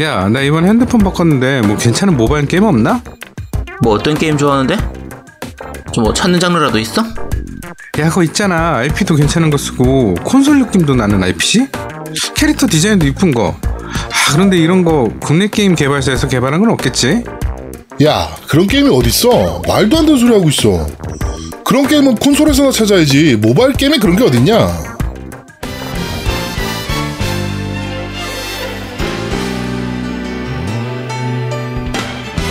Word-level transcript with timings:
야, 0.00 0.28
나 0.28 0.40
이번 0.40 0.66
핸드폰 0.66 1.00
바꿨는데 1.00 1.62
뭐 1.62 1.76
괜찮은 1.76 2.16
모바일 2.16 2.46
게임 2.46 2.64
없나? 2.64 3.02
뭐 3.82 3.94
어떤 3.94 4.14
게임 4.14 4.36
좋아하는데? 4.36 4.76
좀 5.92 6.04
뭐 6.04 6.12
찾는 6.12 6.38
장르라도 6.38 6.78
있어? 6.78 7.02
야, 7.98 8.08
그거 8.10 8.22
있잖아. 8.22 8.76
IP도 8.76 9.14
괜찮은 9.14 9.48
거 9.48 9.56
쓰고 9.56 10.14
콘솔 10.24 10.58
느낌도 10.60 10.94
나는 10.94 11.22
IPC? 11.22 11.68
캐릭터 12.34 12.66
디자인도 12.66 13.06
이쁜 13.06 13.32
거. 13.32 13.56
아, 13.62 14.32
그런데 14.34 14.58
이런 14.58 14.84
거 14.84 15.10
국내 15.20 15.48
게임 15.48 15.74
개발사에서 15.74 16.28
개발한 16.28 16.60
건 16.60 16.70
없겠지? 16.70 17.24
야, 18.04 18.28
그런 18.46 18.66
게임이 18.66 18.90
어딨어? 18.90 19.62
말도 19.66 19.98
안 19.98 20.04
되는 20.04 20.20
소리 20.20 20.34
하고 20.34 20.48
있어. 20.50 20.86
그런 21.64 21.88
게임은 21.88 22.16
콘솔에서나 22.16 22.70
찾아야지. 22.70 23.36
모바일 23.36 23.72
게임에 23.72 23.96
그런 23.96 24.16
게 24.16 24.24
어딨냐? 24.24 24.95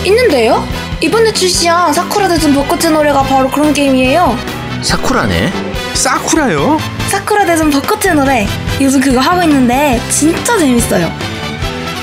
있는데요? 0.06 0.66
이번에 1.00 1.32
출시한 1.32 1.92
사쿠라 1.92 2.28
대전 2.28 2.54
벚꽃의 2.54 2.92
노래가 2.92 3.22
바로 3.22 3.50
그런 3.50 3.72
게임이에요. 3.72 4.36
사쿠라네. 4.82 5.52
사쿠라요? 5.94 6.78
사쿠라 7.08 7.44
대전 7.46 7.70
벚꽃의 7.70 8.14
노래. 8.14 8.46
요즘 8.80 9.00
그거 9.00 9.20
하고 9.20 9.42
있는데 9.42 10.00
진짜 10.10 10.56
재밌어요. 10.58 11.10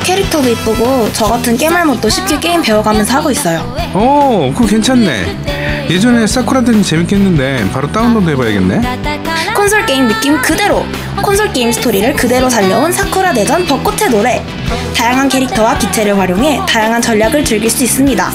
캐릭터도 0.04 0.50
이쁘고 0.50 1.10
저 1.14 1.26
같은 1.26 1.56
겜알못도 1.58 2.10
쉽게 2.10 2.40
게임 2.40 2.62
배워가면서 2.62 3.14
하고 3.14 3.32
있어요. 3.32 3.60
어, 3.94 4.52
그거 4.54 4.68
괜찮네. 4.68 5.88
예전에 5.90 6.28
사쿠라대전 6.28 6.84
재밌게 6.84 7.16
했는데 7.16 7.66
바로 7.72 7.90
다운로드 7.92 8.30
해봐야겠네. 8.32 8.82
콘솔 9.54 9.86
게임 9.86 10.08
느낌 10.08 10.42
그대로 10.42 10.86
콘솔 11.22 11.54
게임 11.54 11.72
스토리를 11.72 12.14
그대로 12.16 12.50
살려온 12.50 12.92
사쿠라 12.92 13.34
대전 13.34 13.66
벚꽃의 13.66 14.10
노래. 14.10 14.44
다양한 14.96 15.30
캐릭터와 15.30 15.78
기체를 15.78 16.18
활용해 16.18 16.62
다양한 16.68 17.02
전략을 17.02 17.46
즐길 17.46 17.70
수 17.70 17.84
있습니다. 17.84 18.32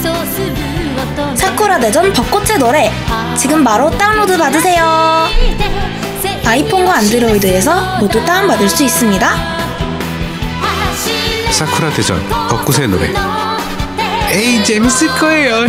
사쿠라 1.34 1.78
대전 1.80 2.12
벚꽃의 2.12 2.58
노래. 2.58 2.90
지금 3.36 3.64
바로 3.64 3.90
다운로드 3.90 4.38
받으세요. 4.38 5.28
아이폰과 6.44 6.94
안드로이드에서 6.94 7.98
모두 8.00 8.24
다운받을 8.24 8.68
수 8.68 8.84
있습니다. 8.84 9.58
사쿠라 11.50 11.90
대전 11.90 12.26
벚꽃의 12.28 12.88
노래. 12.88 13.12
에이 14.30 14.64
재밌을 14.64 15.08
거예요. 15.08 15.66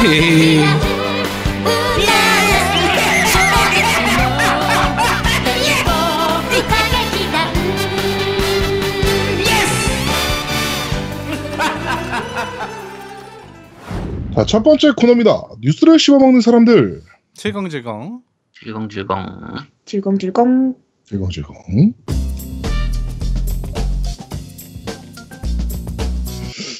자, 14.40 14.46
첫 14.46 14.64
번째 14.64 14.92
코너입니다. 14.96 15.50
뉴스를 15.60 16.00
씹어먹는 16.00 16.40
사람들. 16.40 17.02
질겅질겅. 17.34 18.22
질겅질겅. 18.54 19.66
질겅질겅 19.84 20.76
질겅질겅. 21.04 21.94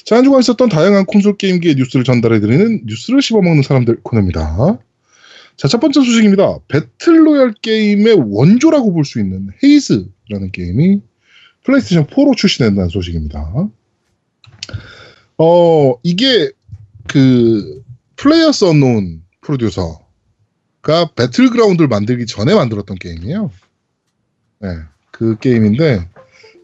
자, 0.06 0.16
한 0.16 0.24
주간 0.24 0.40
있었던 0.40 0.70
다양한 0.70 1.04
콘솔 1.04 1.36
게임기의 1.36 1.74
뉴스를 1.74 2.02
전달해드리는 2.02 2.84
뉴스를 2.86 3.20
씹어먹는 3.20 3.62
사람들 3.62 4.00
코너입니다. 4.04 4.78
자, 5.58 5.68
첫 5.68 5.80
번째 5.80 6.00
소식입니다. 6.00 6.60
battle 6.68 7.10
royale 7.10 7.52
게임의 7.60 8.24
원조라고 8.26 8.94
볼 8.94 9.04
수 9.04 9.20
있는 9.20 9.50
헤이즈라는 9.62 10.50
게임이 10.50 11.02
플레이스테이션 11.64 12.06
4로 12.06 12.34
출시된다는 12.34 12.88
소식입니다. 12.88 13.68
어, 15.36 15.94
이게 16.02 16.52
그 17.08 17.82
플레이어스 18.16 18.64
언노운 18.64 19.22
프로듀서가 19.40 21.12
배틀그라운드를 21.16 21.88
만들기 21.88 22.26
전에 22.26 22.54
만들었던 22.54 22.96
게임이에요. 22.98 23.50
네, 24.60 24.68
그 25.10 25.38
게임인데 25.38 26.08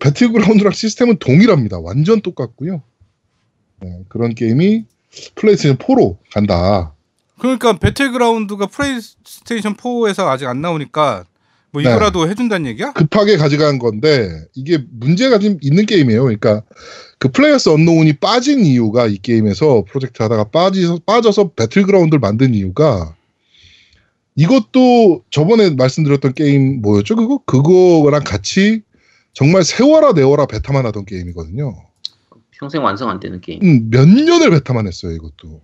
배틀그라운드랑 0.01 0.73
시스템은 0.73 1.19
동일합니다. 1.19 1.79
완전 1.79 2.21
똑같고요. 2.21 2.83
네, 3.81 4.05
그런 4.09 4.35
게임이 4.35 4.85
플레이스테이션 5.35 5.79
4로 5.79 6.19
간다. 6.33 6.95
그러니까 7.39 7.79
배틀그라운드가 7.79 8.67
플레이스테이션 8.67 9.77
4에서 9.77 10.27
아직 10.29 10.47
안 10.47 10.61
나오니까 10.61 11.25
뭐 11.77 11.83
네. 11.83 11.91
이거라도 11.91 12.27
해준다는 12.27 12.71
얘기야? 12.71 12.93
급하게 12.93 13.37
가져간 13.37 13.79
건데 13.79 14.47
이게 14.55 14.79
문제가 14.93 15.39
좀 15.39 15.59
있는 15.61 15.85
게임이에요. 15.85 16.23
그러니까 16.23 16.63
그 17.19 17.31
플레이어스 17.31 17.69
언노운이 17.69 18.15
빠진 18.15 18.61
이유가 18.61 19.07
이 19.07 19.19
게임에서 19.19 19.85
프로젝트 19.87 20.23
하다가 20.23 20.45
빠져서 20.45 21.01
빠져서 21.05 21.51
배틀그라운드를 21.51 22.19
만든 22.19 22.55
이유가 22.55 23.15
이것도 24.37 25.25
저번에 25.29 25.69
말씀드렸던 25.69 26.33
게임 26.33 26.81
뭐였죠? 26.81 27.15
그거 27.15 27.43
그거랑 27.45 28.25
같이 28.25 28.81
정말 29.35 29.63
세워라 29.63 30.13
내워라 30.13 30.47
베타만 30.47 30.87
하던 30.87 31.05
게임이거든요. 31.05 31.77
평생 32.53 32.83
완성 32.83 33.11
안 33.11 33.21
되는 33.21 33.39
게임. 33.43 33.61
음, 33.63 33.91
몇 33.91 34.09
년을 34.09 34.49
베타만 34.49 34.87
했어요, 34.87 35.13
이것도. 35.13 35.61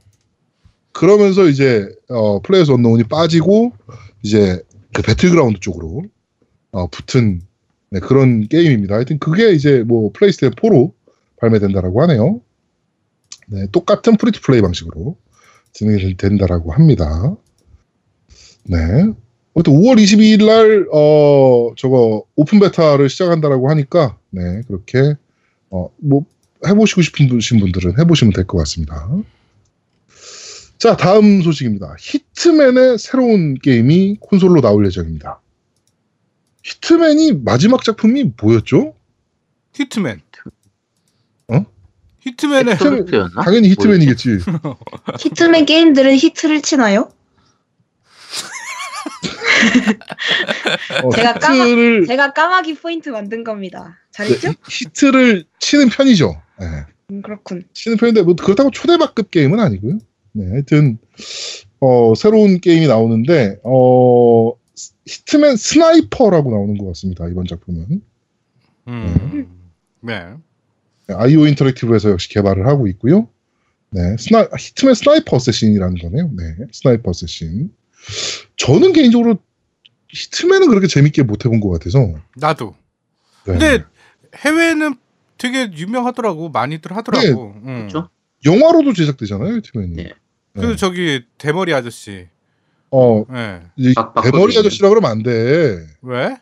그러면서 0.93 1.47
이제 1.47 1.89
어, 2.11 2.43
플레이어스 2.43 2.71
언노운이 2.73 3.05
빠지고 3.05 3.73
이제 4.23 4.63
그 4.95 5.03
배틀그라운드 5.03 5.61
쪽으로 5.61 6.03
어, 6.73 6.87
붙은 6.89 7.43
네, 7.91 8.01
그런 8.01 8.49
게임입니다. 8.49 8.95
하여튼 8.95 9.19
그게 9.19 9.53
이제 9.53 9.83
뭐 9.83 10.11
플레이스테이션 10.15 10.55
4로 10.55 10.93
발매된다라고 11.41 12.03
하네요. 12.03 12.41
네, 13.49 13.67
똑같은 13.73 14.17
free-to-play 14.17 14.63
방식으로 14.63 15.17
진행이 15.73 16.17
된다라고 16.17 16.73
합니다. 16.73 17.37
네. 18.65 18.79
아무튼 19.55 19.75
5월 19.75 19.99
22일 20.03 20.47
날, 20.47 20.89
어, 20.93 21.75
저거, 21.77 22.25
open 22.37 22.59
beta를 22.59 23.11
시작한다라고 23.11 23.69
하니까, 23.69 24.17
네, 24.31 24.63
그렇게, 24.67 25.15
어, 25.69 25.91
뭐, 25.99 26.25
해보시고 26.67 27.03
싶은 27.03 27.29
분신 27.29 27.61
분들은 27.61 27.99
해보시면 27.99 28.33
될 28.33 28.47
것 28.47 28.57
같습니다. 28.59 29.11
자, 30.83 30.97
다음 30.97 31.43
소식입니다. 31.43 31.95
히트맨의 31.97 32.99
새로운 32.99 33.55
게임이 33.55 34.17
콘솔로 34.19 34.61
나올 34.61 34.85
예정입니다. 34.85 35.41
히트맨이 36.65 37.35
마지막 37.45 37.85
작품이 37.85 38.33
뭐였죠? 38.43 38.93
히트맨. 39.77 40.21
어? 41.53 41.65
히트맨의 42.19 42.75
히트맨-? 42.75 43.45
당연히 43.45 43.69
히트맨이겠지. 43.71 44.39
히트맨 45.21 45.67
게임들은 45.67 46.17
히트를 46.17 46.63
치나요? 46.63 47.13
어, 51.05 51.11
제가 51.15 51.35
까마- 51.35 51.65
히트를, 51.65 52.07
제가 52.09 52.33
까마귀 52.33 52.75
포인트 52.75 53.09
만든 53.11 53.45
겁니다 53.45 53.85
네, 53.85 54.11
잘했죠? 54.11 54.49
히- 54.49 54.57
히트를 54.69 55.45
치는 55.61 55.91
편이죠. 55.91 56.43
네. 56.59 56.67
음, 57.13 57.23
그렇군 57.23 57.63
치는 57.73 57.99
편인데 57.99 58.23
뭐 58.23 58.35
그렇다고 58.35 58.73
초대박급 58.73 59.31
게임은 59.31 59.61
아니고요. 59.61 59.99
네, 60.33 60.49
하여튼 60.49 60.99
어, 61.81 62.15
새로운 62.15 62.61
게임이 62.61 62.87
나오는데 62.87 63.59
어, 63.65 64.53
히트맨 65.07 65.57
스나이퍼라고 65.57 66.51
나오는 66.51 66.79
것 66.79 66.87
같습니다. 66.87 67.29
이번 67.29 67.47
작품은 67.47 68.03
음. 68.89 69.71
네. 70.01 70.35
아이오 71.09 71.47
인터랙티브에서 71.47 72.11
역시 72.11 72.29
개발을 72.31 72.67
하고 72.67 72.87
있고요. 72.89 73.29
네, 73.91 74.17
스나 74.19 74.49
히트맨 74.59 74.95
스나이퍼 74.95 75.37
어쌔신이라는 75.37 75.97
거네요. 75.97 76.31
네, 76.37 76.67
스나이퍼 76.73 77.11
어쌔신. 77.11 77.71
저는 78.57 78.93
개인적으로 78.93 79.39
히트맨은 80.09 80.69
그렇게 80.69 80.87
재밌게 80.87 81.23
못 81.23 81.45
해본 81.45 81.61
것 81.61 81.69
같아서. 81.71 82.15
나도. 82.37 82.75
네. 83.47 83.53
근데 83.53 83.85
해외는 84.37 84.95
되게 85.37 85.71
유명하더라고. 85.73 86.49
많이들 86.49 86.95
하더라고. 86.97 87.55
음. 87.65 87.89
그렇죠? 87.89 88.09
영화로도 88.45 88.93
제작되잖아요, 88.93 89.57
히트맨이. 89.57 89.95
네. 89.95 90.13
그 90.55 90.77
저기 90.77 91.25
대머리 91.39 91.73
아저씨. 91.75 92.29
어, 92.91 93.25
박거리. 93.25 94.31
대머리 94.31 94.59
아저씨라 94.59 94.89
그러면 94.91 95.11
안 95.11 95.23
돼. 95.23 95.87
왜? 96.03 96.37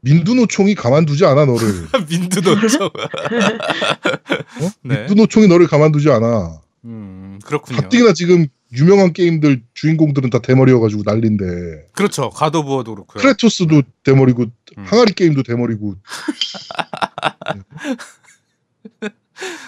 민두노총이 0.00 0.74
가만두지 0.74 1.26
않아 1.26 1.44
너를. 1.44 1.88
민두 2.08 2.40
넣죠. 2.40 2.84
어? 2.86 2.90
네. 4.82 5.00
민두노총이 5.00 5.48
너를 5.48 5.66
가만두지 5.66 6.08
않아. 6.10 6.60
음, 6.84 7.38
그렇군요. 7.44 7.80
가뜩이나 7.80 8.12
지금 8.12 8.46
유명한 8.72 9.12
게임들 9.12 9.62
주인공들은 9.74 10.30
다 10.30 10.38
대머리여가지고 10.40 11.02
난린데 11.04 11.88
그렇죠. 11.92 12.30
가도부어도 12.30 12.94
그렇고요. 12.94 13.20
크레토스도 13.20 13.82
대머리고 14.04 14.44
음. 14.44 14.84
항아리 14.84 15.12
게임도 15.14 15.42
대머리고 15.42 15.96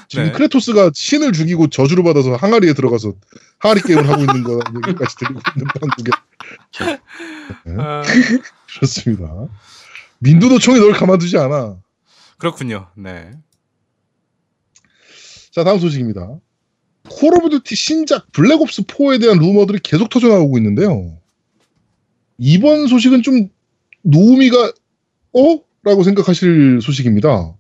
지금 0.09 0.27
네. 0.27 0.33
크레토스가 0.33 0.91
신을 0.95 1.33
죽이고 1.33 1.69
저주를 1.69 2.03
받아서 2.03 2.35
항아리에 2.35 2.73
들어가서 2.73 3.15
항아리 3.59 3.83
게임을 3.83 4.09
하고 4.09 4.21
있는 4.21 4.43
거 4.43 4.59
얘기까지 4.89 5.17
들리고 5.17 5.41
있는 5.57 5.67
한국에 5.81 6.11
네, 7.65 7.75
아, 7.79 8.03
그렇습니다. 8.75 9.49
민두노총이 10.19 10.81
널 10.81 10.93
가만두지 10.93 11.39
않아. 11.39 11.77
그렇군요. 12.39 12.89
네. 12.97 13.31
자, 15.53 15.65
다음 15.65 15.79
소식입니다. 15.79 16.39
콜 17.09 17.35
오브 17.35 17.51
듀티 17.51 17.75
신작 17.75 18.31
블랙옵스 18.33 18.83
4에 18.83 19.21
대한 19.21 19.39
루머들이 19.39 19.81
계속 19.83 20.09
터져나오고 20.09 20.59
있는데요. 20.59 21.17
이번 22.39 22.87
소식은 22.87 23.23
좀 23.23 23.49
노우미가 24.03 24.73
어? 25.33 25.61
라고 25.83 26.03
생각하실 26.03 26.81
소식입니다. 26.83 27.55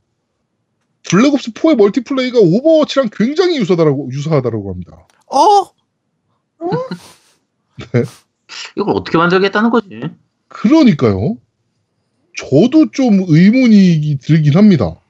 블랙옵스 1.09 1.53
4의 1.53 1.77
multiplay가 1.77 2.39
오버워치랑 2.39 3.11
굉장히 3.13 3.57
유사하다고, 3.59 4.11
유사하다고 4.13 4.71
합니다. 4.71 5.07
어? 5.27 5.71
이걸 8.77 8.95
어떻게 8.97 9.19
만들겠다는 9.19 9.71
거지? 9.71 10.01
그러니까요. 10.49 11.37
저도 12.37 12.91
좀 12.93 13.25
의문이 13.27 14.19
들긴 14.21 14.55
합니다. 14.57 14.87
어, 14.87 15.01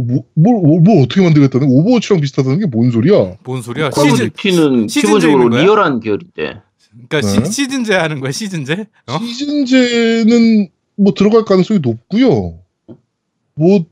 뭐, 0.00 0.24
뭘, 0.34 0.60
뭘, 0.62 0.80
뭘 0.80 1.02
어떻게 1.04 1.22
만들겠다는? 1.22 1.68
오버워치랑 1.70 2.20
비슷하다는 2.20 2.60
게 2.60 2.66
뭔 2.66 2.90
소리야? 2.90 3.36
뭔 3.44 3.62
소리야? 3.62 3.90
콜 3.90 4.08
오브 4.08 4.16
시즌 4.16 4.30
시즌제인 4.36 4.86
기본적으로? 4.86 5.48
리얼한 5.48 6.00
계열인데. 6.00 6.60
그러니까 7.08 7.20
네. 7.20 7.44
시, 7.46 7.52
시즌제 7.52 7.94
하는 7.94 8.20
거야 8.20 8.32
시즌제? 8.32 8.86
어? 9.06 9.18
시즌제는 9.18 10.68
뭐 10.96 11.12
들어갈 11.14 11.44
가능성이 11.44 11.80
높고요. 11.80 12.58
뭐 13.54 13.84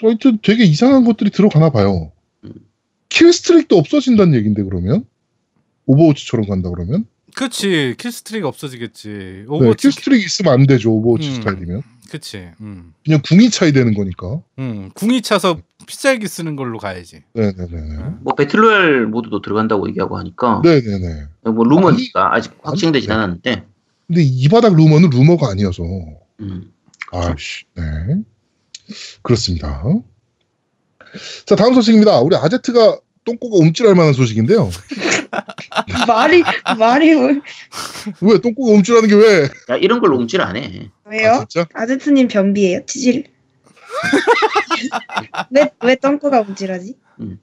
하여튼 0.00 0.38
되게 0.42 0.64
이상한 0.64 1.04
것들이 1.04 1.30
들어가나 1.30 1.70
봐요. 1.70 2.12
killstreak도 3.08 3.78
없어진다는 3.78 4.34
얘긴데 4.34 4.64
그러면 4.64 5.04
오버워치처럼 5.86 6.48
간다 6.48 6.70
그러면 6.70 7.06
그렇지 7.34 7.94
killstreak 7.98 8.44
없어지겠지. 8.44 9.08
네, 9.08 9.44
오버워치 9.48 9.88
killstreak 9.88 10.24
있으면 10.24 10.52
안 10.52 10.66
되죠 10.66 10.92
오버워치 10.92 11.28
음. 11.28 11.34
스타일이면 11.34 11.82
그치. 12.10 12.50
음. 12.60 12.92
그냥 13.04 13.20
궁이 13.24 13.50
차이 13.50 13.72
되는 13.72 13.94
거니까. 13.94 14.40
음. 14.58 14.90
궁이 14.94 15.22
차서 15.22 15.58
필살기 15.86 16.28
쓰는 16.28 16.54
걸로 16.54 16.78
가야지. 16.78 17.22
네네네. 17.32 17.98
뭐 18.20 18.34
배틀로얄 18.34 19.06
모드도 19.06 19.42
들어간다고 19.42 19.88
얘기하고 19.88 20.16
하니까 20.18 20.62
네네네. 20.64 21.24
뭐 21.52 21.64
루머니까 21.64 22.34
아직 22.34 22.52
확정되진 22.62 23.10
아니, 23.10 23.18
않았는데. 23.18 23.64
근데 24.06 24.22
이 24.22 24.48
바닥 24.48 24.74
루머는 24.74 25.10
루머가 25.10 25.50
아니어서 25.50 25.82
음. 26.40 26.72
아씨 27.10 27.64
네 27.74 27.82
그렇습니다. 29.22 29.82
자 31.46 31.56
다음 31.56 31.74
소식입니다. 31.74 32.18
우리 32.20 32.36
아제트가 32.36 32.98
똥꼬가 33.24 33.56
움찔할 33.58 33.94
만한 33.94 34.12
소식인데요. 34.12 34.70
말이 36.06 36.42
말이 36.78 37.14
뭐- 37.14 37.30
왜 38.20 38.38
똥꼬가 38.38 38.72
움찔하는 38.72 39.08
게 39.08 39.14
왜? 39.14 39.48
야 39.70 39.76
이런 39.76 40.00
걸로 40.00 40.16
움찔 40.18 40.40
안 40.40 40.56
해. 40.56 40.90
왜요? 41.06 41.30
아, 41.30 41.44
진짜? 41.46 41.66
아제트님 41.74 42.28
변비예요? 42.28 42.84
치질. 42.86 43.24
왜 45.50 45.70
왜 45.82 45.94
똥꼬가 45.96 46.40
움찔하지? 46.42 46.96
네. 47.18 47.36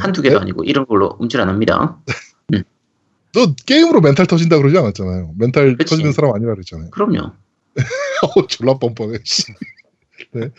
한두 0.00 0.22
개도 0.22 0.36
네? 0.36 0.40
아니고 0.42 0.64
이런 0.64 0.86
걸로 0.86 1.16
움찔 1.18 1.40
안 1.40 1.48
합니다. 1.48 1.98
너 3.34 3.54
게임으로 3.66 4.00
멘탈 4.00 4.26
터진다 4.26 4.56
그러지 4.56 4.78
않았잖아요. 4.78 5.34
멘탈 5.36 5.76
그치. 5.76 5.90
터지는 5.90 6.12
사람 6.12 6.32
아니라 6.34 6.54
그랬잖아요. 6.54 6.90
그럼요. 6.90 7.32
어, 8.22 8.46
졸라 8.46 8.78
뻔뻔해. 8.78 9.18
씨. 10.32 10.38
네. 10.38 10.50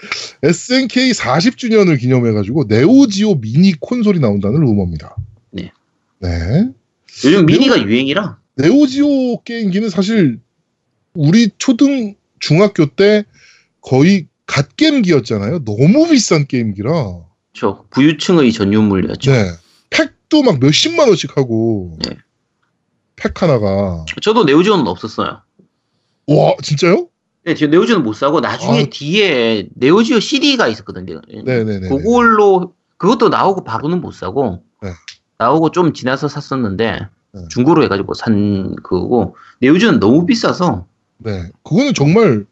SNK 0.44 1.12
40주년을 1.12 2.00
기념해가지고 2.00 2.66
네오지오 2.68 3.36
미니 3.42 3.74
콘솔이 3.74 4.20
나온다는 4.20 4.62
루머입니다. 4.62 5.16
네. 5.52 5.72
네. 6.20 6.70
요즘 7.26 7.46
미니가 7.46 7.84
유행이라. 7.84 8.40
네오지오 8.56 9.44
게임기는 9.44 9.90
사실 9.90 10.40
우리 11.14 11.50
초등 11.58 12.16
중학교 12.40 12.86
때 12.86 13.26
거의 13.82 14.28
갓 14.46 14.76
게임기였잖아요. 14.76 15.64
너무 15.66 16.08
비싼 16.10 16.48
게임기라. 16.48 16.92
저 17.54 17.86
부유층의 17.90 18.52
전유물이었죠. 18.54 19.32
네. 19.32 19.52
팩도 19.90 20.44
막 20.44 20.60
몇십만 20.60 21.08
원씩 21.08 21.38
하고. 21.38 21.98
네. 22.08 22.18
팩 23.16 23.42
하나가. 23.42 24.06
저도 24.22 24.44
네오지오는 24.44 24.86
없었어요. 24.88 25.42
와, 26.28 26.56
진짜요? 26.62 27.08
네, 27.48 27.56
저 27.56 27.66
네오지오는 27.66 28.04
못 28.04 28.12
사고 28.12 28.42
나중에 28.42 28.82
아. 28.82 28.86
뒤에 28.92 29.70
네오지오 29.76 30.20
CD가 30.20 30.68
있었거든요. 30.68 31.22
네네네. 31.46 31.88
그걸로 31.88 32.74
그것도 32.98 33.30
나오고 33.30 33.64
바로는 33.64 34.02
못 34.02 34.12
사고 34.12 34.64
네. 34.84 34.90
나오고 35.38 35.72
좀 35.72 35.94
지나서 35.94 36.28
샀었는데 36.28 37.00
네. 37.34 37.42
중고로 37.50 37.84
해가지고 37.84 38.16
산 38.16 38.76
그거고 38.84 39.38
네오지오는 39.62 40.02
너무 40.02 40.26
비싸서 40.26 40.88
네. 41.20 41.44
그거는 41.64 41.94
정말 41.94 42.46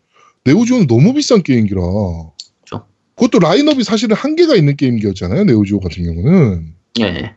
네오지오는 0.45 0.88
너무 0.88 1.13
비싼 1.13 1.44
게임기라. 1.44 1.81
그렇죠. 1.81 2.86
그것도 3.15 3.39
라인업이 3.39 3.83
사실은 3.83 4.15
한계가 4.15 4.56
있는 4.56 4.77
게임기였잖아요. 4.77 5.44
네오지오 5.44 5.81
같은 5.81 6.06
경우는. 6.06 6.74
예 7.01 7.36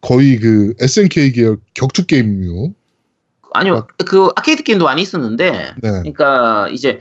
거의 0.00 0.38
그 0.38 0.72
SNK 0.80 1.32
계열 1.32 1.58
격투 1.74 2.06
게임류. 2.06 2.72
아니요 3.56 3.86
그 4.06 4.28
아케이드 4.36 4.62
게임도 4.62 4.84
많이 4.84 5.02
있었는데 5.02 5.50
네. 5.50 5.90
그러니까 5.90 6.68
이제 6.70 7.00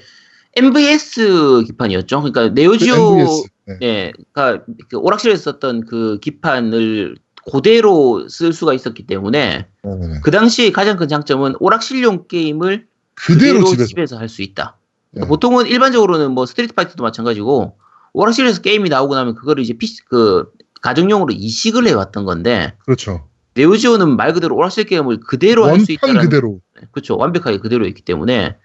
MVS 0.55 1.63
기판이었죠. 1.65 2.21
그러니까 2.21 2.49
네오지오 2.49 2.95
MVS. 2.95 3.43
네. 3.67 3.77
예, 3.81 4.11
그러니까 4.33 4.65
그 4.89 4.97
오락실에서 4.97 5.51
썼던 5.51 5.85
그 5.85 6.19
기판을 6.21 7.17
그대로 7.51 8.27
쓸 8.29 8.53
수가 8.53 8.73
있었기 8.73 9.05
때문에 9.05 9.67
네네네. 9.83 10.21
그 10.23 10.31
당시 10.31 10.71
가장 10.71 10.97
큰 10.97 11.07
장점은 11.07 11.55
오락실용 11.59 12.27
게임을 12.27 12.87
그대로, 13.15 13.63
그대로 13.65 13.85
집에서. 13.85 14.17
할수 14.17 14.41
있다. 14.41 14.77
네. 15.11 15.21
그러니까 15.21 15.29
보통은 15.29 15.67
일반적으로는 15.67 16.31
뭐 16.31 16.45
스트리트 16.45 16.73
파이터도 16.73 17.03
마찬가지고 17.03 17.77
오락실에서 18.13 18.61
게임이 18.61 18.89
나오고 18.89 19.15
나면 19.15 19.35
그거를 19.35 19.63
이제 19.63 19.73
PC 19.73 20.05
그 20.05 20.51
가정용으로 20.81 21.33
이식을 21.33 21.87
해왔던 21.87 22.25
건데 22.25 22.73
그렇죠. 22.85 23.27
네오지오는 23.55 24.15
말 24.17 24.33
그대로 24.33 24.55
오락실 24.55 24.85
게임을 24.85 25.21
그대로 25.21 25.65
할 25.65 25.79
수 25.79 25.91
있다는 25.91 26.21
그대로. 26.21 26.59
그렇죠 26.91 27.17
완벽하게 27.17 27.59
그대로 27.59 27.87
있기 27.87 28.01
때문에 28.01 28.57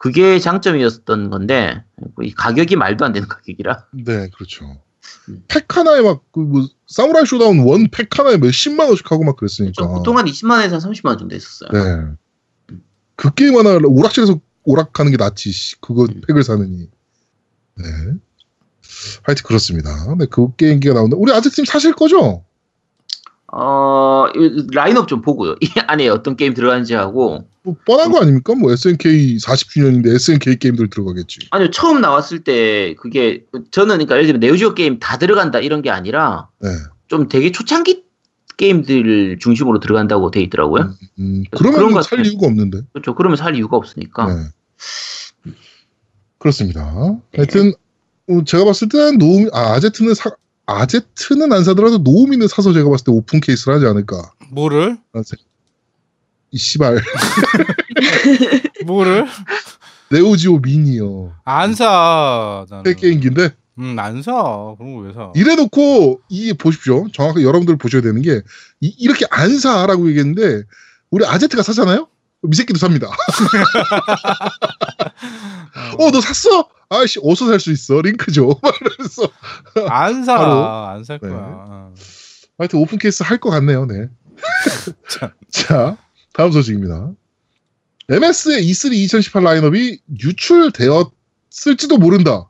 그게 0.00 0.38
장점이었던 0.38 1.30
건데 1.30 1.84
이 2.22 2.32
가격이 2.32 2.76
말도 2.76 3.04
안 3.04 3.12
되는 3.12 3.26
가격이라 3.28 3.86
네, 3.92 4.28
그렇죠. 4.34 4.80
음. 5.28 5.42
팩 5.48 5.64
하나에 5.74 6.02
막, 6.02 6.22
그 6.32 6.40
뭐, 6.40 6.66
사무라이 6.86 7.24
쇼다운 7.24 7.60
원 7.60 7.88
팩 7.90 8.08
하나에 8.18 8.36
몇 8.36 8.50
십만 8.50 8.88
원씩 8.88 9.10
하고 9.10 9.24
막 9.24 9.36
그랬으니까. 9.36 9.72
좀 9.72 9.88
보통 9.88 10.18
한 10.18 10.26
20만 10.26 10.50
원에서 10.52 10.78
30만 10.78 11.06
원 11.06 11.18
정도 11.18 11.34
했었어요. 11.34 11.70
네. 11.72 12.76
그 13.16 13.32
게임 13.34 13.56
하나 13.56 13.78
오락실에서 13.82 14.40
오락하는 14.64 15.10
게 15.12 15.16
낫지. 15.16 15.50
씨. 15.50 15.80
그거 15.80 16.02
음. 16.04 16.20
팩을 16.26 16.42
사느니. 16.42 16.88
네. 17.76 17.84
하여튼 19.22 19.42
그렇습니다. 19.44 20.14
네, 20.18 20.26
그 20.26 20.54
게임기가 20.56 20.94
나온다. 20.94 21.16
우리 21.18 21.32
아직 21.32 21.50
지금 21.50 21.64
사실 21.64 21.92
거죠? 21.94 22.44
어이 23.50 24.66
라인업 24.72 25.08
좀 25.08 25.22
보고요. 25.22 25.56
이 25.60 25.68
안에 25.86 26.08
어떤 26.08 26.36
게임 26.36 26.52
들어가는지 26.52 26.94
하고 26.94 27.46
뭐 27.62 27.76
뻔한 27.86 28.12
거 28.12 28.20
아닙니까? 28.20 28.54
뭐 28.54 28.70
SNK 28.72 29.38
40주년인데 29.38 30.14
SNK 30.14 30.56
게임들 30.58 30.90
들어가겠지. 30.90 31.48
아니요 31.50 31.70
처음 31.70 32.00
나왔을 32.00 32.44
때 32.44 32.94
그게 33.00 33.44
저는 33.70 33.94
그러니까 33.94 34.16
예를 34.16 34.26
들면 34.26 34.40
네오지오 34.40 34.74
게임 34.74 34.98
다 34.98 35.16
들어간다 35.16 35.60
이런 35.60 35.80
게 35.80 35.90
아니라 35.90 36.48
네. 36.60 36.68
좀 37.08 37.28
되게 37.28 37.50
초창기 37.50 38.04
게임들 38.58 39.38
중심으로 39.40 39.80
들어간다고 39.80 40.30
돼 40.30 40.42
있더라고요. 40.42 40.92
음, 41.20 41.44
그런 41.50 41.72
그러면 41.72 41.94
것 41.94 42.02
살. 42.02 42.26
이유가 42.26 42.46
없는데. 42.48 42.82
그렇죠. 42.92 43.14
그러면 43.14 43.36
살 43.36 43.54
이유가 43.54 43.76
없으니까. 43.76 44.26
네. 44.26 45.52
그렇습니다. 46.38 46.92
네. 47.32 47.38
하여튼 47.38 47.72
어, 48.28 48.44
제가 48.44 48.64
봤을 48.64 48.88
때는 48.88 49.18
노움 49.18 49.48
아, 49.52 49.74
아제트는 49.74 50.12
사 50.14 50.30
아제트는 50.68 51.50
안 51.52 51.64
사더라도 51.64 51.96
노우미는 51.98 52.46
사서 52.46 52.72
제가 52.74 52.90
봤을 52.90 53.06
때 53.06 53.12
open 53.12 53.40
case를 53.40 53.74
하지 53.74 53.86
않을까. 53.86 54.32
뭐를? 54.50 54.98
생- 55.24 55.38
이 56.50 56.58
씨발 56.58 56.98
뭐를? 58.86 59.26
Neo 60.10 60.34
Geo 60.34 60.58
mini요. 60.60 61.32
안 61.44 61.74
사. 61.74 62.66
새 62.84 62.94
게임기인데 62.94 63.50
음, 63.78 63.98
안 63.98 64.22
사. 64.22 64.32
그런 64.76 64.94
거 64.94 65.00
왜 65.02 65.12
사? 65.14 65.32
이래놓고 65.34 66.20
이 66.28 66.52
보십시오. 66.52 67.06
정확하게 67.12 67.44
여러분들 67.44 67.76
보셔야 67.78 68.02
되는 68.02 68.20
게 68.20 68.42
이, 68.80 69.06
렇게안 69.08 69.58
사라고 69.58 70.08
얘기했는데 70.10 70.64
우리 71.10 71.24
아제트가 71.24 71.62
사잖아요. 71.62 72.08
그럼 72.42 72.52
이 72.52 72.56
새끼도 72.56 72.78
삽니다. 72.78 73.08
어, 75.98 76.10
너 76.10 76.20
샀어? 76.20 76.68
아이씨, 76.90 77.20
어디서 77.22 77.46
살 77.48 77.60
수 77.60 77.70
있어? 77.72 78.00
링크 78.00 78.32
줘. 78.32 78.46
막 78.62 78.74
이러면서. 78.80 79.30
안 79.90 80.24
사. 80.24 80.36
바로. 80.38 80.64
안살 80.88 81.18
네. 81.22 81.28
거야. 81.28 81.38
어. 81.40 81.94
하여튼 82.58 82.78
open 82.80 82.98
case 82.98 83.22
할 83.22 83.38
것 83.38 83.50
같네요. 83.50 83.86
네. 83.86 84.08
참. 85.08 85.30
자, 85.50 85.96
다음 86.32 86.50
소식입니다. 86.52 87.12
MS의 88.08 88.62
E3 88.62 88.92
2018 88.94 89.42
라인업이 89.42 90.00
유출되었을지도 90.18 91.98
모른다. 91.98 92.48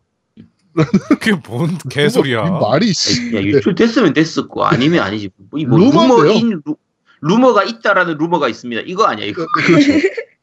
그게 1.08 1.32
뭔 1.32 1.76
개소리야. 1.90 2.46
이 2.46 2.50
말이 2.50 2.92
씨. 2.92 3.34
야, 3.34 3.42
유출됐으면 3.42 4.12
됐었고 4.12 4.64
아니면 4.64 5.00
아니지. 5.02 5.30
뭐? 5.50 5.58
루머인 5.60 6.62
루, 6.64 6.76
루머가 7.20 7.64
있다라는 7.64 8.16
루머가 8.18 8.48
있습니다. 8.48 8.82
이거 8.86 9.04
아니야 9.06 9.26
이거. 9.26 9.44
그렇죠. 9.52 9.90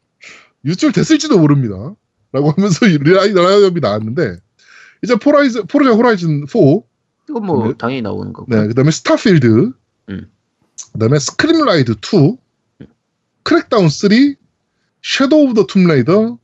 유출됐을지도 0.66 1.40
모릅니다. 1.40 1.96
라고 2.36 2.52
하면서 2.52 2.86
라인업이 2.86 3.80
나왔는데, 3.80 4.38
이제 5.04 5.16
포라이즈, 5.16 5.64
Forza 5.64 5.92
Horizon 5.92 6.46
4, 6.48 6.60
이건 7.30 7.46
뭐 7.46 7.68
네. 7.68 7.74
당연히 7.78 8.02
나오는 8.02 8.34
거고. 8.34 8.54
네, 8.54 8.68
그 8.68 8.74
다음에 8.74 8.92
Starfield, 8.92 9.72
음. 10.10 10.32
그 10.92 11.00
다음에 11.00 11.18
Screamride 11.18 11.94
2, 11.94 12.38
Crackdown 13.44 13.88
3, 13.90 14.36
Shadow 15.02 15.44
of 15.44 15.54
the 15.54 15.66
Tomb 15.66 15.92
Raider, 15.92 16.38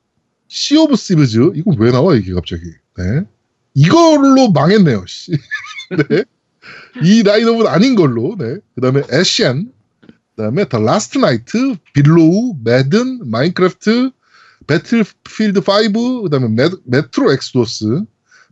Sea 0.47 0.77
of 0.77 0.95
Thieves, 0.95 1.51
이거 1.55 1.75
왜 1.77 1.91
나와, 1.91 2.15
이게 2.15 2.33
갑자기. 2.33 2.63
네. 2.97 3.25
이걸로 3.73 4.51
망했네요, 4.51 5.05
씨. 5.07 5.31
네. 6.09 6.23
이 7.03 7.23
라인업은 7.23 7.67
아닌 7.67 7.95
걸로, 7.95 8.35
네. 8.37 8.57
그 8.75 8.81
다음에 8.81 9.01
Ashen, 9.11 9.71
그 10.01 10.43
다음에 10.43 10.69
The 10.69 10.79
Last 10.79 11.17
Night, 11.17 11.75
Below, 11.93 12.57
Madden, 12.63 13.29
Minecraft, 13.29 14.11
Battlefield 14.67 15.59
5, 15.93 16.21
그 16.23 16.29
다음에 16.29 16.47
메, 16.49 16.69
Metro 16.85 17.31
Exodus, 17.33 18.03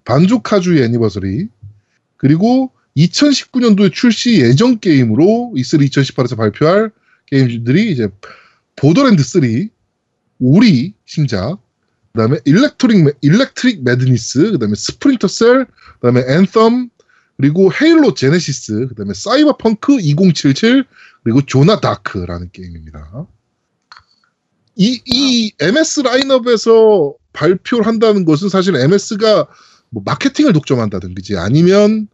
Banjo-Kazooie 0.05 0.83
Anniversary, 0.83 1.47
그리고 2.17 2.71
2019년도에 2.97 3.93
출시 3.93 4.41
예정 4.41 4.79
게임으로 4.79 5.53
E3 5.55 5.87
2018에서 5.89 6.35
발표할 6.35 6.91
게임들이 7.27 7.91
이제 7.91 8.09
Borderlands 8.75 9.23
3, 9.23 9.69
Ori 10.39 10.93
신작, 11.05 11.59
그다음에 12.13 12.37
Electric 12.45 13.03
Mad- 13.03 13.11
Electric 13.21 13.83
Madness, 13.83 14.51
그다음에 14.51 14.73
Splinter 14.75 15.27
Cell, 15.27 15.65
그다음에 16.01 16.21
Anthem, 16.27 16.89
그리고 17.37 17.71
Halo 17.71 18.15
Genesis, 18.15 18.87
그다음에 18.89 19.13
사이버펑크 19.13 19.99
2077, 20.01 20.85
그리고 21.23 21.41
Joanna 21.45 21.79
Dark라는 21.79 22.49
게임입니다. 22.51 23.27
이, 24.79 25.01
이 25.05 25.51
MS 25.59 25.99
라인업에서 26.01 27.13
발표를 27.33 27.85
한다는 27.85 28.23
것은 28.23 28.47
사실 28.47 28.75
MS가 28.77 29.45
뭐 29.89 30.01
마케팅을 30.05 30.53
독점한다든지 30.53 31.37
아니면 31.37 32.07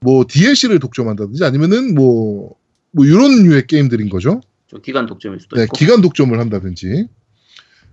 뭐 0.00 0.24
DLC를 0.26 0.78
독점한다든지 0.78 1.44
아니면은 1.44 1.94
뭐, 1.94 2.56
뭐 2.90 3.04
이런 3.04 3.42
류의 3.44 3.66
게임들인 3.66 4.08
거죠. 4.08 4.40
좀 4.66 4.80
기간 4.80 5.04
독점일 5.04 5.40
수도 5.40 5.56
네, 5.56 5.64
있고. 5.64 5.76
기간 5.76 6.00
독점을 6.00 6.38
한다든지. 6.40 7.06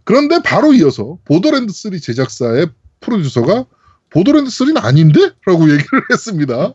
그런데 0.05 0.39
바로 0.41 0.73
이어서 0.73 1.19
보더랜드 1.25 1.73
3 1.73 1.97
제작사의 1.99 2.67
프로듀서가 3.01 3.65
보더랜드 4.09 4.49
3는 4.49 4.81
아닌데? 4.83 5.31
라고 5.45 5.63
얘기를 5.63 5.87
했습니다. 6.11 6.73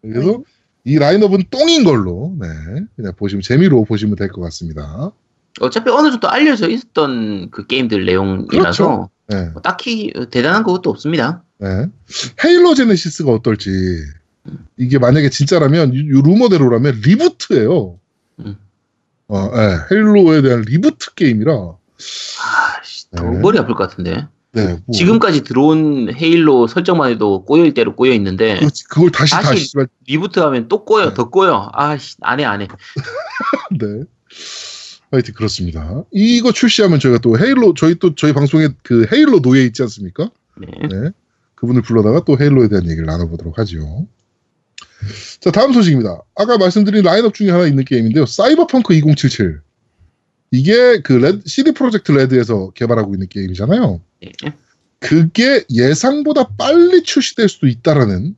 그래서 0.00 0.44
이 0.84 0.96
라인업은 0.98 1.44
똥인 1.50 1.82
걸로, 1.82 2.36
네. 2.38 2.46
그냥 2.94 3.14
보시면, 3.16 3.42
재미로 3.42 3.84
보시면 3.84 4.14
될 4.16 4.28
것 4.28 4.40
같습니다. 4.42 5.12
어차피 5.60 5.90
어느 5.90 6.10
정도 6.10 6.28
알려져 6.28 6.68
있었던 6.68 7.50
그 7.50 7.66
게임들 7.66 8.04
내용이라서 8.04 8.48
그렇죠. 8.48 9.10
네. 9.28 9.50
뭐 9.52 9.62
딱히 9.62 10.12
대단한 10.30 10.62
것도 10.62 10.90
없습니다. 10.90 11.42
네. 11.58 11.86
Halo 12.44 12.74
Genesis가 12.74 13.30
어떨지. 13.30 13.70
이게 14.76 14.98
만약에 14.98 15.30
진짜라면, 15.30 15.94
이, 15.94 15.98
이 15.98 16.02
루머대로라면 16.02 17.00
reboot예요 17.04 17.98
음. 18.40 18.56
어, 19.28 19.50
네. 19.56 19.76
Halo에 19.90 20.42
대한 20.42 20.62
reboot 20.62 21.14
게임이라. 21.14 21.52
아씨. 22.42 23.06
머리 23.40 23.58
아플 23.58 23.74
것 23.74 23.88
같은데. 23.88 24.26
네. 24.52 24.80
뭐, 24.86 24.92
지금까지 24.92 25.42
들어온 25.42 26.12
Halo 26.14 26.66
설정만 26.66 27.10
해도 27.10 27.44
꼬여일 27.44 27.74
대로 27.74 27.96
꼬여 27.96 28.12
있는데 28.12 28.58
그렇지. 28.58 28.84
그걸 28.84 29.10
다시, 29.10 29.32
다시- 29.32 29.48
다시, 29.74 29.88
reboot하면 30.06 30.68
또 30.68 30.84
꼬여, 30.84 31.08
네. 31.08 31.14
더 31.14 31.30
꼬여. 31.30 31.70
아씨, 31.72 32.16
안해 32.20 32.44
안해. 32.44 32.68
네. 33.80 34.04
하여튼 35.10 35.34
그렇습니다. 35.34 36.04
이거 36.10 36.52
출시하면 36.52 36.98
저희가 36.98 37.18
또 37.18 37.38
Halo 37.38 37.74
저희 37.74 37.94
또 37.96 38.14
저희 38.14 38.32
방송에 38.32 38.68
그 38.82 39.06
Halo 39.12 39.40
노예 39.40 39.64
있지 39.64 39.82
않습니까? 39.82 40.30
네. 40.60 40.66
네. 40.88 41.10
그분을 41.54 41.82
불러다가 41.82 42.24
또 42.24 42.38
Halo에 42.38 42.68
대한 42.68 42.84
얘기를 42.84 43.06
나눠보도록 43.06 43.58
하죠. 43.58 44.06
자 45.40 45.50
다음 45.50 45.72
소식입니다. 45.72 46.22
아까 46.34 46.58
말씀드린 46.58 47.02
라인업 47.02 47.34
중에 47.34 47.50
하나 47.50 47.66
있는 47.66 47.84
게임인데요. 47.84 48.26
사이버펑크 48.26 48.94
2077. 48.94 49.60
이게 50.50 51.00
그 51.00 51.14
레드, 51.14 51.42
CD 51.46 51.72
프로젝트 51.72 52.12
레드에서 52.12 52.70
개발하고 52.70 53.14
있는 53.14 53.28
게임이잖아요. 53.28 54.00
네. 54.22 54.32
그게 55.00 55.64
예상보다 55.70 56.48
빨리 56.56 57.02
출시될 57.02 57.48
수도 57.48 57.66
있다라는 57.66 58.36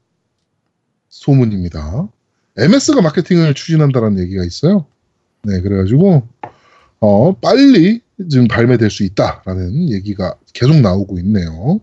소문입니다. 1.09 2.09
MS가 2.57 3.03
마케팅을 3.03 3.55
추진한다라는 3.55 4.19
얘기가 4.23 4.45
있어요. 4.45 4.87
네, 5.45 5.61
그래가지고 5.61 6.27
어 7.01 7.33
빨리 7.37 8.01
지금 8.31 8.49
발매될 8.49 8.91
수 8.91 9.05
있다라는 9.05 9.91
얘기가 9.91 10.37
계속 10.55 10.81
나오고 10.81 11.19
있네요. 11.21 11.81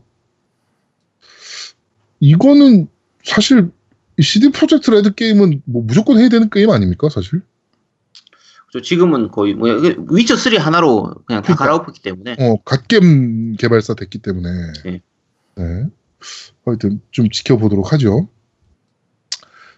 이거는 2.20 2.88
사실 3.24 3.70
이 4.18 4.22
CD 4.24 4.50
Projekt 4.50 4.90
Red 4.92 5.14
게임은 5.14 5.64
뭐 5.66 5.84
무조건 5.84 6.18
해야 6.18 6.30
되는 6.30 6.50
게임 6.50 6.70
아닙니까, 6.70 7.10
사실? 7.10 7.42
저 8.72 8.82
지금은 8.82 9.30
거의 9.30 9.54
뭐 9.54 9.70
위쳐 10.10 10.36
3 10.36 10.56
하나로 10.58 11.14
그냥 11.26 11.42
다 11.42 11.54
그러니까. 11.54 11.56
갈아엎었기 11.56 12.02
때문에 12.02 12.36
어, 12.40 12.58
갓겜 12.64 13.56
개발사 13.58 13.94
됐기 13.94 14.20
때문에. 14.20 14.50
네. 14.86 15.02
네. 15.56 15.86
하여튼 16.66 17.02
좀 17.12 17.30
지켜보도록 17.30 17.94
하죠. 17.94 18.30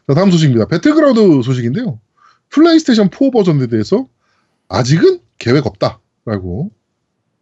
자, 0.07 0.13
다음 0.13 0.31
소식입니다. 0.31 0.67
Battlegrounds 0.67 1.41
소식인데요. 1.43 1.99
플레이스테이션 2.49 3.09
4 3.11 3.31
버전에 3.31 3.67
대해서 3.67 4.07
아직은 4.69 5.14
계획 5.37 5.65
없다라고. 5.65 6.71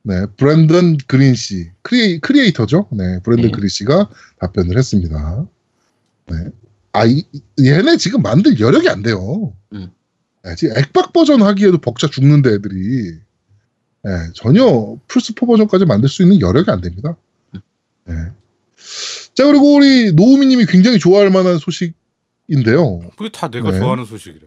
네, 0.05 0.25
브랜든 0.38 0.97
그린 1.07 1.33
씨, 1.33 1.71
crea, 1.81 2.19
creator죠. 2.19 2.88
네, 2.91 3.19
브랜든 3.23 3.50
네. 3.50 3.51
그린 3.51 3.69
씨가 3.69 4.09
답변을 4.39 4.77
했습니다. 4.77 5.45
네. 6.27 6.35
아, 6.91 7.05
이, 7.05 7.23
얘네 7.59 7.97
지금 7.97 8.21
만들 8.21 8.59
여력이 8.59 8.89
안 8.89 9.01
돼요. 9.01 9.53
음. 9.71 9.91
네, 10.43 10.55
지금 10.55 10.77
액박 10.77 11.13
버전 11.13 11.41
하기에도 11.41 11.77
벅차 11.77 12.07
죽는데 12.07 12.53
애들이. 12.55 13.17
네, 14.03 14.12
전혀 14.33 14.65
플스4 15.07 15.47
버전까지 15.47 15.85
만들 15.85 16.09
수 16.09 16.23
있는 16.23 16.41
여력이 16.41 16.69
안 16.69 16.81
됩니다. 16.81 17.15
네. 18.05 18.13
자, 19.33 19.45
그리고 19.45 19.75
우리 19.75 20.12
노우미 20.12 20.45
님이 20.45 20.65
굉장히 20.65 21.00
좋아할 21.00 21.29
만한 21.29 21.57
소식인데요. 21.57 23.00
그게 23.17 23.31
다 23.31 23.50
내가 23.50 23.71
네. 23.71 23.79
좋아하는 23.79 24.03
소식이래. 24.03 24.45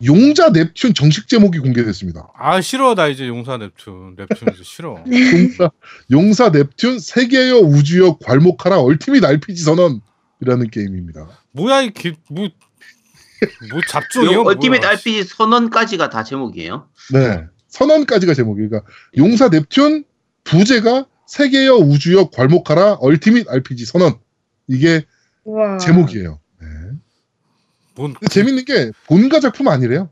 음. 0.00 0.06
용자 0.06 0.50
넵튠 0.50 0.94
정식 0.94 1.28
제목이 1.28 1.58
공개됐습니다. 1.58 2.28
아 2.36 2.60
싫어 2.60 2.94
나 2.94 3.06
이제 3.08 3.28
용사 3.28 3.58
넵튠 3.58 4.16
넵튠 4.16 4.54
이제 4.54 4.62
싫어. 4.62 5.02
용사, 5.06 5.70
용사 6.10 6.50
넵튠 6.50 6.98
세계여 7.00 7.58
우주여 7.58 8.18
괄목하라 8.18 8.80
얼티밋 8.80 9.24
RPG 9.24 9.62
선언이라는 9.62 10.70
게임입니다. 10.70 11.28
뭐야 11.52 11.82
이뭐뭐 11.82 12.50
잡종이요? 13.88 14.32
요 14.32 14.42
얼티밋 14.42 14.80
뭐야. 14.80 14.92
RPG 14.92 15.24
선언까지가 15.24 16.08
다 16.10 16.24
제목이에요. 16.24 16.88
네. 17.12 17.44
선언까지가 17.68 18.34
제목이에요. 18.34 18.68
그러니까 18.68 18.90
용사 19.16 19.48
넵튠 19.48 20.04
부제가 20.44 21.06
세계여 21.26 21.74
우주여 21.76 22.30
괄목하라 22.30 22.94
얼티밋 22.94 23.48
RPG 23.48 23.84
선언. 23.86 24.14
이게 24.66 25.04
우와. 25.44 25.78
제목이에요. 25.78 26.40
근데 28.00 28.26
재밌는 28.28 28.64
게 28.64 28.92
본가 29.06 29.40
작품 29.40 29.68
아니래요. 29.68 30.08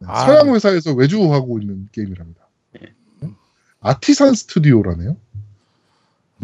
네, 0.00 0.06
아. 0.08 0.24
서양 0.26 0.54
회사에서 0.54 0.92
외주하고 0.94 1.58
있는 1.58 1.88
게임이랍니다. 1.92 2.48
네. 2.74 2.94
아티산 3.80 4.34
스튜디오라네요. 4.34 5.16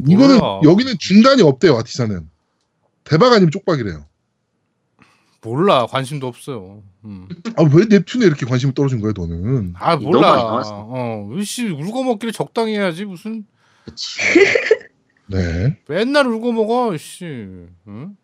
이거는. 0.08 0.38
여기는 0.64 0.98
중단이 0.98 1.42
없대요. 1.42 1.76
아티산은 1.76 2.28
대박 3.04 3.32
아니면 3.32 3.50
쪽박이래요. 3.50 4.06
몰라 5.42 5.86
관심도 5.86 6.26
없어요. 6.26 6.82
음. 7.04 7.28
아왜 7.56 7.84
넵튠에 7.84 8.22
이렇게 8.22 8.46
관심이 8.46 8.74
떨어진 8.74 9.00
거야 9.00 9.12
너는? 9.14 9.74
아 9.76 9.94
몰라. 9.96 10.62
어, 10.72 11.28
으씨 11.34 11.68
울고 11.68 12.02
먹기를 12.02 12.32
적당히 12.32 12.72
해야지 12.74 13.04
무슨 13.04 13.44
그치. 13.84 14.20
네. 15.28 15.78
맨날 15.86 16.26
울고 16.26 16.52
먹어. 16.52 16.96
씨. 16.96 17.26
응? 17.86 18.16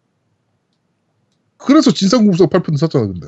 그래서 1.60 1.90
진상공사 1.90 2.46
8편 2.46 2.76
샀잖아 2.76 3.06
근데. 3.06 3.26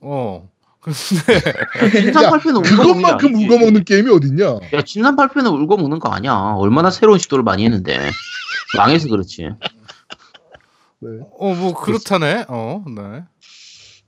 어. 0.00 0.48
근데 0.80 0.94
진상 2.02 2.24
야, 2.24 2.30
팔패는 2.30 2.56
울고 2.56 2.68
그것만큼 2.68 3.32
먹는 3.32 3.48
게 3.48 3.54
울고 3.54 3.64
먹는 3.64 3.84
게임이 3.84 4.10
어딨냐? 4.10 4.44
야, 4.72 4.82
진상 4.84 5.14
팔패는 5.16 5.50
울고 5.50 5.76
먹는 5.76 5.98
거 6.00 6.08
아니야. 6.08 6.54
얼마나 6.56 6.90
새로운 6.90 7.18
시도를 7.18 7.44
많이 7.44 7.64
했는데. 7.64 7.98
망해서 8.76 9.08
그렇지. 9.08 9.42
네. 11.00 11.08
어뭐 11.38 11.74
그렇다네. 11.74 12.46
어 12.48 12.84
네. 12.96 13.22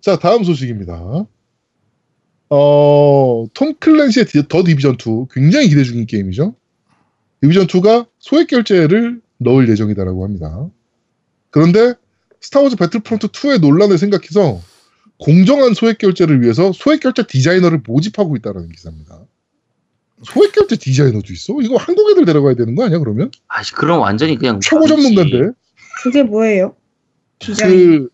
자 0.01 0.17
다음 0.19 0.43
소식입니다. 0.45 1.27
어, 2.51 3.47
톰 3.55 3.75
클랜시의 3.75 4.27
디- 4.27 4.49
더 4.49 4.63
디비전 4.63 4.95
2 4.95 5.27
굉장히 5.33 5.69
기대 5.69 5.83
중인 5.83 6.07
게임이죠. 6.07 6.55
디비전 7.41 7.67
2가 7.67 8.07
소액 8.19 8.49
결제를 8.49 9.21
넣을 9.39 9.69
예정이다라고 9.69 10.25
합니다. 10.25 10.67
그런데 11.51 11.95
스타워즈 12.45 12.77
배틀프론트 12.77 13.29
2의 13.29 13.59
논란을 13.59 13.97
생각해서 13.97 14.61
공정한 15.19 15.73
소액 15.73 15.97
결제를 15.97 16.43
위해서 16.43 16.73
소액 16.73 17.01
결제 17.01 17.27
디자이너를 17.27 17.81
모집하고 17.87 18.37
있다는 18.37 18.69
기사입니다. 18.69 19.25
소액 20.25 20.53
결제 20.53 20.77
디자이너도 20.77 21.33
있어? 21.33 21.55
이거 21.63 21.77
한국 21.77 22.11
애들 22.11 22.27
데려가야 22.27 22.55
되는 22.55 22.75
거 22.75 22.85
아니야 22.85 22.99
그러면? 22.99 23.31
아, 23.49 23.63
그럼 23.75 24.01
완전히 24.01 24.37
그냥 24.37 24.61
최고. 24.61 24.87
전문가인데. 24.87 25.53
그게 26.03 26.23
뭐예요? 26.23 26.77
디자인. 27.39 27.71
그 27.71 28.11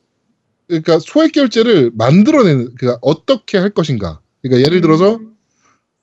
그러니까 0.68 1.00
소액 1.00 1.32
결제를 1.32 1.90
만들어내는 1.94 2.76
그러니까 2.76 3.00
어떻게 3.02 3.58
할 3.58 3.70
것인가. 3.70 4.20
그러니까 4.42 4.64
예를 4.64 4.80
들어서 4.80 5.18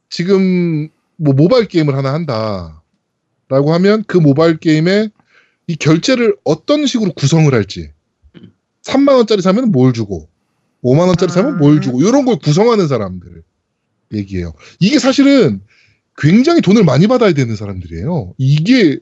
지금 0.10 0.90
뭐 1.16 1.34
모바일 1.34 1.70
게임을 1.70 1.96
하나 1.96 2.12
한다라고 2.12 3.74
하면 3.74 4.04
그 4.06 4.18
모바일 4.18 4.58
게임에 4.58 5.08
이 5.68 5.76
결제를 5.78 6.36
어떤 6.44 6.86
식으로 6.86 7.14
구성을 7.14 7.54
할지 7.54 7.92
3만 8.88 9.16
원짜리 9.16 9.42
사면 9.42 9.72
뭘 9.72 9.94
주고 9.94 10.30
5만 10.84 11.08
원짜리 11.08 11.32
사면 11.32 11.58
뭘 11.58 11.82
주고 11.82 12.02
이런 12.02 12.26
걸 12.26 12.38
구성하는 12.40 12.88
사람들 12.88 13.44
얘기해요. 14.14 14.54
이게 14.80 15.00
사실은 15.00 15.62
굉장히 16.18 16.62
돈을 16.62 16.84
많이 16.84 17.08
받아야 17.08 17.34
되는 17.34 17.56
사람들이에요. 17.56 18.34
이게 18.38 18.98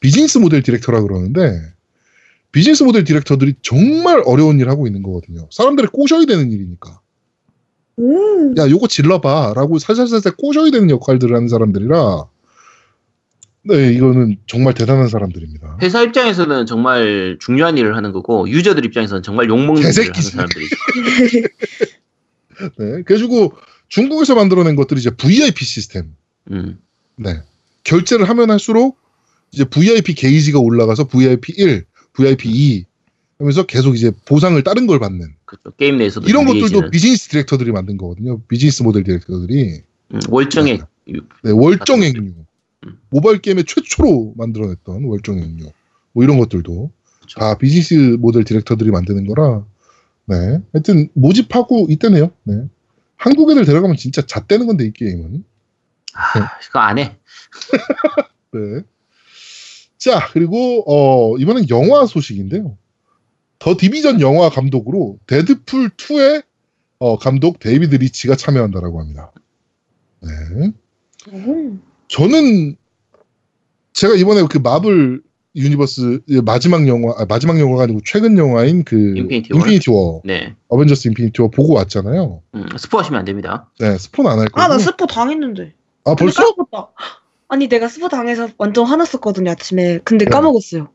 비즈니스 0.00 0.38
모델 0.38 0.62
디렉터라 0.62 1.02
그러는데 1.02 1.60
비즈니스 2.50 2.82
모델 2.82 3.04
디렉터들이 3.04 3.54
정말 3.62 4.22
어려운 4.26 4.58
일 4.58 4.68
하고 4.68 4.86
있는 4.86 5.02
거거든요. 5.02 5.48
사람들을 5.52 5.90
꼬셔야 5.90 6.24
되는 6.24 6.50
일이니까. 6.50 7.00
음. 8.00 8.56
야, 8.58 8.68
요거 8.68 8.88
질러봐라고 8.88 9.78
살살살살 9.78 10.36
꼬셔야 10.36 10.70
되는 10.70 10.90
역할들을 10.90 11.34
하는 11.34 11.48
사람들이라 11.48 12.26
네, 13.68 13.92
이거는 13.92 14.38
정말 14.46 14.72
대단한 14.72 15.08
사람들입니다. 15.08 15.78
회사 15.82 16.02
입장에서는 16.02 16.64
정말 16.64 17.36
중요한 17.38 17.76
일을 17.76 17.96
하는 17.96 18.12
거고 18.12 18.48
유저들 18.48 18.82
입장에서는 18.86 19.22
정말 19.22 19.48
욕먹는 19.48 19.82
일을 19.92 20.04
하는. 20.04 20.22
사람들이죠. 20.22 20.76
네, 22.78 23.02
그래가지고 23.02 23.52
중국에서 23.88 24.34
만들어낸 24.34 24.74
것들이 24.74 25.00
이제 25.00 25.10
VIP 25.10 25.66
시스템. 25.66 26.14
음. 26.50 26.78
네. 27.16 27.42
결제를 27.84 28.26
하면 28.26 28.50
할수록 28.50 28.98
이제 29.52 29.64
VIP 29.64 30.14
게이지가 30.14 30.58
올라가서 30.58 31.04
VIP 31.08 31.52
1, 31.56 31.84
VIP 32.14 32.48
2 32.48 32.84
하면서 33.38 33.64
계속 33.64 33.94
이제 33.96 34.10
보상을 34.24 34.60
다른 34.62 34.86
걸 34.86 34.98
받는 34.98 35.34
그렇죠. 35.44 35.70
게임 35.76 35.98
내에서도 35.98 36.26
이런 36.26 36.46
것들도 36.46 36.90
비즈니스 36.90 37.28
디렉터들이 37.28 37.70
만든 37.72 37.98
거거든요. 37.98 38.40
비즈니스 38.48 38.82
모델 38.82 39.04
디렉터들이 39.04 39.82
음, 40.14 40.20
월정액 40.28 40.84
네, 41.06 41.50
월정액류 41.50 42.20
음. 42.20 42.47
모바일 43.10 43.40
게임의 43.40 43.64
최초로 43.64 44.34
만들어냈던 44.36 45.04
월정액류 45.04 45.70
뭐 46.12 46.24
이런 46.24 46.38
것들도 46.38 46.90
그렇죠. 47.18 47.40
다 47.40 47.58
비즈니스 47.58 47.94
모델 48.18 48.44
디렉터들이 48.44 48.90
만드는 48.90 49.26
거라 49.26 49.64
네 50.26 50.60
하여튼 50.72 51.08
모집하고 51.14 51.86
있다네요. 51.90 52.30
네 52.44 52.68
한국 53.16 53.50
애들 53.50 53.64
데려가면 53.64 53.96
진짜 53.96 54.22
좆되는 54.22 54.66
건데 54.66 54.84
이 54.84 54.92
게임은 54.92 55.44
아, 56.14 56.58
그거 56.58 56.80
안 56.80 56.98
해. 56.98 57.16
네. 58.52 58.82
자, 59.96 60.28
그리고, 60.32 60.84
어, 60.86 61.36
이번엔 61.38 61.68
영화 61.70 62.06
소식인데요. 62.06 62.76
The 63.58 63.76
Division 63.76 64.20
영화 64.20 64.48
감독으로 64.50 65.18
Deadpool 65.26 65.90
2의 65.90 66.44
어, 67.00 67.18
감독 67.18 67.58
데이비드 67.58 67.96
리치가 67.96 68.36
참여한다라고 68.36 69.00
합니다. 69.00 69.32
네. 70.20 70.30
음. 71.32 71.82
저는 72.08 72.76
제가 73.92 74.14
이번에 74.14 74.44
그 74.50 74.58
Marvel 74.58 75.22
Universe 75.54 76.20
마지막 76.44 76.86
영화, 76.86 77.12
아, 77.18 77.26
마지막 77.28 77.58
영화가 77.58 77.84
아니고 77.84 78.00
최근 78.04 78.38
영화인 78.38 78.84
그 78.84 78.96
Infinity 79.16 79.52
War. 79.52 79.58
Infinity 79.58 79.90
War, 79.90 80.22
네. 80.24 80.54
Avengers 80.68 81.08
Infinity 81.08 81.42
War 81.42 81.50
보고 81.50 81.74
왔잖아요. 81.74 82.42
음, 82.54 82.66
스포 82.78 82.98
하시면 82.98 83.18
안 83.18 83.24
됩니다. 83.24 83.68
네, 83.80 83.98
스폰 83.98 84.26
안할 84.26 84.48
거고. 84.48 84.60
아, 84.60 84.68
나 84.68 84.78
스포 84.78 85.06
당했는데. 85.06 85.74
아, 86.04 86.14
벌써? 86.14 86.42
까먹었다. 86.44 86.92
아니, 87.48 87.66
내가 87.66 87.88
스포 87.88 88.08
당해서 88.08 88.48
완전 88.58 88.86
화났었거든요, 88.86 89.50
아침에. 89.50 89.98
근데 90.04 90.26
네. 90.26 90.30
까먹었어요. 90.30 90.90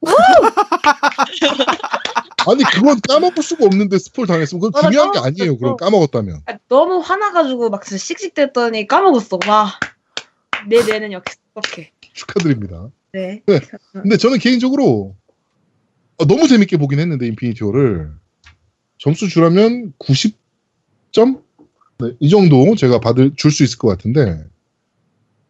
아니, 2.46 2.62
그건 2.62 3.00
까먹을 3.08 3.42
수가 3.42 3.64
없는데 3.64 3.98
스포를 3.98 4.28
당했으면 4.28 4.60
그건 4.60 4.78
아, 4.78 4.82
나 4.86 4.90
중요한 4.90 5.12
게. 5.12 5.18
아니에요. 5.18 5.58
그럼 5.58 5.76
까먹었다면. 5.76 6.42
아, 6.46 6.52
너무 6.68 7.00
화나가지고 7.00 7.70
막 7.70 7.84
진짜 7.84 7.98
씩씩댔더니 7.98 8.86
까먹었어. 8.86 9.40
와. 9.48 9.72
내 10.66 10.82
뇌는 10.82 11.12
역시 11.12 11.36
어떡해. 11.54 11.92
축하드립니다. 12.14 12.90
네. 13.12 13.42
네. 13.46 13.60
근데 13.92 14.16
저는 14.16 14.38
개인적으로 14.38 15.16
어, 16.16 16.24
너무 16.26 16.48
재밌게 16.48 16.76
보긴 16.78 16.98
했는데 16.98 17.26
Infinity 17.26 17.62
War를 17.64 18.10
점수 18.98 19.28
주라면 19.28 19.92
90점? 19.98 21.42
네, 22.00 22.10
이 22.20 22.28
정도 22.30 22.74
제가 22.76 23.00
받을 23.00 23.32
줄 23.36 23.50
수 23.50 23.62
있을 23.64 23.78
것 23.78 23.88
같은데 23.88 24.44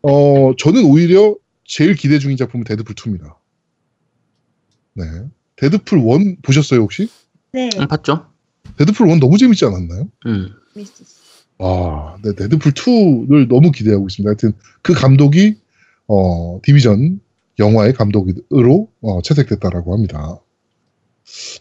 어 0.03 0.53
저는 0.57 0.85
오히려 0.85 1.35
제일 1.64 1.94
기대 1.94 2.18
중인 2.18 2.37
작품은 2.37 2.64
데드풀 2.64 2.94
2입니다. 2.94 3.37
네. 4.94 5.05
데드풀 5.57 5.99
1 5.99 6.37
보셨어요 6.42 6.81
혹시? 6.81 7.09
네. 7.53 7.68
음, 7.79 7.87
봤죠? 7.88 8.27
데드풀 8.79 9.09
1 9.11 9.21
너무 9.21 9.37
재밌지 9.38 9.64
않았나요? 9.64 10.09
음. 10.27 10.55
아, 11.59 12.16
네, 12.23 12.35
데드풀 12.35 12.73
2를 12.73 13.49
너무 13.49 13.73
기대하고 13.73 14.07
있습니다. 14.07 14.29
하여튼 14.29 14.53
그 14.83 14.94
감독이 14.94 15.57
어, 16.07 16.61
디비전 16.62 17.21
영화의 17.59 17.92
감독으로 17.94 18.90
어, 19.01 19.23
채택됐다라고 19.23 19.92
합니다. 19.92 20.40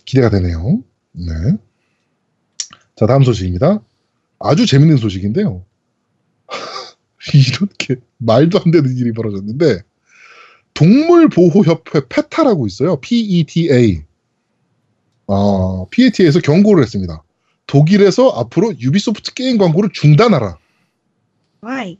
기대가 0.05 0.29
되네요. 0.29 0.83
네. 1.13 1.57
자, 2.95 3.05
다음 3.07 3.23
소식입니다. 3.23 3.81
아주 4.39 4.65
재밌는 4.65 4.97
소식인데요. 4.97 5.65
이렇게 7.33 7.95
말도 8.17 8.59
안 8.63 8.71
되는 8.71 8.95
일이 8.95 9.11
벌어졌는데 9.11 9.81
동물보호협회 10.75 12.01
페타라고 12.07 12.67
있어요. 12.67 12.97
PETA. 13.01 14.03
아, 15.27 15.85
PETA에서 15.89 16.39
경고를 16.39 16.83
했습니다. 16.83 17.23
독일에서 17.67 18.29
앞으로 18.29 18.73
유비소프트 18.79 19.33
게임 19.33 19.57
광고를 19.57 19.89
중단하라. 19.93 20.57
Why. 21.61 21.99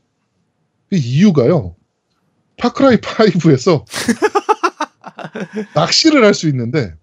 그 0.90 0.96
이유가요. 0.96 1.76
파크라이 2.56 2.96
5에서 2.96 3.84
낚시를 5.74 6.24
할 6.24 6.34
수 6.34 6.48
있는데 6.48 6.94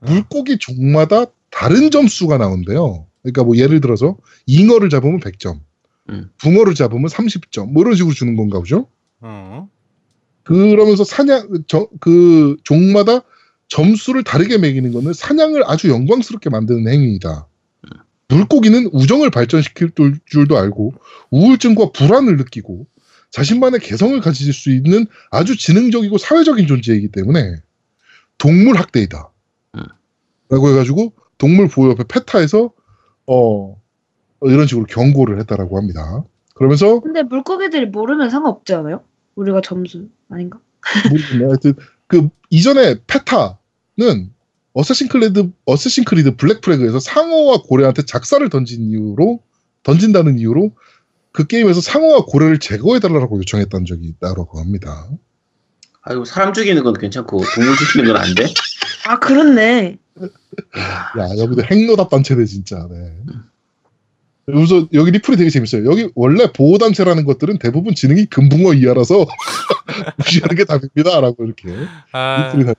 물고기 0.00 0.58
종마다 0.58 1.24
다른 1.50 1.90
점수가 1.90 2.38
나온대요. 2.38 3.06
그러니까 3.22 3.42
뭐 3.44 3.56
예를 3.56 3.80
들어서 3.80 4.16
잉어를 4.46 4.90
잡으면 4.90 5.18
100점, 5.20 5.58
음. 6.10 6.30
붕어를 6.38 6.74
잡으면 6.74 7.06
30점, 7.06 7.72
뭐 7.72 7.82
이런 7.82 7.96
식으로 7.96 8.14
주는 8.14 8.36
건가 8.36 8.58
보죠. 8.58 8.86
어. 9.20 9.68
그러면서 10.44 11.02
사냥 11.02 11.64
저, 11.66 11.88
그 11.98 12.56
종마다 12.62 13.22
점수를 13.68 14.22
다르게 14.22 14.58
매기는 14.58 14.92
거는 14.92 15.12
사냥을 15.12 15.64
아주 15.66 15.88
영광스럽게 15.88 16.50
만드는 16.50 16.86
행위이다. 16.88 17.48
물고기는 18.28 18.90
우정을 18.92 19.30
발전시킬 19.30 19.92
줄- 19.94 20.18
줄도 20.26 20.56
알고 20.58 20.94
우울증과 21.30 21.90
불안을 21.92 22.36
느끼고 22.36 22.86
자신만의 23.30 23.80
개성을 23.80 24.18
가질 24.20 24.52
수 24.52 24.70
있는 24.70 25.06
아주 25.30 25.56
지능적이고 25.56 26.18
사회적인 26.18 26.66
존재이기 26.66 27.08
때문에 27.08 27.56
동물 28.38 28.76
학대이다. 28.76 29.28
음. 29.76 29.82
라고 30.48 30.70
해가지고 30.70 31.12
동물 31.38 31.68
보호협회 31.68 32.04
페타에서 32.08 32.70
어 33.26 33.76
이런 34.42 34.66
식으로 34.66 34.86
경고를 34.86 35.38
했다라고 35.40 35.76
합니다. 35.76 36.24
그러면서 36.54 37.00
근데 37.00 37.22
물고기들이 37.22 37.86
모르면 37.86 38.30
상관없지 38.30 38.74
않아요? 38.74 39.02
우리가 39.34 39.60
점수 39.60 40.08
아닌가? 40.30 40.58
모르겠네. 41.10 41.44
하여튼 41.44 41.74
그 42.06 42.28
이전에 42.50 42.96
페타는 43.06 44.32
어쌔신 44.76 45.08
클리드 45.08 45.50
어쌔신 45.64 46.04
크리드 46.04 46.36
블랙 46.36 46.60
플래그에서 46.60 47.00
상어와 47.00 47.62
고래한테 47.62 48.02
작살을 48.02 48.46
던진 48.50 48.90
이유로 48.90 49.40
던진다는 49.82 50.38
이유로 50.38 50.72
그 51.32 51.46
게임에서 51.46 51.80
상어와 51.80 52.26
고래를 52.26 52.58
제거해 52.58 53.00
달라고 53.00 53.38
요청했다는 53.38 53.86
적이 53.86 54.06
있다고 54.08 54.60
합니다. 54.60 55.08
아이고 56.02 56.26
사람 56.26 56.52
죽이는 56.52 56.82
건 56.84 56.92
괜찮고 56.92 57.42
동물 57.54 57.74
죽이는 57.76 58.12
건 58.12 58.16
안 58.22 58.34
돼? 58.34 58.44
아, 59.06 59.18
그렇네. 59.18 59.96
야 61.18 61.28
여기도 61.38 61.62
핵노답 61.62 62.10
단체네 62.10 62.44
진짜. 62.44 62.86
네. 62.90 63.12
여기서 64.48 64.88
여기 64.92 65.10
리플이 65.10 65.38
되게 65.38 65.48
재밌어요. 65.48 65.86
여기 65.90 66.10
원래 66.14 66.52
보호 66.52 66.76
단체라는 66.78 67.24
것들은 67.24 67.58
대부분 67.58 67.94
지능이 67.94 68.26
금붕어 68.26 68.74
이하라서 68.74 69.26
무시하는 70.18 70.54
게 70.54 70.64
답입니다라고 70.64 71.44
이렇게 71.46 71.68
아, 72.12 72.48
리플이 72.52 72.66
다- 72.66 72.74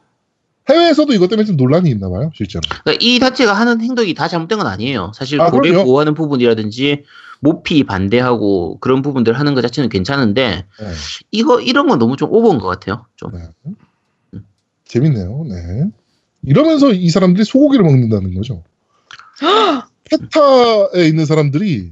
해외에서도 0.70 1.14
이것 1.14 1.28
때문에 1.30 1.46
좀 1.46 1.56
논란이 1.56 1.90
있나 1.90 2.10
봐요, 2.10 2.32
실제로. 2.34 2.62
그러니까 2.84 2.98
이 3.00 3.20
단체가 3.20 3.54
하는 3.54 3.82
행동이 3.82 4.14
다 4.14 4.28
잘못된 4.28 4.58
건 4.58 4.68
아니에요. 4.68 5.12
사실 5.16 5.40
아, 5.40 5.50
고래 5.50 5.70
그럼요. 5.70 5.86
보호하는 5.86 6.14
부분이라든지 6.14 7.04
모피 7.40 7.84
반대하고 7.84 8.80
그런 8.80 9.02
부분들 9.02 9.34
하는 9.34 9.54
것 9.54 9.62
자체는 9.62 9.90
괜찮은데 9.90 10.66
네. 10.80 10.86
이거 11.32 11.62
이런 11.62 11.88
건 11.88 12.00
너무 12.00 12.18
좀 12.18 12.32
오버인 12.32 12.60
것 12.60 12.68
같아요. 12.68 13.06
좀. 13.16 13.32
네. 13.34 14.42
재밌네요. 14.86 15.46
네. 15.50 15.86
이러면서 16.44 16.92
이 16.92 17.10
사람들이 17.10 17.46
소고기를 17.46 17.86
먹는다는 17.86 18.34
거죠. 18.34 18.64
페타에 20.10 21.06
있는 21.08 21.26
사람들이 21.26 21.92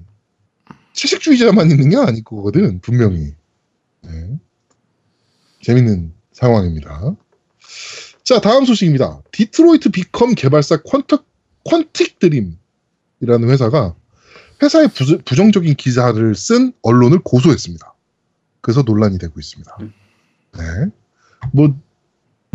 채식주의자만 0.93 1.69
있는 1.69 1.89
게 1.89 1.97
아닐 1.97 2.23
거거든 2.23 2.79
분명히. 2.79 3.33
네. 4.01 4.39
재밌는 5.61 6.13
상황입니다. 6.31 7.15
자 8.25 8.41
다음 8.41 8.65
소식입니다. 8.65 9.21
디트로이트 9.31 9.91
비컴 9.91 10.33
개발사 10.33 10.77
퀀터, 10.77 11.23
퀀틱 11.63 12.17
드림이라는 12.17 13.49
회사가 13.51 13.93
회사의 14.63 14.87
부, 14.87 15.19
부정적인 15.23 15.75
기사를 15.75 16.33
쓴 16.33 16.73
언론을 16.81 17.19
고소했습니다. 17.19 17.93
그래서 18.61 18.81
논란이 18.81 19.19
되고 19.19 19.39
있습니다. 19.39 19.77
네. 20.57 20.63
뭐 21.53 21.75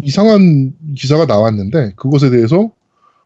이상한 0.02 0.74
기사가 0.96 1.26
나왔는데 1.26 1.92
그것에 1.94 2.30
대해서 2.30 2.72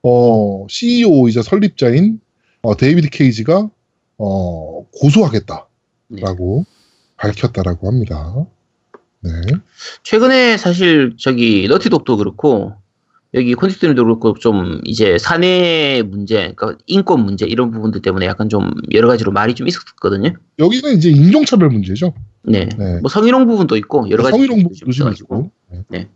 어, 0.02 0.66
CEO이자 0.68 1.40
설립자인 1.40 2.20
어, 2.60 2.76
데이비드 2.76 3.08
케이지가 3.08 3.70
어, 4.18 4.86
고소하겠다라고 4.90 6.66
밝혔다라고 7.16 7.88
합니다. 7.88 8.46
네. 9.24 9.30
최근에 10.02 10.56
사실 10.58 11.14
저기 11.18 11.66
너티독도 11.68 12.18
그렇고 12.18 12.74
여기 13.32 13.54
퀀틱도 13.54 14.04
그렇고 14.04 14.34
좀 14.34 14.80
이제 14.84 15.18
사내 15.18 16.02
문제, 16.02 16.52
그러니까 16.54 16.76
인권 16.86 17.24
문제 17.24 17.46
이런 17.46 17.72
부분들 17.72 18.00
때문에 18.00 18.26
약간 18.26 18.48
좀 18.48 18.70
여러 18.92 19.08
가지로 19.08 19.32
말이 19.32 19.54
좀 19.54 19.66
있었거든요. 19.66 20.34
여기는 20.58 20.96
이제 20.96 21.10
인종차별 21.10 21.68
문제죠. 21.68 22.14
네. 22.42 22.68
네. 22.78 23.00
뭐 23.00 23.08
성희롱 23.08 23.46
부분도 23.46 23.76
있고 23.78 24.08
여러 24.10 24.22
가지 24.22 24.36
성희롱 24.36 24.62
부분도 24.62 24.86
있어가지고 24.88 25.50
있고. 25.70 25.84
네. 25.88 26.08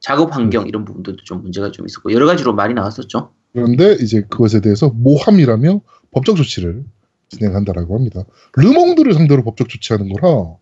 작업 0.00 0.34
환경 0.34 0.66
이런 0.66 0.84
부분들도 0.84 1.24
좀 1.24 1.42
문제가 1.42 1.70
좀 1.70 1.86
있었고 1.86 2.12
여러 2.12 2.26
가지로 2.26 2.54
말이 2.54 2.74
나왔었죠. 2.74 3.30
그런데 3.52 3.96
이제 4.00 4.22
그것에 4.28 4.60
대해서 4.60 4.90
모함이라며 4.90 5.80
법적 6.10 6.36
조치를 6.36 6.84
진행한다라고 7.30 7.96
합니다. 7.96 8.24
르몽드를 8.56 9.14
상대로 9.14 9.44
법적 9.44 9.68
조치하는 9.68 10.12
거라 10.12 10.56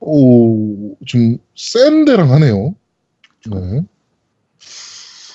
오, 0.00 0.96
좀 1.06 1.38
센 1.56 2.04
데랑 2.04 2.30
하네요. 2.32 2.74
네. 3.50 3.82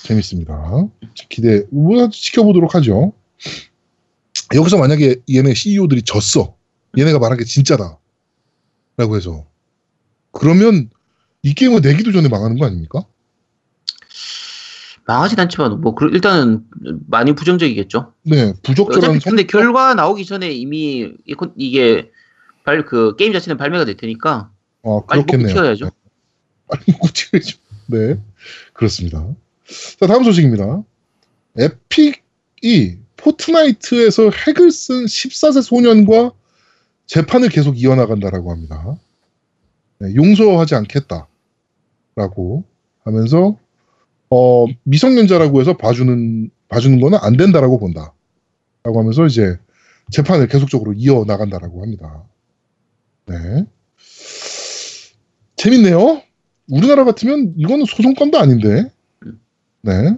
재밌습니다. 0.04 0.86
기대, 1.28 1.64
뭐, 1.70 2.08
지켜보도록 2.10 2.74
하죠. 2.74 3.12
여기서 4.54 4.78
만약에 4.78 5.16
얘네 5.30 5.54
CEO들이 5.54 6.02
졌어. 6.02 6.54
얘네가 6.96 7.18
말한 7.18 7.38
게 7.38 7.44
진짜다. 7.44 7.98
라고 8.96 9.16
해서. 9.16 9.46
그러면 10.32 10.90
이 11.42 11.54
게임을 11.54 11.80
내기도 11.80 12.12
전에 12.12 12.28
망하는 12.28 12.58
거 12.58 12.66
아닙니까? 12.66 13.04
망하진 15.06 15.38
않지만 15.40 15.80
뭐 15.80 15.94
그- 15.94 16.08
일단은 16.12 16.64
많이 17.06 17.34
부정적이겠죠. 17.34 18.12
네, 18.22 18.54
부적절한 18.62 19.18
근데 19.20 19.42
결과 19.44 19.94
나오기 19.94 20.24
전에 20.24 20.50
이미 20.52 21.12
이게 21.56 22.10
발 22.64 22.86
그 22.86 23.14
게임 23.16 23.32
자체는 23.34 23.58
발매가 23.58 23.84
될 23.84 23.96
테니까 23.98 24.50
어, 24.84 25.04
빨리 25.04 25.20
뽑고 25.22 25.32
그렇겠네요. 25.32 25.54
튀어야죠. 25.54 25.90
빨리 26.68 26.82
먹고 26.88 27.08
튀어야죠. 27.08 27.58
네. 27.86 28.16
그렇습니다. 28.72 29.26
자, 29.98 30.06
다음 30.06 30.24
소식입니다. 30.24 30.82
에픽이 31.56 32.98
포트나이트에서 33.16 34.30
핵을 34.30 34.70
쓴 34.70 35.06
14세 35.06 35.62
소년과 35.62 36.32
재판을 37.06 37.48
계속 37.48 37.80
이어나간다라고 37.80 38.50
합니다. 38.50 38.96
네, 39.98 40.14
용서하지 40.14 40.74
않겠다라고 40.74 42.64
하면서 43.04 43.56
어, 44.30 44.66
미성년자라고 44.82 45.60
해서 45.60 45.76
봐주는 45.76 46.50
봐주는 46.68 47.00
거는 47.00 47.18
안 47.20 47.36
된다라고 47.36 47.78
본다라고 47.78 48.98
하면서 48.98 49.26
이제 49.26 49.56
재판을 50.10 50.48
계속적으로 50.48 50.92
이어 50.94 51.24
나간다라고 51.26 51.82
합니다. 51.82 52.24
네. 53.26 53.64
재밌네요. 55.56 56.22
우리나라 56.70 57.04
같으면 57.04 57.54
이거는 57.56 57.84
소송건도 57.84 58.38
아닌데. 58.38 58.90
네. 59.82 60.16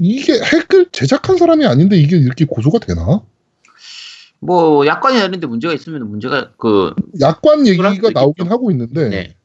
이게 0.00 0.32
핵을 0.40 0.86
제작한 0.90 1.36
사람이 1.36 1.64
아닌데 1.66 1.96
이게 1.96 2.16
이렇게 2.16 2.44
고소가 2.44 2.78
되나? 2.78 3.22
뭐 4.40 4.86
약관이 4.86 5.18
다른데 5.18 5.46
문제가 5.46 5.72
있으면 5.74 6.08
문제가 6.10 6.52
그 6.56 6.92
약관 7.20 7.66
얘기가 7.66 8.10
나오긴. 8.12 8.50
하고 8.50 8.70
있는데. 8.72 9.08
네. 9.08 9.36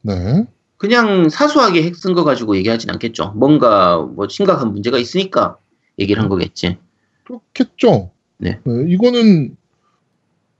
네. 0.00 0.46
그냥 0.78 1.28
사소하게 1.28 1.82
핵 1.82 1.94
쓴 1.94 2.14
거 2.14 2.24
가지고 2.24 2.56
얘기하진 2.56 2.90
않겠죠. 2.90 3.34
뭔가 3.36 3.98
뭐 3.98 4.26
심각한 4.28 4.72
문제가 4.72 4.98
있으니까 4.98 5.58
얘기를 5.98 6.22
한 6.22 6.28
거겠지. 6.28 6.78
그렇겠죠. 7.24 8.10
네. 8.38 8.58
이거는 8.88 9.56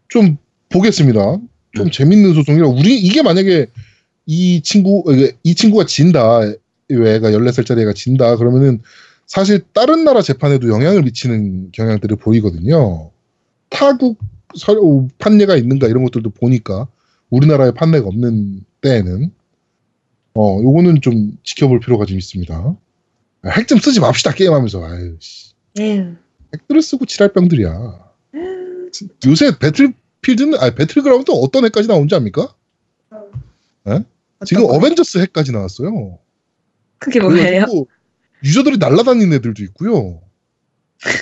좀 0.09 0.37
보겠습니다. 0.68 1.38
좀 1.75 1.87
음. 1.87 1.91
재밌는 1.91 2.35
소송이라 2.35 2.67
우리 2.69 2.99
이게 2.99 3.23
만약에 3.23 3.67
이 4.27 4.61
친구 4.63 5.05
이 5.43 5.55
친구가 5.55 5.87
진다. 5.87 6.41
이 6.45 6.95
애가 6.95 7.31
14살짜리 7.31 7.81
애가 7.83 7.93
진다. 7.95 8.37
그러면은 8.37 8.81
사실 9.27 9.63
다른 9.73 10.05
나라 10.05 10.21
재판에도 10.21 10.69
영향을 10.69 11.03
미치는 11.03 11.73
경향들이 11.73 12.17
보이거든요. 12.17 13.11
타국 13.71 14.19
설- 14.57 14.79
어, 14.79 15.09
판례가 15.19 15.57
있는가 15.57 15.87
이런 15.89 16.05
것들도 16.05 16.31
보니까 16.31 16.87
우리나라에 17.31 17.71
판례가 17.73 18.07
없는 18.09 18.61
때에는 18.83 19.31
어 20.35 20.61
요거는 20.63 21.01
좀 21.01 21.39
지켜볼 21.43 21.81
필요가 21.81 22.05
좀 22.05 22.19
있습니다. 22.19 22.77
핵 23.57 23.67
좀 23.67 23.79
쓰지 23.79 24.01
맙시다 24.01 24.33
게임하면서 24.33 24.85
아유 24.85 25.17
씨. 25.21 25.53
에휴. 25.81 26.15
핵들을 26.55 26.83
쓰고 26.83 27.07
지랄병들이야. 27.07 27.99
요새 29.27 29.59
배틀 29.59 29.95
필드는 30.23 30.59
아니 30.59 30.75
배틀그라운드 30.75 31.31
어떤 31.33 31.65
핵까지 31.65 31.89
나온지 31.89 32.15
압니까? 32.15 32.55
예? 33.89 34.05
지금 34.47 34.65
어떤 34.65 34.69
거? 34.73 34.77
어벤져스 34.77 35.19
핵까지 35.19 35.53
나왔어요. 35.53 36.19
그게 36.99 37.21
뭐예요? 37.21 37.67
유저들이 38.45 38.79
날아다니는 38.79 39.37
애들도 39.37 39.63
있고요. 39.65 40.23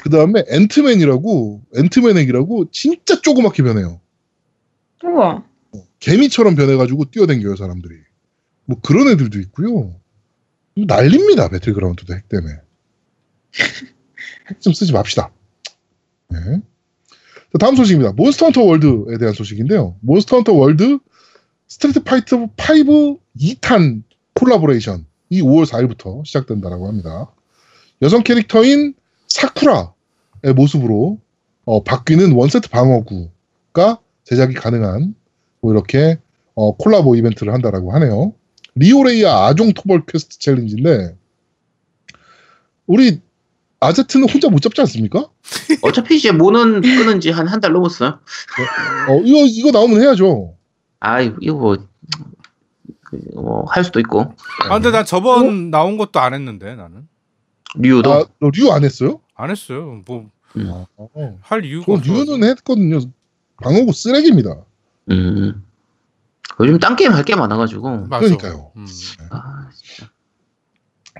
그 0.02 0.10
다음에 0.10 0.44
앤트맨이라고 0.48 1.62
앤트맨 1.76 2.18
핵이라고 2.18 2.70
진짜 2.70 3.20
조그맣게 3.20 3.62
변해요. 3.62 4.00
우와. 5.02 5.44
개미처럼 6.00 6.54
변해가지고 6.54 7.06
뛰어댕겨요 7.06 7.56
사람들이. 7.56 7.94
뭐 8.66 8.78
그런 8.80 9.08
애들도 9.08 9.38
있고요. 9.40 9.98
난립니다 10.76 11.48
배틀그라운드도 11.48 12.14
핵 12.14 12.28
때문에. 12.28 12.54
핵 14.48 14.60
좀 14.60 14.72
쓰지 14.72 14.92
맙시다. 14.92 15.32
네. 16.28 16.60
자, 17.52 17.58
다음 17.58 17.74
소식입니다. 17.74 18.12
몬스터 18.12 18.46
헌터 18.46 18.62
월드에 18.62 19.18
대한 19.18 19.34
소식인데요. 19.34 19.96
몬스터 20.00 20.36
헌터 20.36 20.52
월드 20.52 20.98
스트리트 21.66 22.04
파이터 22.04 22.36
5 22.36 22.48
2탄 23.38 24.02
콜라보레이션이 24.34 25.04
5월 25.32 25.66
4일부터 25.66 26.24
시작된다라고 26.24 26.86
합니다. 26.86 27.30
여성 28.02 28.22
캐릭터인 28.22 28.94
사쿠라의 29.28 30.54
모습으로 30.54 31.18
어, 31.64 31.82
바뀌는 31.82 32.32
원세트 32.32 32.68
방어구가 32.70 33.98
제작이 34.24 34.54
가능한 34.54 35.14
뭐 35.60 35.72
이렇게 35.72 36.18
어, 36.54 36.76
콜라보 36.76 37.16
이벤트를 37.16 37.52
한다라고 37.52 37.92
하네요. 37.94 38.32
리오레이아 38.76 39.46
아종 39.46 39.72
토벌 39.72 40.04
퀘스트 40.06 40.38
챌린지인데 40.38 41.16
우리 42.86 43.20
아제트는 43.80 44.28
혼자 44.28 44.48
못 44.48 44.60
잡지 44.60 44.80
않습니까? 44.82 45.28
어차피 45.82 46.16
이제 46.16 46.30
몬헌 46.32 46.82
끊은 46.82 47.20
지 47.20 47.31
한 47.31 47.48
한 47.48 47.60
달 47.60 47.72
넘었어요. 47.72 48.20
어, 49.08 49.16
이거 49.24 49.38
이거 49.46 49.70
나오면 49.70 50.00
해야죠. 50.02 50.54
아 51.00 51.20
이거 51.22 51.54
뭐, 51.54 51.76
그, 53.02 53.18
뭐, 53.34 53.64
할 53.68 53.82
수도 53.84 53.98
있고. 54.00 54.34
아 54.64 54.74
근데 54.74 54.90
나 54.90 55.04
저번 55.04 55.70
나온 55.70 55.96
것도 55.96 56.20
안 56.20 56.34
했는데 56.34 56.74
나는 56.76 57.08
류도. 57.76 58.12
아, 58.12 58.24
류 58.40 58.67
안 58.67 58.84
했어요? 58.84 59.20
안 59.34 59.50
했어요. 59.50 60.02
뭐할 60.06 60.26
음. 60.56 61.64
이유가. 61.64 61.94
류는 62.04 62.44
했거든요. 62.50 63.00
방어구 63.62 63.92
쓰레기입니다. 63.92 64.56
음. 65.10 65.64
요즘 66.60 66.78
딴 66.78 66.96
게임 66.96 67.12
할 67.12 67.24
게 67.24 67.34
많아가지고. 67.36 68.06
맞아. 68.08 68.20
그러니까요. 68.20 68.72
음. 68.76 68.86
아, 69.30 69.68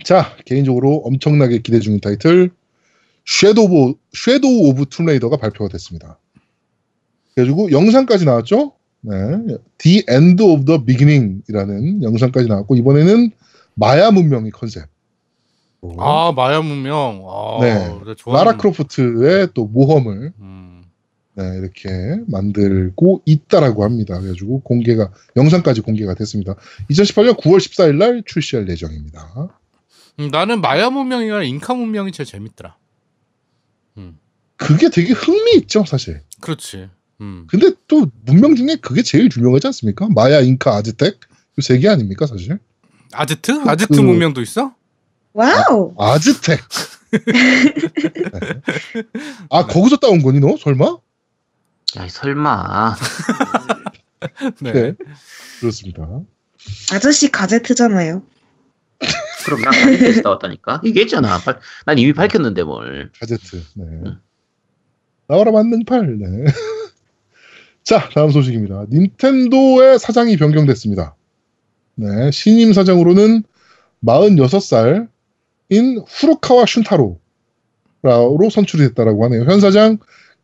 자 0.04 0.36
개인적으로 0.44 0.96
엄청나게 1.04 1.58
기대 1.58 1.78
중인 1.80 2.00
타이틀 2.00 2.50
섀도우 3.26 3.64
오브, 3.90 3.98
섀도우 4.12 4.68
오브 4.70 4.86
툼레이더가 4.90 5.36
발표가 5.36 5.68
됐습니다. 5.68 6.18
그래가지고 7.34 7.70
영상까지 7.70 8.24
나왔죠. 8.24 8.72
네, 9.02 9.14
The 9.78 10.04
End 10.10 10.42
of 10.42 10.64
the 10.64 10.84
Beginning이라는 10.84 12.02
영상까지 12.02 12.48
나왔고 12.48 12.74
이번에는 12.76 13.30
마야 13.74 14.10
문명이 14.10 14.50
컨셉. 14.50 14.84
아 15.98 16.32
마야 16.34 16.60
문명. 16.60 17.24
아, 17.26 17.58
네. 17.62 17.74
네. 18.04 18.14
좋아하는- 18.14 18.32
라라 18.32 18.56
크로프트의 18.58 19.48
또 19.54 19.66
모험을 19.66 20.32
음. 20.40 20.82
네, 21.34 21.44
이렇게 21.58 21.88
만들고 22.26 23.22
있다라고 23.24 23.84
합니다. 23.84 24.18
그래가지고 24.18 24.60
공개가 24.60 25.10
영상까지 25.36 25.80
공개가 25.82 26.14
됐습니다. 26.14 26.56
2018년 26.90 27.38
9월 27.38 27.56
14일 27.58 27.96
날 27.96 28.22
출시할 28.26 28.68
예정입니다. 28.68 29.59
음, 30.18 30.28
나는 30.28 30.60
마야 30.60 30.90
문명이나 30.90 31.42
잉카 31.42 31.74
문명이 31.74 32.12
제일 32.12 32.26
재밌더라. 32.26 32.76
그게 34.56 34.90
되게 34.90 35.14
흥미 35.14 35.52
있죠, 35.56 35.86
사실. 35.86 36.20
그렇지. 36.42 36.90
음. 37.22 37.46
근데 37.48 37.72
또 37.88 38.10
문명 38.26 38.54
중에 38.54 38.76
그게 38.76 39.00
제일 39.02 39.30
유명하지 39.34 39.68
않습니까? 39.68 40.06
마야, 40.14 40.40
잉카, 40.40 40.74
아즈텍 40.76 41.18
그세개 41.56 41.88
아닙니까, 41.88 42.26
사실? 42.26 42.58
아제트? 43.12 43.62
아제트 43.66 43.94
그- 43.94 44.00
문명도 44.02 44.42
있어? 44.42 44.74
Wow. 45.32 45.94
아즈텍. 45.98 46.60
네. 47.10 48.60
아 49.48 49.66
거기서 49.66 49.96
따온 49.96 50.20
거니 50.20 50.40
너? 50.40 50.56
설마? 50.58 50.98
야, 51.96 52.08
설마. 52.08 52.96
네. 54.60 54.72
네. 54.72 54.94
그렇습니다. 55.60 56.06
아저씨 56.92 57.30
가제트잖아요. 57.30 58.22
그럼 59.44 59.60
난 59.62 59.72
가제트에서 59.72 60.20
나왔다니까? 60.22 60.82
얘기했잖아. 60.84 61.38
발- 61.38 61.58
난 61.86 61.98
이미 61.98 62.12
밝혔는데 62.12 62.62
뭘. 62.64 63.10
가제트. 63.18 63.62
네. 63.74 63.84
나와라 65.28 65.50
만능 65.52 65.84
팔. 65.84 66.18
네. 66.18 66.44
자, 67.82 68.08
다음 68.14 68.30
소식입니다. 68.30 68.86
닌텐도의 68.90 69.98
사장이 69.98 70.36
변경됐습니다. 70.36 71.16
네, 71.96 72.30
신임 72.30 72.72
사장으로는 72.72 73.42
46살인 74.04 75.08
후루카와 76.06 76.64
슌타로로 76.64 78.50
선출이 78.50 78.88
됐다라고 78.88 79.24
하네요. 79.24 79.44
현 79.44 79.60
사장 79.60 79.98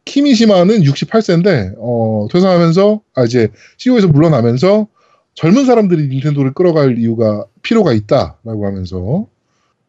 키미시마는 0.05 0.83
68세인데 0.83 1.75
어, 1.79 2.27
퇴사하면서 2.33 3.01
아 3.15 3.25
이제 3.25 3.49
CEO에서 3.79 4.09
물러나면서 4.09 4.87
젊은 5.37 5.67
사람들이 5.67 6.09
닌텐도를 6.09 6.55
끌어갈 6.55 6.99
이유가 6.99 7.47
필요가 7.63 7.93
있다라고 7.93 8.67
하면서 8.67 9.29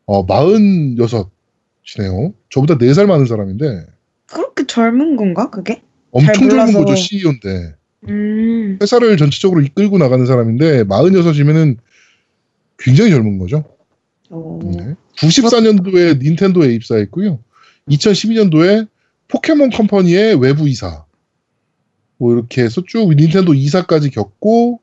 어, 0.06 0.26
46이네요. 0.26 2.34
저보다 2.50 2.78
4살 2.78 3.08
많은 3.08 3.26
사람인데 3.26 3.88
그렇게 4.28 4.68
젊은 4.68 5.16
건가 5.16 5.50
그게? 5.50 5.82
엄청 6.12 6.50
젊은. 6.50 6.74
거죠 6.74 6.96
CEO인데 6.96 7.76
음. 8.10 8.78
회사를 8.82 9.18
전체적으로 9.18 9.62
이끌고 9.62 9.98
나가는 9.98 10.26
사람인데 10.26 10.84
46이면은 10.84 11.78
굉장히 12.78 13.12
젊은 13.12 13.40
거죠. 13.40 13.64
어. 14.30 14.60
네. 14.64 14.96
94년도에 15.16 16.22
닌텐도에 16.22 16.74
입사했고요. 16.74 17.40
2012년도에 17.90 18.88
포켓몬 19.30 19.70
컴퍼니의 19.70 20.42
외부 20.42 20.68
이사. 20.68 21.06
뭐 22.18 22.34
이렇게 22.34 22.64
해서 22.64 22.84
쭉 22.86 23.16
닌텐도 23.16 23.54
이사까지 23.54 24.10
겪고 24.10 24.82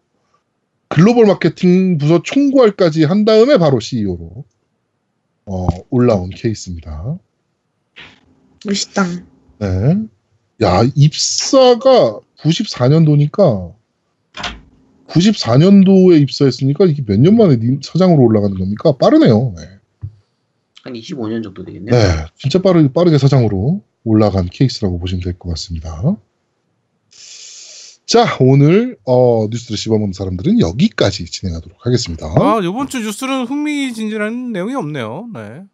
글로벌 0.94 1.26
마케팅 1.26 1.98
부서 1.98 2.22
총괄까지 2.22 3.04
한 3.04 3.24
다음에 3.24 3.56
바로 3.58 3.80
CEO로 3.80 4.44
어, 5.46 5.66
올라온 5.90 6.30
케이스입니다. 6.30 7.18
멋있다. 8.64 9.04
네. 9.58 9.98
야, 10.62 10.82
입사가 10.94 12.20
94년도니까 12.38 13.74
94년도에 15.08 16.20
입사했으니까 16.22 16.86
이게 16.86 17.02
몇 17.06 17.18
년 17.20 17.36
만에 17.36 17.56
닌- 17.58 17.80
사장으로 17.82 18.22
올라가는 18.22 18.56
겁니까? 18.56 18.96
빠르네요. 18.96 19.54
네. 19.56 19.62
한 20.82 20.92
25년 20.92 21.42
정도 21.42 21.64
되겠네요. 21.64 21.94
네, 21.94 22.26
진짜 22.36 22.60
빠르게, 22.60 22.92
빠르게 22.92 23.18
사장으로 23.18 23.82
올라간 24.04 24.46
케이스라고 24.46 24.98
보시면 24.98 25.22
될 25.22 25.38
것 25.38 25.48
같습니다. 25.50 26.16
자, 28.06 28.36
오늘 28.38 28.98
어, 29.04 29.46
뉴스를 29.50 29.78
씹어먹는 29.78 30.12
사람들은 30.12 30.60
여기까지 30.60 31.24
진행하도록 31.24 31.78
하겠습니다. 31.86 32.26
아, 32.26 32.60
이번 32.62 32.88
주 32.88 33.00
뉴스는 33.00 33.46
흥미진진한 33.46 34.52
내용이 34.52 34.74
없네요. 34.74 35.28
네. 35.32 35.64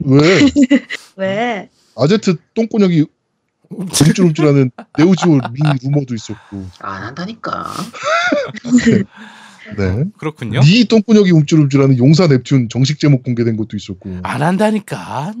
왜? 0.00 0.20
왜? 1.16 1.70
아제트 1.96 2.36
똥꼬녕이 2.54 3.04
움찔움찔하는 3.70 4.70
네오지오 4.98 5.38
미니 5.52 5.78
루머도 5.84 6.14
있었고, 6.14 6.66
안 6.80 7.04
한다니까. 7.04 7.72
네. 9.78 10.04
그렇군요. 10.18 10.60
니 10.60 10.84
똥꼬녕이 10.84 11.30
움찔움찔하는 11.30 11.98
용사 11.98 12.26
넵튠 12.26 12.68
정식 12.68 12.98
제목 12.98 13.22
공개된 13.22 13.56
것도 13.56 13.76
있었고, 13.76 14.18
안 14.24 14.42
한다니까. 14.42 15.32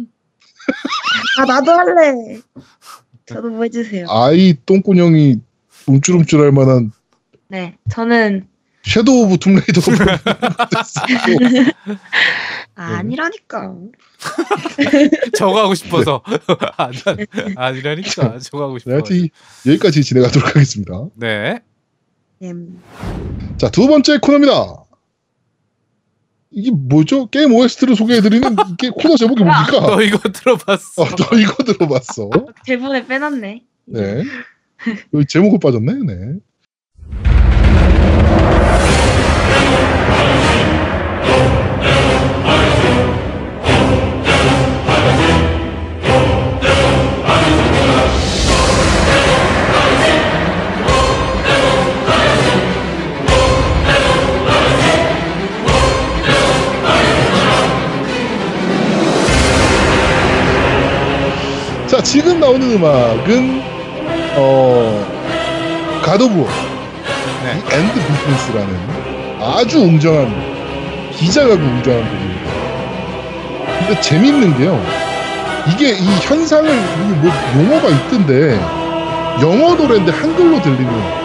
아 1.38 1.44
나도 1.44 1.72
할래. 1.72 2.40
저도 3.26 3.50
뭐 3.50 3.64
해주세요. 3.64 4.06
아이 4.08 4.54
똥꼬녕이 4.64 5.40
움찔움찔할 5.86 6.52
만한 6.52 6.92
네, 7.48 7.76
저는 7.90 8.46
섀도우 8.84 9.26
오브 9.26 9.38
툼레이더 9.38 9.80
아, 12.74 12.88
네. 12.90 12.96
아니라니까. 12.98 13.74
저거 15.36 15.60
하고 15.62 15.74
싶어서. 15.74 16.22
안, 16.76 16.92
아니라니까. 17.56 18.38
저거 18.38 18.64
하고 18.64 18.74
네, 18.74 18.78
싶어. 18.80 18.90
하여튼 18.92 19.28
여기까지 19.66 20.02
진행하도록 20.02 20.48
하겠습니다. 20.48 21.04
네. 21.14 21.60
음. 22.42 22.82
자, 23.58 23.70
두 23.70 23.86
번째 23.86 24.18
코너입니다. 24.18 24.84
이게 26.50 26.70
뭐죠? 26.70 27.28
게임 27.30 27.52
OST를 27.54 27.96
소개해드리는 27.96 28.56
이게 28.72 28.90
코너 28.90 29.16
제목이 29.16 29.42
뭡니까? 29.42 29.80
너 29.80 30.02
이거 30.02 30.18
들어봤어. 30.18 31.02
어, 31.02 31.06
너 31.06 31.38
이거 31.38 31.62
들어봤어? 31.64 32.30
대본에 32.66 33.06
빼놨네. 33.06 33.62
네. 33.86 34.24
제목을 35.28 35.58
빠졌네? 35.60 35.92
네. 36.06 36.38
자, 61.92 62.02
지금 62.02 62.40
나오는 62.40 62.72
음악은, 62.72 63.61
어, 64.34 66.00
가도부, 66.02 66.48
네. 67.44 67.76
엔드 67.76 67.94
비즈니스라는 67.94 68.76
아주 69.40 69.80
웅장한, 69.80 71.12
기자가고 71.12 71.54
웅장한 71.60 72.02
곡입니다. 72.02 72.50
근데 73.78 74.00
재밌는 74.00 74.56
게요, 74.58 74.82
이게 75.68 75.90
이 75.90 76.06
현상을, 76.22 76.70
이게 76.70 77.14
뭐 77.14 77.30
용어가 77.56 77.88
있던데, 77.88 78.58
영어 79.40 79.74
노래인데 79.74 80.12
한글로 80.12 80.62
들리는 80.62 81.22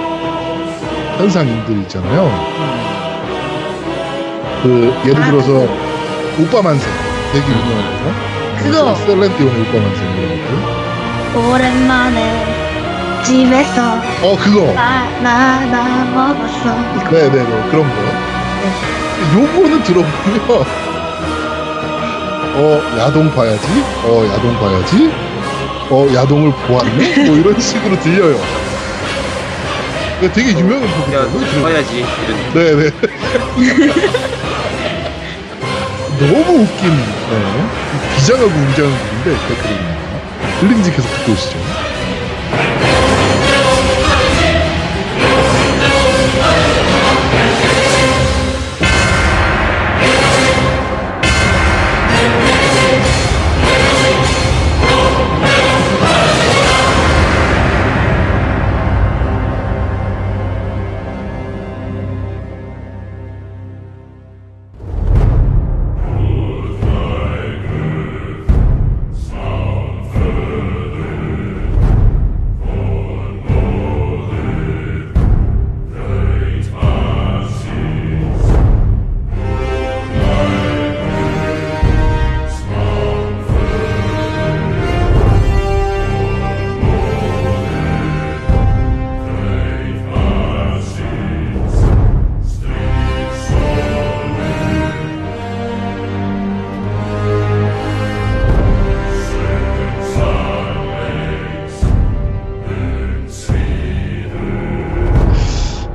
현상들 1.18 1.78
있잖아요. 1.84 2.58
그, 4.64 4.94
예를 5.06 5.24
들어서, 5.26 5.68
오빠 6.40 6.62
만세. 6.62 6.88
되게 7.32 7.46
유명한 7.46 7.84
거죠. 7.92 8.64
그거. 8.64 8.96
셀렌티온의 8.96 9.62
오빠 9.62 9.80
만세 9.80 10.04
이런 10.04 10.20
것들. 10.30 11.52
오랜만에 11.52 12.67
집에서 13.28 14.00
어 14.24 14.38
그거 14.40 14.74
바나나 14.74 16.06
먹었어. 16.16 16.64
이거. 16.96 17.12
네네네 17.12 17.70
그런 17.70 17.84
거 17.84 17.90
요거는 19.36 19.84
들어보면 19.84 20.66
어 22.56 22.82
야동 22.98 23.30
봐야지 23.36 23.68
어 24.06 24.08
야동 24.34 24.58
봐야지 24.60 25.12
어 25.90 26.08
야동을 26.14 26.54
보았네 26.68 27.26
뭐 27.26 27.36
이런 27.36 27.60
식으로 27.60 28.00
들려요 28.00 28.40
그러니까 30.20 30.34
되게 30.34 30.58
유명한 30.58 30.88
야, 30.88 30.92
너 31.24 31.28
곡이거든요 31.28 31.64
봐야지. 31.64 32.06
이런. 32.54 32.54
네네 32.54 32.92
너무 36.20 36.62
웃긴 36.64 36.90
네. 36.90 36.96
비장하고 38.16 38.50
웅장한 38.50 38.98
곡인데 38.98 39.28
댓글입니다 39.50 39.98
들리는지 40.62 40.88
계속 40.92 41.08
듣고 41.14 41.32
오시죠 41.34 41.60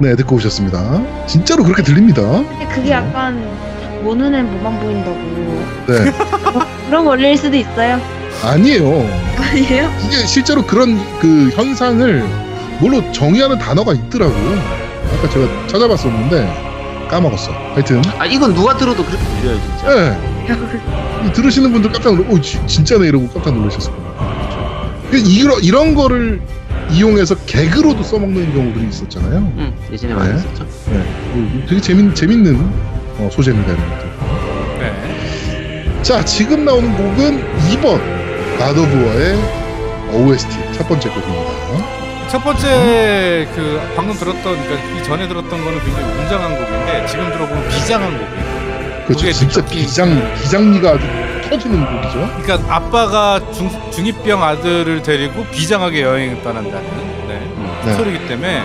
네, 0.02 0.16
듣고 0.16 0.34
오셨습니다. 0.34 1.00
진짜로 1.28 1.62
그렇게 1.62 1.80
들립니다. 1.84 2.22
근데 2.22 2.66
그게 2.74 2.90
약간 2.90 3.40
모 4.02 4.16
눈엔 4.16 4.50
뭐만 4.60 4.80
보인다고 4.80 5.16
네. 5.86 6.12
그런 6.86 7.06
원리일 7.06 7.36
수도 7.38 7.56
있어요. 7.56 8.00
아니에요. 8.42 9.08
아니에요? 9.38 9.88
이게 10.04 10.26
실제로 10.26 10.66
그런 10.66 10.98
그 11.20 11.50
현상을 11.54 12.24
뭘로 12.80 13.12
정의하는 13.12 13.58
단어가 13.60 13.92
있더라고요. 13.92 14.58
아까 15.18 15.30
제가 15.30 15.46
찾아봤었는데 15.68 17.06
까먹었어. 17.08 17.52
하여튼 17.74 18.02
아 18.18 18.26
이건 18.26 18.54
누가 18.54 18.76
들어도 18.76 19.04
그렇게 19.04 19.22
들려요 19.40 19.56
진짜. 19.60 19.94
네. 19.94 20.48
이 21.28 21.32
들으시는 21.32 21.70
분들 21.72 21.92
깜짝 21.92 22.16
놀라, 22.16 22.28
오, 22.28 22.40
지- 22.40 22.58
진짜네 22.66 23.06
이러고 23.06 23.28
깜짝 23.28 23.54
놀라셨을 23.54 23.92
거예요. 23.92 24.12
그 25.12 25.18
이런 25.18 25.62
이런 25.62 25.94
거를 25.94 26.40
이용해서 26.92 27.34
개그로도 27.46 28.02
써먹는 28.02 28.52
경우들이 28.52 28.88
있었잖아요. 28.88 29.52
응 29.56 29.74
예전에 29.90 30.14
많이 30.14 30.28
네. 30.28 30.34
했었죠. 30.34 30.66
네. 30.90 31.66
되게 31.68 31.80
재밌 31.80 32.14
재밌는 32.14 32.56
어, 33.18 33.28
소재입니다 33.32 33.74
것들. 33.74 34.10
네. 34.78 36.02
자 36.02 36.24
지금 36.24 36.64
나오는 36.64 36.94
곡은 36.96 37.42
2번 37.70 38.58
가도부어의 38.58 39.38
OST 40.12 40.48
첫 40.74 40.86
번째 40.88 41.08
곡입니다. 41.08 42.28
첫 42.28 42.42
번째 42.44 43.48
그 43.54 43.80
방금 43.96 44.14
들었던 44.14 44.42
그러니까 44.42 44.98
이 44.98 45.04
전에 45.04 45.28
들었던 45.28 45.50
거는 45.50 45.80
굉장히 45.84 46.12
웅장한 46.18 46.56
곡인데 46.56 47.06
지금 47.06 47.30
들어보면 47.32 47.68
비장한 47.68 48.10
곡이에요. 48.12 49.04
그렇죠. 49.06 49.32
진짜 49.32 49.64
비장 49.66 50.34
비장미가 50.34 50.90
아주 50.92 51.06
터지는 51.52 51.84
곡이죠. 51.84 52.30
그러니까 52.40 52.74
아빠가 52.74 53.40
중, 53.52 53.68
중이병 53.90 54.42
아들을 54.42 55.02
데리고 55.02 55.44
비장하게 55.50 56.02
여행을 56.02 56.42
떠난다는 56.42 56.82
네. 57.28 57.52
네. 57.84 57.92
스토리이기 57.92 58.26
때문에 58.26 58.62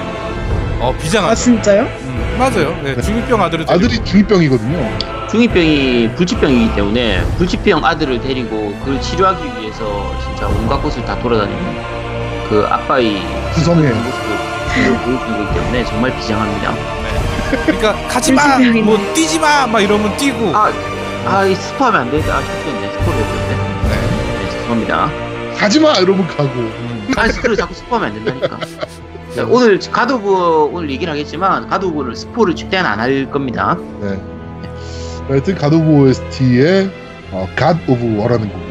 어 0.79 0.95
비장하죠. 0.99 1.31
아 1.31 1.35
진짜요? 1.35 1.81
음, 1.81 2.35
맞아요. 2.39 2.77
네, 2.83 2.99
중이병 3.01 3.41
아들을 3.41 3.65
데리고 3.65 3.85
아들이 3.85 4.03
중이병이거든요. 4.05 4.97
중이병이 5.29 6.11
불치병이기 6.15 6.75
때문에 6.75 7.21
불치병 7.37 7.83
아들을 7.83 8.21
데리고 8.21 8.73
그걸 8.79 9.01
치료하기 9.01 9.59
위해서 9.59 10.15
진짜 10.23 10.47
온갖 10.47 10.81
곳을 10.81 11.03
다 11.03 11.19
돌아다니는 11.19 11.97
그 12.47 12.65
아빠의 12.69 13.21
구성애. 13.53 13.89
모습을 13.89 14.37
보여주는 14.73 15.19
거기 15.45 15.59
때문에 15.59 15.83
정말 15.85 16.15
비장합니다. 16.17 16.73
그러니까 17.65 18.07
가지 18.07 18.31
마. 18.31 18.57
뭐 18.59 18.97
뛰지 19.13 19.39
마, 19.39 19.67
막 19.67 19.81
이러면 19.81 20.15
뛰고. 20.15 20.55
아, 20.55 20.71
아, 21.29 21.45
이 21.45 21.55
스포하면 21.55 22.01
안 22.01 22.11
되는데, 22.11 22.31
아, 22.31 22.39
죄송했네. 22.41 22.91
스포를 22.93 23.19
해버렸네. 23.19 24.43
네, 24.43 24.49
죄송합니다. 24.51 25.09
가지마 25.57 25.93
이러면 25.95 26.27
가고. 26.27 26.51
아니, 27.17 27.33
스포를 27.33 27.55
자꾸 27.55 27.73
스포하면 27.73 28.09
안 28.09 28.23
된다니까. 28.23 28.59
자, 29.35 29.45
오늘 29.49 29.77
가도부 29.79 30.69
오늘 30.73 30.89
얘기를 30.89 31.11
하겠지만, 31.11 31.67
가도부를 31.67 32.15
스포를 32.15 32.55
최대한 32.55 32.85
안 32.85 32.99
할 32.99 33.29
겁니다. 33.29 33.77
네. 34.01 34.17
하여튼 35.27 35.55
가도부 35.55 36.03
OST의 36.03 36.89
어, 37.31 37.47
God 37.57 37.79
of 37.91 38.01
War라는 38.01 38.47
곡 38.49 38.66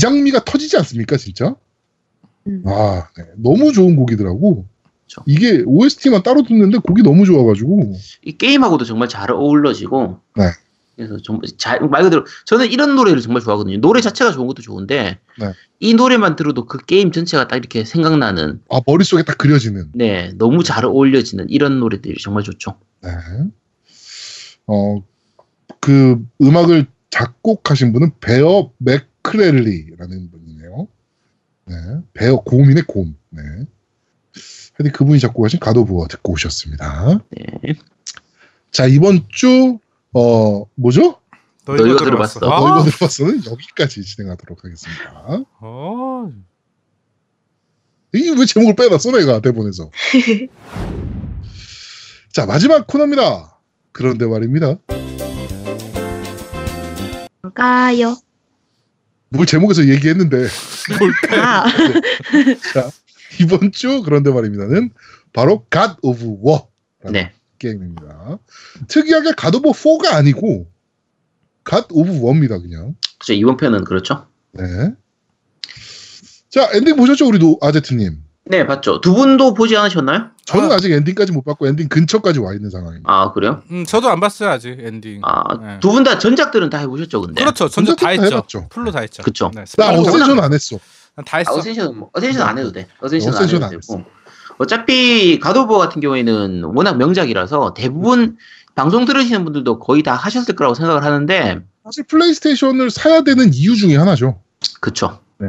장미가 0.00 0.44
터지지 0.44 0.76
않습니까, 0.78 1.16
진짜? 1.16 1.54
음. 2.46 2.62
아, 2.66 3.08
네. 3.16 3.24
너무 3.36 3.72
좋은 3.72 3.96
곡이더라고. 3.96 4.66
그쵸. 5.04 5.22
이게 5.26 5.62
OST만 5.66 6.22
따로 6.22 6.42
듣는데 6.42 6.78
곡이 6.78 7.02
너무 7.02 7.24
좋아가지고. 7.24 7.94
이 8.24 8.36
게임하고도 8.36 8.84
정말 8.84 9.08
잘 9.08 9.30
어울러지고, 9.30 10.20
네. 10.36 10.44
그래서 10.96 11.16
정말 11.22 11.44
잘, 11.56 11.80
말 11.88 12.02
그대로, 12.02 12.24
저는 12.46 12.70
이런 12.70 12.94
노래를 12.94 13.20
정말 13.20 13.42
좋아하거든요. 13.42 13.78
노래 13.80 14.00
자체가 14.00 14.32
좋은 14.32 14.46
것도 14.46 14.62
좋은데, 14.62 15.18
네. 15.38 15.52
이 15.80 15.94
노래만 15.94 16.36
들어도 16.36 16.66
그 16.66 16.78
게임 16.84 17.10
전체가 17.10 17.48
딱 17.48 17.56
이렇게 17.56 17.84
생각나는, 17.84 18.60
아, 18.70 18.80
머릿속에 18.86 19.22
딱 19.22 19.38
그려지는. 19.38 19.90
네, 19.94 20.32
너무 20.36 20.62
잘 20.62 20.84
어울려지는 20.84 21.48
이런 21.48 21.80
노래들이 21.80 22.20
정말 22.20 22.42
좋죠. 22.42 22.76
네. 23.02 23.10
어, 24.66 25.02
그 25.80 26.24
음악을 26.40 26.86
작곡하신 27.10 27.92
분은 27.92 28.12
베어 28.20 28.70
맥 28.78 29.09
크렐리라는 29.22 30.30
분이네요. 30.30 30.88
네. 31.66 31.74
베어 32.14 32.40
곰이네, 32.42 32.82
곰. 32.86 33.16
네. 33.30 33.42
하여튼 33.42 34.92
그분이 34.92 35.20
작곡 35.20 35.44
하신 35.44 35.60
가도부어 35.60 36.06
듣고 36.08 36.32
오셨습니다. 36.32 37.20
네. 37.30 37.74
자, 38.70 38.86
이번 38.86 39.26
주, 39.28 39.78
어, 40.12 40.64
뭐죠? 40.74 41.20
너희가 41.66 42.04
들어봤어. 42.04 42.40
아, 42.42 42.60
어, 42.60 42.80
이거 42.80 42.90
들어봤어는 42.90 43.44
여기까지 43.46 44.02
진행하도록 44.02 44.64
하겠습니다. 44.64 45.44
어, 45.60 46.32
이게 48.12 48.30
왜 48.30 48.46
제목을 48.46 48.74
빼놨어, 48.74 49.12
내가 49.12 49.40
대본에서. 49.40 49.90
자, 52.32 52.46
마지막 52.46 52.86
코너입니다. 52.86 53.58
그런데 53.92 54.26
말입니다. 54.26 54.76
뭘까요? 57.42 58.16
뭘 59.30 59.46
제목에서 59.46 59.86
얘기했는데, 59.88 60.46
아, 61.32 61.64
이번 63.40 63.72
주 63.72 64.02
그런데 64.02 64.30
말입니다는 64.30 64.90
바로 65.32 65.66
God 65.72 65.94
of 66.02 66.24
War 66.44 66.62
네. 67.10 67.32
게임입니다. 67.58 68.38
특이하게 68.88 69.32
God 69.40 69.58
of 69.58 69.70
4가 69.70 70.14
아니고 70.14 70.68
God 71.68 71.86
of 71.90 72.10
War입니다, 72.10 72.58
그냥. 72.58 72.96
그죠. 73.18 73.32
이번 73.34 73.56
편은 73.56 73.84
그렇죠. 73.84 74.26
네. 74.52 74.64
자, 76.48 76.68
엔딩 76.74 76.96
보셨죠, 76.96 77.28
우리도 77.28 77.58
아제트님? 77.62 78.24
네, 78.46 78.66
봤죠. 78.66 79.00
두 79.00 79.14
분도 79.14 79.54
보지 79.54 79.76
않으셨나요? 79.76 80.30
저는 80.46 80.72
아. 80.72 80.74
아. 80.74 80.78
직 80.78 80.90
엔딩까지 80.92 81.32
못 81.32 81.44
봤고 81.44 81.66
엔딩 81.68 81.88
근처까지 81.88 82.40
와 82.40 82.52
있는 82.52 82.70
상황입니다. 82.70 83.12
아, 83.12 83.32
그래요? 83.32 83.62
음, 83.70 83.84
저도 83.84 84.08
안 84.08 84.18
봤어요 84.18 84.50
아직 84.50 84.76
엔딩. 84.80 85.20
아, 85.24 85.56
네. 85.60 85.78
두분 85.80 86.02
다 86.02 86.18
전작들은 86.18 86.70
다 86.70 86.78
해 86.78 86.86
보셨죠, 86.86 87.20
근데? 87.20 87.42
그렇죠. 87.42 87.68
전작 87.68 87.96
다 87.96 88.08
했죠. 88.08 88.24
해봤죠. 88.24 88.68
full로 88.70 88.90
다 88.90 89.00
했죠. 89.00 89.22
그쵸. 89.22 89.50
네, 89.54 89.64
나 89.76 89.90
Ascension 89.92 90.40
안 90.40 90.52
했어. 90.52 90.78
다 91.26 91.36
아, 91.36 91.38
했어. 91.38 91.54
어센션, 91.54 91.98
뭐, 91.98 92.10
Ascension 92.14 92.42
안 92.48 92.58
해도 92.58 92.72
돼. 92.72 92.88
Ascension 93.00 93.34
안 93.34 93.38
Ascension 93.38 93.56
해도 93.62 93.66
안 93.66 93.70
되고. 93.80 94.04
어차피 94.58 95.38
God 95.38 95.53
of 95.53 95.63
War 95.63 95.78
같은 95.78 96.00
경우에는 96.00 96.64
워낙 96.64 96.96
명작이라서 96.96 97.74
대부분 97.74 98.36
방송 98.74 99.04
들으시는 99.04 99.44
분들도 99.44 99.78
거의 99.78 100.02
다 100.02 100.14
하셨을 100.14 100.54
거라고 100.56 100.74
생각을 100.74 101.04
하는데 101.04 101.60
사실 101.84 102.04
플레이스테이션을 102.04 102.90
사야 102.90 103.22
되는 103.22 103.52
이유 103.54 103.74
중에 103.76 103.96
하나죠. 103.96 104.40
그쵸. 104.80 105.20
네. 105.38 105.48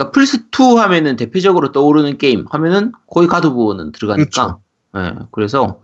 그러니까 0.00 0.10
플스2 0.12 0.76
하면은 0.76 1.16
대표적으로 1.16 1.72
떠오르는 1.72 2.16
게임 2.18 2.46
하면은 2.50 2.92
거의 3.10 3.28
God 3.28 3.44
of 3.44 3.55
War는 3.55 3.92
들어가니까. 3.92 4.58
네, 4.94 5.12
그래서, 5.30 5.82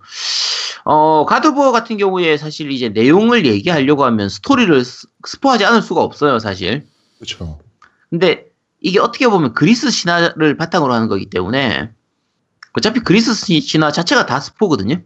어, 0.84 1.26
God 1.26 1.43
of 1.43 1.54
War 1.54 1.70
같은 1.72 1.98
경우에 1.98 2.36
사실 2.38 2.70
이제 2.72 2.88
내용을 2.88 3.44
얘기하려고 3.46 4.04
하면 4.06 4.28
스토리를 4.28 4.84
스- 4.84 5.06
스포하지 5.26 5.64
않을 5.66 5.82
수가 5.82 6.02
없어요, 6.02 6.38
사실. 6.38 6.86
그렇죠. 7.18 7.58
근데 8.10 8.46
이게 8.80 8.98
어떻게 8.98 9.28
보면 9.28 9.52
그리스 9.52 9.90
신화를 9.90 10.56
바탕으로 10.56 10.92
하는 10.94 11.08
거기 11.08 11.26
때문에 11.26 11.90
어차피 12.72 13.00
그리스 13.00 13.34
시- 13.34 13.60
신화 13.60 13.92
자체가 13.92 14.26
다 14.26 14.40
스포거든요. 14.40 15.02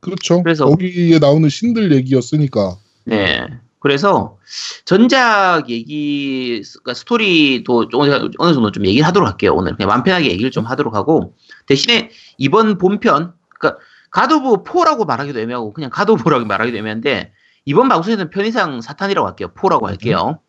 그렇죠. 0.00 0.42
그래서- 0.42 0.66
거기에 0.66 1.18
나오는 1.18 1.48
신들 1.48 1.92
얘기였으니까. 1.92 2.76
네. 3.04 3.46
그래서 3.86 4.36
전작 4.84 5.70
얘기 5.70 6.60
그러니까 6.72 6.94
스토리도 6.94 7.90
어느 7.94 8.52
정도 8.52 8.72
좀 8.72 8.84
얘기를 8.84 9.06
하도록 9.06 9.28
할게요. 9.28 9.54
오늘 9.54 9.76
그냥 9.76 9.88
마음 9.90 10.02
편하게 10.02 10.32
얘기를 10.32 10.50
좀 10.50 10.64
하도록 10.64 10.92
하고 10.92 11.36
대신에 11.66 12.10
이번 12.36 12.78
본편 12.78 13.34
그러니까 13.48 13.80
God 14.10 14.30
of 14.30 14.44
War 14.44 14.64
4라고 14.64 15.06
말하기도 15.06 15.38
애매하고 15.38 15.72
그냥 15.72 15.90
God 15.90 16.04
of 16.04 16.13
War라고 16.13 16.46
말하기도 16.46 16.76
애매한데 16.78 17.32
이번 17.64 17.88
방송에서는 17.88 18.30
편의상 18.30 18.80
4탄이라고 18.80 19.28
할게요. 19.28 19.52
4라고 19.54 19.84
할게요. 19.84 20.40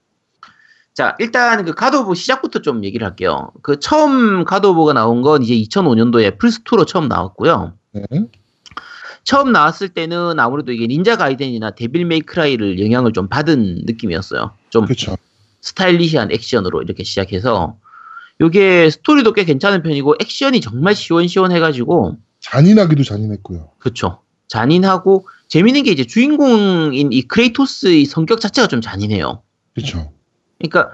자, 0.96 1.16
일단 1.20 1.64
그 1.64 1.76
God 1.76 1.91
of 1.91 2.01
War 2.01 2.16
시작부터 2.16 2.60
좀 2.60 2.84
얘기를 2.84 3.06
할게요. 3.06 3.52
그 3.62 3.80
처음 3.80 4.46
God 4.46 4.60
of 4.60 4.70
War가 4.70 4.94
나온 4.94 5.22
건 5.22 5.44
이제 5.44 5.54
2005년도에 5.54 6.40
플스2로 6.40 6.88
처음 6.88 7.08
나왔고요. 7.08 7.74
네. 7.92 8.02
처음 9.28 9.52
나왔을 9.52 9.90
때는 9.90 10.40
아무래도 10.40 10.72
이게 10.72 10.88
닌자 10.88 11.18
가이덴이나 11.18 11.72
Devil 11.72 12.06
May 12.06 12.28
Cry를 12.28 12.80
영향을 12.80 13.12
좀 13.12 13.28
받은 13.28 13.82
느낌이었어요. 13.86 14.54
좀 14.70 14.86
그렇죠. 14.86 15.18
스타일리시한 15.60 16.32
액션으로 16.32 16.82
이렇게 16.82 17.04
시작해서 17.04 17.78
요게 18.40 18.90
스토리도 18.90 19.34
꽤 19.34 19.44
괜찮은 19.44 19.84
편이고 19.84 20.16
액션이 20.22 20.62
정말 20.62 20.96
시원시원해가지고 20.96 22.16
잔인하기도 22.40 23.04
잔인했고요. 23.04 23.72
그쵸 23.80 24.22
잔인하고 24.48 25.28
재밌는 25.50 25.84
게 25.84 25.92
이제 25.92 26.06
주인공인 26.06 27.12
이 27.12 27.22
크레이토스의 27.24 28.06
성격 28.06 28.40
자체가 28.40 28.70
좀 28.70 28.80
잔인해요. 28.80 29.44
그렇죠. 29.76 30.14
그러니까 30.58 30.92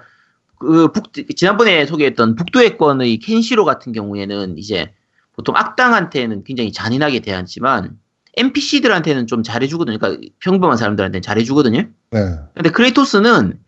그 0.57 0.91
북, 0.91 1.13
지난번에 1.35 1.85
소개했던 1.85 2.33
북두의권의 2.33 3.19
켄시로 3.19 3.63
같은 3.63 3.91
경우에는 3.91 4.57
이제 4.57 4.91
보통 5.33 5.55
악당한테는 5.55 6.45
굉장히 6.45 6.71
잔인하게 6.71 7.19
대하지만 7.19 7.99
NPC들한테는 8.35 9.27
좀 9.27 9.43
잘해주거든요. 9.43 9.97
그러니까 9.99 10.27
평범한 10.39 10.77
사람들한테는 10.77 11.21
잘해주거든요. 11.21 11.87
네. 12.11 12.19
근데 12.53 12.69
크레이토스는 12.71 13.59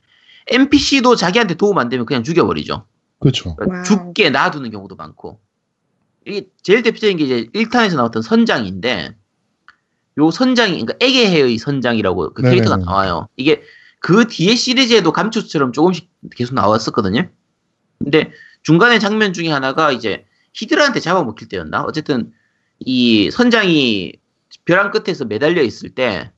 NPC도 0.47 1.15
자기한테 1.15 1.55
도움 1.55 1.77
안 1.77 1.89
되면 1.89 2.05
그냥 2.05 2.23
죽여버리죠. 2.23 2.85
그렇죠. 3.19 3.55
그러니까. 3.55 3.83
죽게 3.83 4.29
놔두는 4.29 4.71
경우도 4.71 4.95
많고. 4.95 5.39
이게 6.25 6.47
제일 6.63 6.81
대표적인 6.81 7.17
게 7.17 7.23
이제 7.23 7.45
1탄에서 7.53 7.95
나왔던 7.95 8.23
선장인데, 8.23 9.15
요 10.17 10.31
선장이, 10.31 10.71
그러니까 10.73 10.93
에게해의 10.99 11.57
선장이라고 11.57 12.33
그. 12.33 12.41
캐릭터가 12.41 12.77
나와요. 12.77 13.27
이게 13.37 13.61
그 13.99 14.27
뒤에 14.27 14.55
시리즈에도 14.55 15.11
감초처럼 15.11 15.71
조금씩 15.73 16.09
계속 16.35 16.55
나왔었거든요. 16.55 17.29
근데 17.99 18.31
중간에 18.63 18.99
장면 18.99 19.33
중에 19.33 19.49
하나가 19.49 19.91
이제 19.91 20.25
히드라한테 20.53 20.99
잡아먹힐 20.99 21.47
때였나? 21.49 21.83
어쨌든 21.83 22.31
이 22.79 23.29
선장이 23.31 24.13
벼랑 24.65 24.91
끝에서 24.91 25.25
매달려 25.25 25.61
있을 25.61 25.89
때 25.91 26.31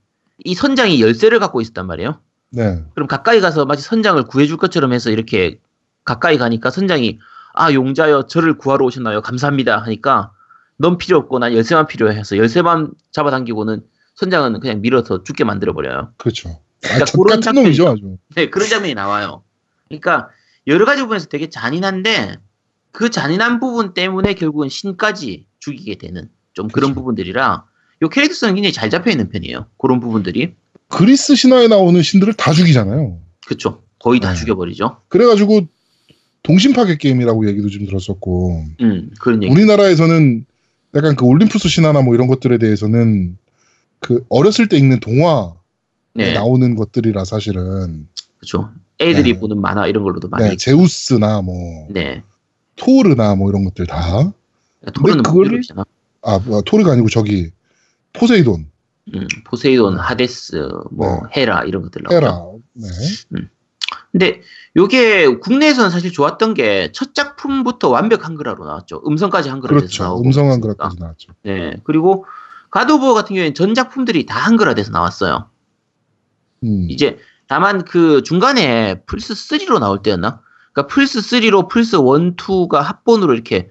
이 0.43 0.55
선장이 0.55 1.01
열쇠를 1.01 1.39
갖고 1.39 1.61
있었단 1.61 1.87
말이에요. 1.87 2.19
네. 2.51 2.83
그럼 2.93 3.07
가까이 3.07 3.39
가서 3.41 3.65
마치 3.65 3.83
선장을 3.83 4.21
구해줄 4.23 4.57
것처럼 4.57 4.93
해서 4.93 5.09
이렇게 5.09 5.59
가까이 6.05 6.37
가니까 6.37 6.69
선장이 6.69 7.19
아 7.53 7.73
용자여 7.73 8.27
저를 8.27 8.57
구하러 8.57 8.85
오셨나요? 8.85 9.21
감사합니다 9.21 9.79
하니까 9.79 10.31
넌 10.77 10.97
필요 10.97 11.17
없고 11.17 11.39
난 11.39 11.53
열쇠만 11.53 11.87
필요해 11.87 12.15
해서 12.15 12.37
열쇠만 12.37 12.91
잡아당기고는 13.11 13.81
선장은 14.15 14.59
그냥 14.59 14.81
밀어서 14.81 15.23
죽게 15.23 15.43
만들어 15.43 15.73
버려요. 15.73 16.13
그렇죠. 16.17 16.49
아, 16.49 17.03
그러니까 17.03 17.05
참 17.41 17.55
그런 17.55 17.63
놈이죠, 17.63 17.87
아주. 17.87 18.17
네 18.35 18.49
그런 18.49 18.69
장면이 18.69 18.93
나와요. 18.93 19.43
그러니까 19.87 20.29
여러 20.67 20.85
가지 20.85 21.01
부분에서 21.01 21.27
되게 21.27 21.49
잔인한데 21.49 22.35
그 22.91 23.09
잔인한 23.09 23.59
부분 23.59 23.93
때문에 23.93 24.33
결국은 24.35 24.69
신까지 24.69 25.47
죽이게 25.59 25.97
되는 25.97 26.29
좀 26.53 26.67
그런 26.67 26.91
그쵸. 26.91 27.01
부분들이라 27.01 27.65
요 28.01 28.09
캐릭터성이 28.09 28.53
굉장히 28.55 28.73
잘 28.73 28.89
잡혀 28.89 29.11
있는 29.11 29.29
편이에요. 29.29 29.65
그런 29.77 29.99
부분들이 29.99 30.53
그리스 30.87 31.35
신화에 31.35 31.67
나오는 31.67 32.01
신들을 32.01 32.33
다 32.33 32.53
죽이잖아요. 32.53 33.19
그쵸 33.45 33.81
거의 33.99 34.19
다 34.19 34.33
네. 34.33 34.39
죽여버리죠. 34.39 34.97
그래가지고 35.07 35.67
동심 36.43 36.73
파괴 36.73 36.97
게임이라고 36.97 37.47
얘기도 37.47 37.69
좀 37.69 37.85
들었었고 37.85 38.63
음 38.81 39.11
그런 39.19 39.43
얘기. 39.43 39.51
우리나라에서는 39.51 40.45
약간 40.95 41.15
그 41.15 41.25
올림푸스 41.25 41.67
신화나 41.67 42.01
뭐 42.01 42.15
이런 42.15 42.27
것들에 42.27 42.57
대해서는 42.57 43.37
그 43.99 44.23
어렸을 44.29 44.69
때 44.69 44.77
읽는 44.77 44.99
동화에 44.99 45.51
네. 46.13 46.33
나오는 46.33 46.75
것들이라 46.75 47.25
사실은 47.25 48.07
그렇죠. 48.37 48.71
애들이 48.99 49.33
네. 49.33 49.39
보는 49.39 49.59
만화 49.59 49.87
이런 49.87 50.03
걸로도 50.03 50.29
많이 50.29 50.49
네, 50.49 50.55
제우스나 50.55 51.41
뭐 51.41 51.87
네. 51.89 52.23
토르나 52.75 53.35
뭐 53.35 53.49
이런 53.49 53.63
것들 53.65 53.85
다 53.87 54.33
토르는 54.93 55.23
그거를 55.23 55.61
아, 56.21 56.39
뭐, 56.39 56.61
토르가 56.61 56.93
아니고 56.93 57.09
저기 57.09 57.51
포세이돈, 58.17 58.69
음, 59.15 59.27
포세이돈, 59.45 59.97
하데스, 59.97 60.69
뭐 60.91 61.21
헤라 61.35 61.63
이런 61.63 61.81
것들 61.83 62.01
나오죠. 62.03 62.15
헤라. 62.17 62.41
네. 62.73 63.47
근데 64.11 64.41
요게 64.75 65.37
국내에서는 65.39 65.89
사실 65.89 66.11
좋았던 66.11 66.53
게 66.53 66.89
첫 66.93 67.13
작품부터 67.13 67.89
완벽 67.89 68.25
한글화로 68.25 68.65
나왔죠. 68.65 69.01
음성까지 69.05 69.49
한글화돼서 69.49 69.79
그렇죠. 69.79 70.03
나오고. 70.03 70.25
음성 70.25 70.49
한글화까지 70.51 70.97
나왔죠. 70.99 71.33
네. 71.43 71.77
그리고 71.83 72.25
가드오버 72.71 73.13
같은 73.13 73.35
경우에는 73.35 73.53
전 73.53 73.73
작품들이 73.73 74.25
다 74.25 74.39
한글화돼서 74.39 74.91
나왔어요. 74.91 75.49
음. 76.63 76.87
이제 76.89 77.17
다만 77.47 77.85
그 77.85 78.23
중간에 78.23 79.01
플스 79.05 79.33
3로 79.33 79.79
나올 79.79 80.01
때였나? 80.01 80.41
그러니까 80.73 80.93
플스 80.93 81.19
3로 81.19 81.69
플스 81.69 81.95
1, 81.95 82.01
2가 82.35 82.81
합본으로 82.81 83.33
이렇게 83.33 83.69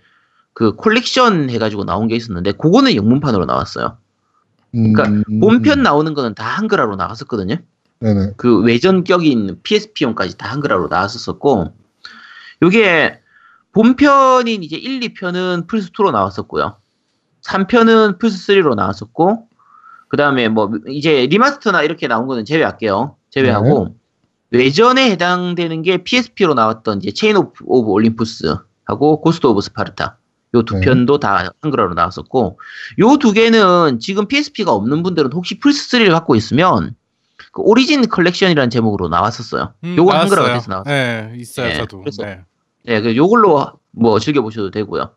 그 0.55 0.75
콜렉션 0.77 1.51
해가지고 1.51 1.85
나온 1.85 2.09
게 2.09 2.17
있었는데 2.17 2.53
그거는 2.53 2.95
영문판으로 2.95 3.45
나왔어요. 3.45 3.99
그러니까 4.77 5.05
음, 5.09 5.41
본편 5.41 5.83
나오는 5.83 6.13
거는 6.13 6.35
다 6.35 6.45
한글화로 6.45 6.97
나갔었거든요. 6.97 7.57
네네. 8.01 8.33
그 8.37 8.61
외전격인 8.61 9.61
PSP용까지 9.63 10.37
다 10.37 10.51
한글화로 10.51 10.89
나왔었고, 10.89 11.73
요게 12.63 13.21
본편인 13.73 14.63
이제 14.63 14.77
1, 14.77 15.01
2편은 15.01 15.67
플스2로 15.67 16.13
나왔었고요. 16.13 16.77
3편은 17.43 18.19
플스3로 18.19 18.75
나왔었고, 18.75 19.49
그 20.09 20.17
다음에 20.17 20.49
뭐 20.49 20.71
이제 20.89 21.27
remaster나 21.27 21.83
이렇게 21.83 22.07
나온 22.07 22.27
거는 22.27 22.45
제외할게요. 22.45 23.17
제외하고, 23.31 23.97
외전에 24.51 25.11
해당되는 25.11 25.83
게 25.83 26.05
PSP로 26.05 26.55
나왔던 26.55 26.99
이제 26.99 27.13
Chain 27.13 27.37
of, 27.37 27.65
of 27.67 27.91
Olympus하고 27.91 29.21
Ghost 29.21 29.47
of 29.47 29.61
Sparta. 29.61 30.19
요두 30.57 30.75
네. 30.77 30.81
편도 30.81 31.19
다 31.21 31.51
한글화로 31.63 31.95
나왔었고, 31.95 32.59
요 32.99 33.17
두 33.19 33.33
개는 33.33 33.99
지금 34.01 34.27
PSP가 34.27 34.73
없는 34.73 35.03
분들은 35.03 35.33
혹시 35.33 35.59
플스 35.59 35.89
3를 35.97 36.11
갖고 36.11 36.35
있으면, 36.35 36.95
그 37.53 37.63
Origin 37.63 38.09
Collection이라는 38.09 38.71
제목으로 38.71 39.09
나왔었어요. 39.09 39.73
음, 39.85 39.97
나왔어요. 39.97 40.21
한글화가 40.21 40.53
돼서 40.55 40.71
나왔어요. 40.71 40.95
네, 40.95 41.33
있어요, 41.37 41.69
네, 41.69 41.75
저도. 41.77 42.01
그래서- 42.01 42.23
네. 42.25 42.41
네, 42.85 43.01
그 43.01 43.17
요걸로 43.17 43.73
뭐 43.93 44.19
즐겨 44.19 44.43
보셔도 44.43 44.71
되고요. 44.71 45.11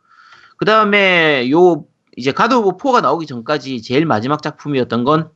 그 0.57 0.65
다음에 0.65 1.49
요 1.51 1.85
이제 2.17 2.31
God 2.31 2.53
of 2.53 2.63
War 2.63 2.77
4가 2.77 3.01
나오기 3.01 3.25
전까지 3.27 3.81
제일 3.81 4.05
마지막 4.05 4.41
작품이었던 4.41 5.03
건 5.03 5.29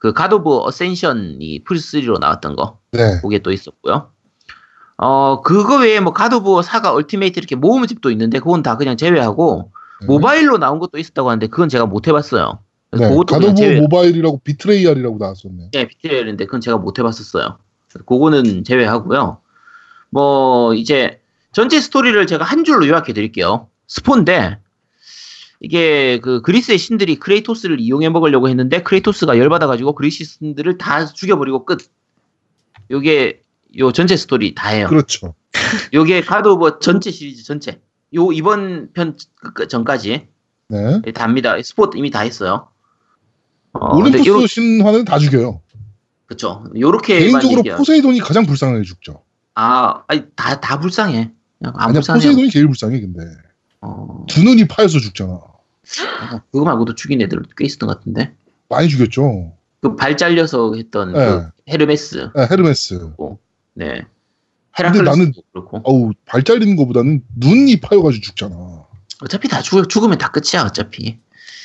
그 0.00 0.12
God 0.12 0.34
of 0.36 0.58
War 0.58 0.82
Ascension이 0.82 1.64
플스 1.64 1.98
3로 2.00 2.20
나왔던 2.20 2.54
거. 2.56 2.78
네. 2.92 3.18
그게 3.20 3.40
또 3.40 3.50
있었고요. 3.50 4.10
어, 4.98 5.40
그거 5.42 5.78
외에 5.78 6.00
뭐 6.00 6.12
God 6.12 6.34
of 6.36 6.60
War 6.60 6.74
Saga 6.74 6.92
Ultimate 6.92 7.38
이렇게 7.38 7.54
모음집도 7.54 8.10
있는데 8.10 8.40
그건 8.40 8.62
다 8.62 8.76
그냥 8.76 8.96
제외하고 8.96 9.70
네. 10.00 10.06
모바일로 10.06 10.58
나온 10.58 10.80
것도 10.80 10.98
있었다고 10.98 11.30
하는데 11.30 11.46
그건 11.46 11.68
제가 11.68 11.86
못 11.86 12.08
해봤어요. 12.08 12.58
네. 12.92 13.08
God 13.08 13.25
of 13.25 13.37
War 13.37 13.54
제외. 13.54 13.80
모바일이라고 13.80 14.40
Betrayal이라고 14.42 15.18
나왔었네. 15.18 15.70
네, 15.72 15.86
Betrayal인데 15.86 16.46
그건 16.46 16.60
제가 16.60 16.78
못 16.78 16.98
해봤었어요. 16.98 17.58
그거는 18.06 18.64
제외하고요. 18.64 19.38
뭐 20.10 20.74
이제 20.74 21.20
전체 21.52 21.80
스토리를 21.80 22.26
제가 22.26 22.44
한 22.44 22.64
줄로 22.64 22.86
요약해 22.86 23.12
드릴게요. 23.12 23.68
스폰데 23.86 24.58
이게 25.60 26.18
그 26.20 26.40
그리스의 26.42 26.78
신들이 26.78 27.16
크레이토스를 27.16 27.78
이용해 27.80 28.08
먹으려고 28.08 28.48
했는데 28.48 28.82
크레이토스가 28.82 29.38
열받아가지고 29.38 29.94
그리스 29.94 30.24
신들을 30.24 30.78
다 30.78 31.06
죽여버리고 31.06 31.64
끝. 31.64 31.88
요게 32.90 33.42
요 33.78 33.92
전체 33.92 34.16
스토리 34.16 34.54
다예요. 34.54 34.88
그렇죠. 34.88 35.34
요게 35.94 36.22
God 36.22 36.48
of 36.48 36.60
War 36.60 36.78
전체 36.80 37.10
시리즈 37.10 37.44
전체. 37.44 37.80
요 38.14 38.32
이번 38.32 38.90
편 38.92 39.16
전까지 39.68 40.28
네. 40.68 41.00
예, 41.06 41.12
답니다. 41.12 41.56
스포 41.62 41.96
이미 41.98 42.10
다 42.10 42.20
했어요. 42.20 42.68
어, 43.72 43.96
올림푸스 43.96 44.28
요, 44.28 44.46
신화는 44.46 45.04
다 45.04 45.18
죽여요. 45.18 45.60
그쵸. 46.26 46.64
요렇게 46.78 47.20
개인적으로 47.20 47.62
포세이돈이 47.76 48.20
가장 48.20 48.44
불쌍하게 48.46 48.82
죽죠. 48.82 49.22
아, 49.54 50.02
아니, 50.08 50.24
다, 50.36 50.60
다 50.60 50.78
불쌍해. 50.80 51.32
불쌍해. 51.60 52.18
포세이돈이 52.18 52.50
제일 52.50 52.66
불쌍해 52.66 53.00
근데 53.00 53.22
어, 53.80 54.24
두 54.28 54.42
눈이 54.42 54.66
파여서 54.68 54.98
죽잖아. 54.98 55.32
어, 55.32 56.40
그거 56.52 56.64
말고도 56.64 56.94
죽인 56.96 57.20
애들 57.22 57.42
꽤 57.56 57.64
있었던 57.66 57.86
것 57.88 57.98
같은데. 57.98 58.34
많이 58.68 58.88
죽였죠. 58.88 59.52
그 59.80 59.94
발 59.96 60.16
잘려서 60.16 60.74
했던 60.74 61.12
네. 61.12 61.18
그 61.18 61.50
헤르메스. 61.70 62.30
네, 62.34 62.46
헤르메스. 62.50 63.12
네. 63.78 64.02
근데 64.76 65.00
나는- 65.02 65.32
그렇고. 65.52 65.80
어우 65.84 66.12
발 66.26 66.42
잘리는 66.42 66.74
것보다는 66.76 67.22
눈이 67.36 67.80
파여가지고 67.80 68.22
죽잖아. 68.22 68.84
어차피 69.22 69.48
다 69.48 69.62
죽, 69.62 69.88
죽으면 69.88 70.18
다 70.18 70.30
끝이야, 70.30 70.64
어차피. 70.66 71.18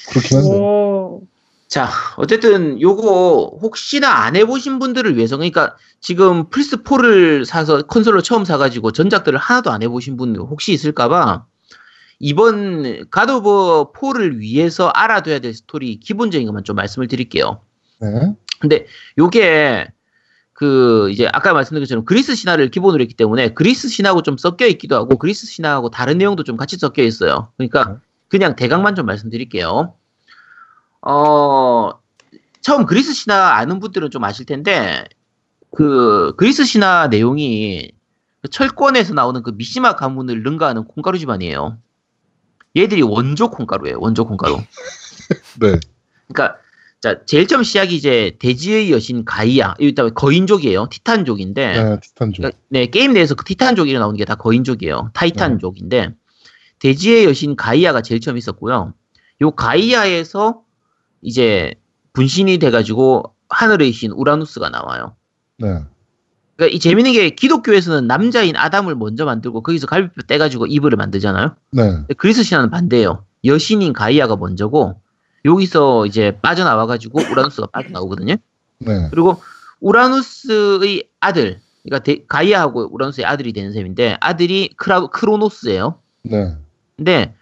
그렇긴 0.10 0.38
한데. 0.38 0.50
오. 0.50 1.22
자, 1.68 1.90
어쨌든 2.18 2.80
요거 2.80 3.58
혹시나 3.62 4.10
안 4.26 4.36
해보신 4.36 4.78
분들을 4.80 5.16
위해서 5.16 5.38
그러니까 5.38 5.76
지금 6.02 6.50
플스 6.50 6.84
4를 6.84 7.46
사서 7.46 7.84
콘솔로 7.88 8.22
처음 8.22 8.46
사가지고 8.46 8.92
전작들을 8.92 9.40
하나도 9.40 9.72
안 9.72 9.82
해보신 9.82 10.16
분들 10.18 10.42
혹시 10.42 10.72
있을까봐 10.74 11.46
이번 12.20 13.10
God 13.10 13.41
of 13.41 13.61
War 13.61 13.92
4를 13.94 14.38
위해서 14.38 14.90
알아둬야 14.90 15.40
될 15.40 15.54
스토리 15.56 16.00
기본적인 16.00 16.46
것만 16.46 16.64
좀 16.64 16.76
말씀을 16.76 17.08
드릴게요. 17.08 17.62
네. 18.02 18.34
근데 18.60 18.86
요게 19.18 19.88
그 20.54 21.10
이제 21.12 21.28
아까 21.34 21.54
말씀드린 21.54 21.84
것처럼 21.84 22.06
그리스 22.06 22.36
신화를 22.36 22.70
기본으로 22.70 23.02
했기 23.02 23.16
때문에 23.16 23.50
그리스 23.54 23.90
신화하고 23.90 24.22
좀 24.22 24.38
섞여 24.38 24.68
있기도 24.68 24.96
하고 24.96 25.18
그리스 25.18 25.48
신화하고 25.48 25.90
다른 25.90 26.20
내용도 26.20 26.44
좀 26.44 26.58
같이 26.58 26.78
섞여 26.78 27.04
있어요. 27.04 27.50
그러니까 27.58 28.00
그냥 28.28 28.56
대강만 28.56 28.96
좀 28.96 29.06
말씀드릴게요. 29.06 29.96
어 31.02 31.92
처음 32.62 32.86
그리스 32.86 33.14
신화 33.14 33.56
아는 33.56 33.80
분들은 33.80 34.12
좀 34.12 34.24
아실 34.24 34.46
텐데 34.46 35.04
그 35.76 36.34
그리스 36.38 36.66
신화 36.66 37.08
내용이 37.08 37.92
그 38.42 38.50
철권에서 38.50 39.14
나오는 39.14 39.42
그 39.42 39.52
미시마 39.52 39.96
가문을 39.96 40.44
능가하는 40.44 40.86
콩가루 40.86 41.18
집안이에요. 41.18 41.78
얘들이 42.76 43.02
원조 43.02 43.50
콩가루예요. 43.50 43.98
원조 44.00 44.26
콩가루. 44.26 44.58
네. 45.60 45.80
그러니까 46.28 46.58
자 47.04 47.18
제일 47.26 47.48
처음 47.50 47.64
시작이 47.64 47.98
이제 47.98 48.38
대지의 48.40 48.90
여신 48.90 49.26
가이아 49.26 49.74
일단 49.80 50.14
거인족이에요 50.14 50.88
티탄족인데 50.90 51.84
네, 51.84 52.00
티탄족. 52.00 52.38
그러니까 52.38 52.58
네 52.70 52.86
게임 52.86 53.12
내에서 53.12 53.36
그 53.36 53.44
티탄족이 53.44 53.94
나오는 53.94 54.16
게 54.16 54.24
다 54.24 54.36
거인족이에요 54.36 55.12
타이탄족인데 55.14 56.16
대지의 56.80 57.26
여신 57.26 57.58
가이아가 57.58 58.02
제일 58.02 58.22
처음 58.22 58.38
있었고요 58.38 58.94
요 59.42 59.52
가이아에서 59.52 60.62
이제 61.22 61.74
분신이 62.14 62.58
돼가지고 62.60 63.34
하늘의 63.50 63.92
신 63.92 64.12
우라누스가 64.12 64.70
나와요 64.70 65.18
네. 65.58 65.80
그러니까 66.56 66.74
이 66.74 66.80
재밌는 66.80 67.12
게 67.12 67.32
기독교에서는 67.32 68.08
남자인 68.08 68.56
아담을 68.56 68.96
먼저 68.96 69.26
만들고 69.26 69.62
거기서 69.62 69.88
갈비뼈 69.88 70.22
떼가지고 70.26 70.68
이브를 70.68 70.96
만들잖아요 70.96 71.54
네. 71.72 72.06
그리스 72.18 72.44
신화는 72.44 72.70
반대예요. 72.70 73.26
여신인 73.44 73.92
가이아가 73.92 74.38
먼저고 74.38 75.02
여기서 75.46 76.06
이제 76.06 76.38
빠져나와가지고 76.42 77.20
우라누스가 77.32 77.68
빠져나오거든요. 77.68 78.36
네. 78.80 79.08
그리고 79.12 79.42
우라누스의 79.82 81.10
아들, 81.20 81.60
그러니까 81.84 82.04
데- 82.04 82.24
가이아하고 82.28 82.90
우라누스의 82.94 83.26
아들이 83.26 83.54
되는 83.54 83.72
셈인데 83.74 84.18
아들이 84.22 84.70
크라, 84.78 85.08
크로노스예요. 85.08 86.00
네. 86.24 86.56
근데 86.96 87.34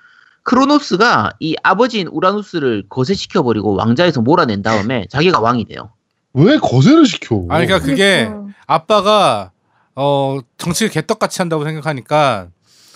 크로노스가 0.44 1.34
이 1.40 1.56
아버지인 1.62 2.08
우라누스를 2.08 2.86
거세시켜 2.90 3.44
버리고 3.44 3.76
왕자에서 3.76 4.22
몰아낸 4.22 4.62
다음에 4.64 5.06
자기가 5.10 5.40
왕이 5.40 5.66
돼요. 5.66 5.92
왜 6.34 6.58
거세를 6.58 7.06
시켜? 7.06 7.46
아니, 7.50 7.68
그러니까 7.68 7.80
그게 7.80 8.26
그러니까. 8.28 8.54
아빠가 8.66 9.52
어 9.96 10.40
정치를 10.58 10.90
개떡같이 10.92 11.42
한다고 11.42 11.64
생각하니까 11.66 12.48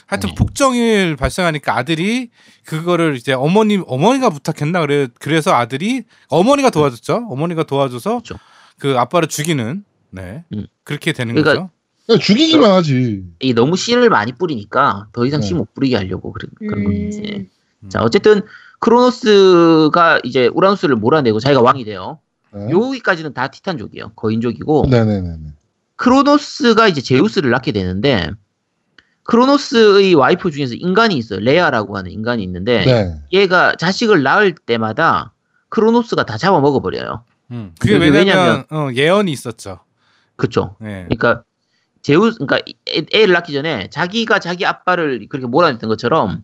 하여튼 0.07 0.29
음. 0.29 0.35
폭정일 0.35 1.15
발생하니까 1.15 1.75
아들이 1.77 2.29
그거를 2.65 3.15
이제 3.15 3.33
어머님 3.33 3.83
어머니가 3.87 4.29
부탁했나 4.29 4.81
그래 4.81 5.07
그래서 5.19 5.53
아들이 5.53 6.03
어머니가 6.27 6.69
도와줬죠. 6.69 7.27
어머니가 7.29 7.63
도와줘서 7.63 8.21
그렇죠. 8.21 8.35
그 8.79 8.97
아빠를 8.97 9.27
죽이는 9.27 9.83
네 10.11 10.43
음. 10.53 10.67
그렇게 10.83 11.11
되는 11.11 11.33
그러니까 11.33 11.69
거죠. 12.07 12.19
죽이기만 12.19 12.71
하지. 12.71 13.23
이 13.39 13.53
너무 13.53 13.75
씨를 13.75 14.09
많이 14.09 14.31
뿌리니까 14.31 15.07
더 15.11 15.25
이상 15.25 15.41
씨 15.41 15.53
네. 15.53 15.57
못 15.59 15.73
뿌리게 15.73 15.95
하려고 15.95 16.31
그런, 16.31 16.51
그런 16.59 16.83
건지. 16.83 17.49
음. 17.79 17.89
자, 17.89 18.01
어쨌든 18.01 18.41
크로노스가 18.79 20.19
이제 20.23 20.47
우라누스를 20.53 20.95
몰아내고 20.95 21.39
자기가 21.39 21.61
왕이 21.61 21.85
돼요. 21.85 22.19
네. 22.53 22.69
여기까지는 22.69 23.33
다 23.33 23.47
티탄족이에요. 23.47 24.11
거인족이고 24.15 24.87
네네네. 24.89 25.37
크로노스가 25.95 26.87
이제 26.87 27.01
제우스를 27.01 27.49
낳게 27.51 27.71
되는데 27.71 28.29
크로노스의 29.25 30.13
와이프 30.15 30.51
중에서 30.51 30.75
인간이 30.75 31.17
있어요. 31.17 31.39
레아라고 31.39 31.97
하는 31.97 32.11
인간이 32.11 32.43
있는데 32.43 32.85
네. 32.85 33.15
얘가 33.33 33.75
자식을 33.75 34.23
낳을 34.23 34.53
때마다 34.53 35.33
크로노스가 35.69 36.25
다 36.25 36.37
잡아먹어 36.37 36.79
버려요. 36.79 37.23
음. 37.51 37.73
그게 37.79 37.97
그게 37.97 38.11
왜냐면 38.11 38.65
어, 38.71 38.89
예언이 38.93 39.31
있었죠. 39.31 39.79
그쵸? 40.35 40.75
네. 40.79 41.05
그러니까 41.09 41.43
제우스 42.01 42.37
그러니까 42.37 42.59
애, 42.89 43.05
애를 43.13 43.33
낳기 43.33 43.51
전에 43.51 43.89
자기가 43.89 44.39
자기 44.39 44.65
아빠를 44.65 45.25
그렇게 45.27 45.47
몰아냈던 45.47 45.89
것처럼 45.89 46.43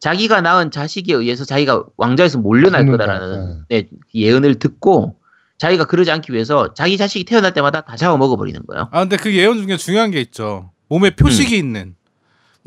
자기가 0.00 0.40
낳은 0.40 0.72
자식에 0.72 1.14
의해서 1.14 1.44
자기가 1.44 1.84
왕좌에서 1.96 2.38
몰려날. 2.38 2.86
거다라는 2.86 3.64
네, 3.68 3.88
예언을 4.14 4.56
듣고 4.56 5.16
자기가 5.58 5.84
그러지 5.84 6.10
않기 6.10 6.32
위해서 6.32 6.74
자기 6.74 6.98
자식이 6.98 7.24
태어날 7.24 7.54
때마다 7.54 7.82
다 7.82 7.96
잡아먹어 7.96 8.36
버리는 8.36 8.60
거예요. 8.66 8.88
아 8.90 9.00
근데 9.00 9.16
그 9.16 9.32
예언 9.32 9.64
중에 9.64 9.76
중요한 9.76 10.10
게 10.10 10.20
있죠. 10.20 10.70
몸에 10.88 11.10
표식이 11.10 11.56
있는 11.56 11.94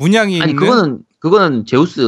문양이 0.00 0.38
음. 0.38 0.42
아니 0.42 0.52
있는 0.52 0.64
그거는 0.66 0.98
그거는 1.20 1.66
제우스 1.66 2.00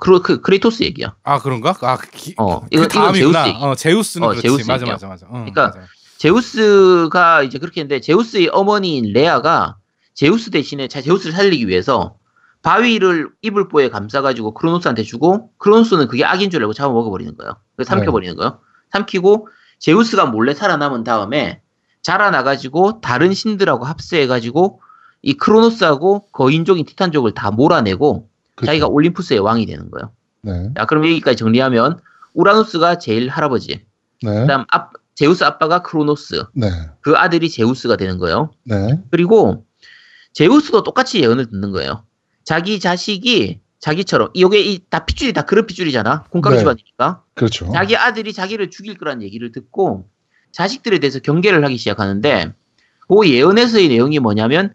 크로, 0.00 0.22
크, 0.22 0.40
크레이토스 0.40 0.82
얘기야. 0.84 1.14
아 1.22 1.38
그런가? 1.38 1.76
아 1.82 1.98
기, 2.14 2.34
어, 2.38 2.60
그 2.62 2.66
이건 2.70 2.88
다음이구나. 2.88 3.44
제우스 3.44 3.48
얘기. 3.54 3.64
어 3.64 3.74
제우스는 3.74 4.24
어, 4.26 4.30
그렇지. 4.30 4.42
제우스 4.48 4.66
맞아. 4.66 4.86
맞아 4.86 5.06
맞아. 5.06 5.26
어, 5.26 5.30
그러니까 5.32 5.66
맞아. 5.66 5.80
제우스가 6.16 7.42
이제 7.42 7.58
그렇게 7.58 7.82
했는데 7.82 8.00
제우스의 8.00 8.48
어머니인 8.52 9.12
레아가 9.12 9.76
제우스 10.14 10.50
대신에 10.50 10.88
자- 10.88 11.02
제우스를 11.02 11.32
살리기 11.34 11.68
위해서 11.68 12.16
바위를 12.62 13.28
이불보에 13.42 13.90
감싸가지고 13.90 14.54
크로노스한테 14.54 15.02
주고 15.02 15.50
크로노스는 15.58 16.08
그게 16.08 16.24
악인 16.24 16.50
줄 16.50 16.62
알고 16.62 16.72
잡아먹어 16.72 17.10
버리는 17.10 17.36
거예요. 17.36 17.52
그래서 17.76 17.90
네. 17.94 17.98
삼켜버리는 17.98 18.34
거예요. 18.36 18.58
삼키고 18.92 19.48
제우스가 19.78 20.24
몰래 20.26 20.54
살아남은 20.54 21.04
다음에 21.04 21.60
자라나가지고 22.00 23.00
다른 23.02 23.34
신들하고 23.34 23.84
합세해가지고 23.84 24.80
이 25.22 25.34
크로노스하고 25.34 26.28
거인족인 26.32 26.84
티탄족을 26.86 27.32
다 27.34 27.50
몰아내고 27.50 28.28
그쵸. 28.54 28.66
자기가 28.66 28.86
올림푸스의 28.88 29.40
왕이 29.40 29.66
되는 29.66 29.90
거예요. 29.90 30.12
네. 30.42 30.70
자, 30.76 30.86
그럼 30.86 31.04
여기까지 31.04 31.36
정리하면 31.36 31.98
우라누스가 32.34 32.98
제일 32.98 33.28
할아버지, 33.28 33.84
네. 34.22 34.40
그다음 34.40 34.64
아, 34.72 34.88
제우스 35.14 35.42
아빠가 35.44 35.82
크로노스, 35.82 36.44
네. 36.54 36.70
그 37.00 37.14
아들이 37.16 37.50
제우스가 37.50 37.96
되는 37.96 38.18
거예요. 38.18 38.52
네. 38.64 39.00
그리고 39.10 39.64
제우스도 40.32 40.82
똑같이 40.82 41.20
예언을 41.22 41.46
듣는 41.50 41.72
거예요. 41.72 42.04
자기 42.44 42.78
자식이 42.78 43.60
자기처럼 43.80 44.30
이게 44.34 44.60
이 44.60 44.78
다 44.88 45.04
핏줄이 45.04 45.32
다 45.32 45.42
그런 45.42 45.66
핏줄이잖아. 45.66 46.24
콩가루 46.30 46.56
네. 46.56 46.60
집안이니까 46.60 47.22
그렇죠. 47.34 47.70
자기 47.72 47.96
아들이 47.96 48.32
자기를 48.32 48.70
죽일 48.70 48.96
거란 48.98 49.22
얘기를 49.22 49.50
듣고 49.52 50.08
자식들에 50.52 50.98
대해서 50.98 51.18
경계를 51.18 51.64
하기 51.64 51.76
시작하는데 51.76 52.52
그 53.08 53.28
예언에서의 53.28 53.88
내용이 53.88 54.18
뭐냐면 54.18 54.74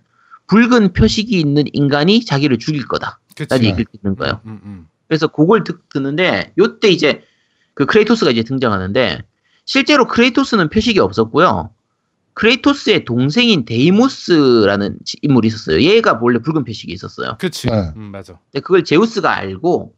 붉은 0.51 0.91
표식이 0.91 1.39
있는 1.39 1.63
인간이 1.71 2.25
자기를 2.25 2.59
죽일 2.59 2.85
거다. 2.85 3.19
그치. 3.37 3.49
라는 3.49 3.65
얘기를 3.67 3.85
듣는 4.01 4.17
거예요. 4.17 4.41
음, 4.45 4.59
음. 4.65 4.87
그래서 5.07 5.27
그걸 5.27 5.63
듣, 5.63 5.87
듣는데 5.89 6.51
요때 6.59 6.89
이제 6.89 7.23
그 7.73 7.85
크레이토스가 7.85 8.31
이제 8.31 8.43
등장하는데 8.43 9.23
실제로 9.63 10.07
크레이토스는 10.07 10.69
표식이 10.69 10.99
없었고요. 10.99 11.71
크레이토스의 12.33 13.05
동생인 13.05 13.63
데이모스라는 13.63 14.97
지- 15.05 15.17
인물이 15.21 15.47
있었어요. 15.47 15.81
얘가 15.81 16.19
원래 16.21 16.39
붉은 16.39 16.65
표식이 16.65 16.91
있었어요. 16.91 17.37
그치. 17.39 17.67
네. 17.67 17.93
음, 17.95 18.11
맞아. 18.11 18.37
근데 18.51 18.61
그걸 18.61 18.83
제우스가 18.83 19.33
알고 19.33 19.93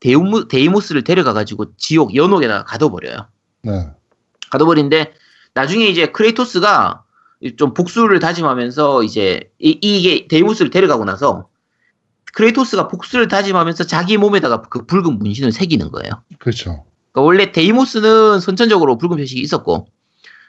데이모, 0.00 0.48
데이모스를 0.48 1.04
데려가가지고 1.04 1.76
지옥 1.76 2.14
연옥에다가 2.14 2.64
가둬버려요. 2.64 3.26
네. 3.62 3.90
가둬버린데 4.50 5.12
나중에 5.52 5.86
이제 5.86 6.06
크레이토스가 6.06 7.04
좀 7.56 7.72
복수를 7.74 8.18
다짐하면서 8.18 9.04
이제 9.04 9.50
이, 9.58 9.78
이게 9.80 10.26
데이모스를 10.28 10.70
데려가고 10.70 11.04
나서 11.04 11.48
크레이토스가 12.32 12.88
복수를 12.88 13.28
다짐하면서 13.28 13.84
자기 13.84 14.16
몸에다가 14.16 14.62
그 14.62 14.84
붉은 14.86 15.18
문신을 15.18 15.52
새기는 15.52 15.90
거예요. 15.90 16.22
그렇죠. 16.38 16.84
그러니까 17.12 17.22
원래 17.22 17.52
데이모스는 17.52 18.40
선천적으로 18.40 18.98
붉은 18.98 19.16
표식이 19.16 19.40
있었고 19.40 19.88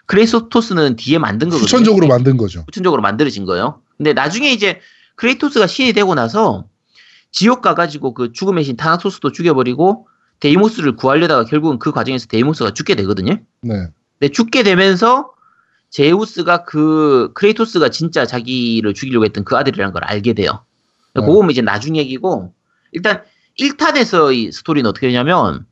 크레이토스는 0.07 0.95
뒤에 0.95 1.19
만든 1.19 1.49
거거든요. 1.49 1.65
후천적으로 1.65 2.07
만든 2.07 2.37
거죠. 2.37 2.61
후천적으로 2.61 3.01
만들어진 3.01 3.45
거예요. 3.45 3.81
근데 3.97 4.13
나중에 4.13 4.51
이제 4.51 4.79
크레이토스가 5.15 5.67
신이 5.67 5.93
되고 5.93 6.15
나서 6.15 6.65
지옥 7.31 7.61
가가지고 7.61 8.15
그 8.15 8.33
죽음의 8.33 8.63
신 8.63 8.75
타나토스도 8.75 9.31
죽여버리고 9.31 10.07
데이모스를 10.39 10.95
구하려다가 10.95 11.45
결국은 11.45 11.77
그 11.77 11.91
과정에서 11.91 12.27
데이모스가 12.27 12.71
죽게 12.71 12.95
되거든요. 12.95 13.37
네. 13.61 13.87
근데 14.19 14.31
죽게 14.31 14.63
되면서 14.63 15.31
제우스가 15.89 16.63
그 16.63 17.31
크레이토스가 17.33 17.89
진짜 17.89 18.25
자기를 18.25 18.93
죽이려고 18.93 19.25
했던 19.25 19.43
그 19.43 19.55
아들이라는 19.55 19.91
걸 19.93 20.03
알게 20.03 20.33
돼요. 20.33 20.63
네. 21.15 21.21
그거는 21.21 21.49
이제 21.49 21.61
나중 21.61 21.95
얘기고 21.95 22.53
일단 22.91 23.23
1탄에서 23.59 24.33
이 24.33 24.51
스토리는 24.51 24.87
어떻게 24.87 25.07
되냐면 25.07 25.65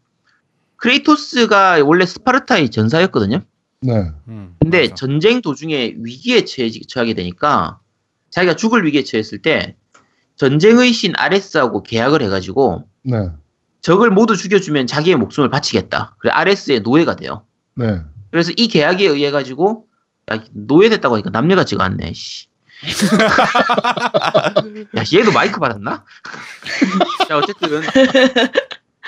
크레이토스가 0.77 1.83
원래 1.83 2.05
스파르타의 2.05 2.69
전사였거든요. 2.69 3.41
네. 3.81 4.11
음, 4.27 4.55
근데 4.59 4.81
맞아. 4.81 4.95
전쟁 4.95 5.41
도중에 5.41 5.95
위기에 5.99 6.45
처해, 6.45 6.69
처하게 6.87 7.13
되니까 7.13 7.79
자기가 8.31 8.55
죽을 8.55 8.85
위기에 8.85 9.03
처했을 9.03 9.41
때 9.41 9.75
전쟁의 10.35 10.93
신 10.93 11.13
아레스하고 11.15 11.83
계약을 11.83 12.21
해가지고 12.23 12.87
네. 13.03 13.29
적을 13.81 14.09
모두 14.09 14.35
죽여주면 14.35 14.87
자기의 14.87 15.15
목숨을 15.15 15.49
바치겠다. 15.49 16.15
그래 16.19 16.31
아레스의 16.31 16.81
노예가 16.81 17.15
돼요. 17.15 17.45
네. 17.75 18.01
그래서 18.31 18.51
이 18.57 18.67
계약에 18.67 19.07
의해 19.07 19.31
가지고 19.31 19.86
야, 20.31 20.43
노예됐다고 20.51 21.15
하니까 21.15 21.29
남녀 21.29 21.55
같지가 21.55 21.83
않네. 21.85 22.13
씨. 22.13 22.47
야 24.95 25.03
얘도 25.13 25.31
마이크 25.31 25.59
받았나? 25.59 26.05
자 27.27 27.37
어쨌든 27.37 27.81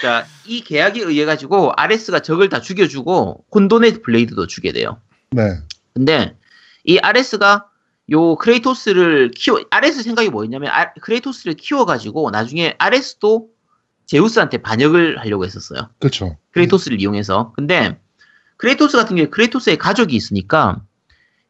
자 0.02 0.26
이 0.46 0.62
계약에 0.64 1.02
의해 1.04 1.26
가지고 1.26 1.74
아레스가 1.76 2.22
적을 2.22 2.50
다 2.50 2.62
죽여주고 2.62 3.46
혼돈의 3.54 4.02
블레이드도 4.02 4.48
주게 4.48 4.72
돼요. 4.72 5.00
네. 5.32 5.60
근데 5.94 6.36
이 6.86 6.98
아레스가 6.98 7.68
요 8.12 8.36
크레이토스를 8.38 9.30
키워 9.32 9.62
아레스 9.70 10.02
생각이 10.02 10.30
뭐였냐면 10.30 10.72
아- 10.74 10.94
크레이토스를 10.94 11.54
키워 11.56 11.86
가지고 11.86 12.32
나중에 12.32 12.76
아레스도 12.80 13.50
제우스한테 14.08 14.60
반역을 14.64 15.20
하려고 15.20 15.46
했었어요. 15.46 15.90
그렇죠. 16.00 16.38
크레이토스를 16.54 17.00
이용해서. 17.00 17.54
근데 17.56 18.00
크레이토스 18.58 18.98
같은 18.98 19.16
경우에 19.18 19.30
크레이토스의 19.30 19.78
가족이 19.78 20.16
있으니까 20.16 20.82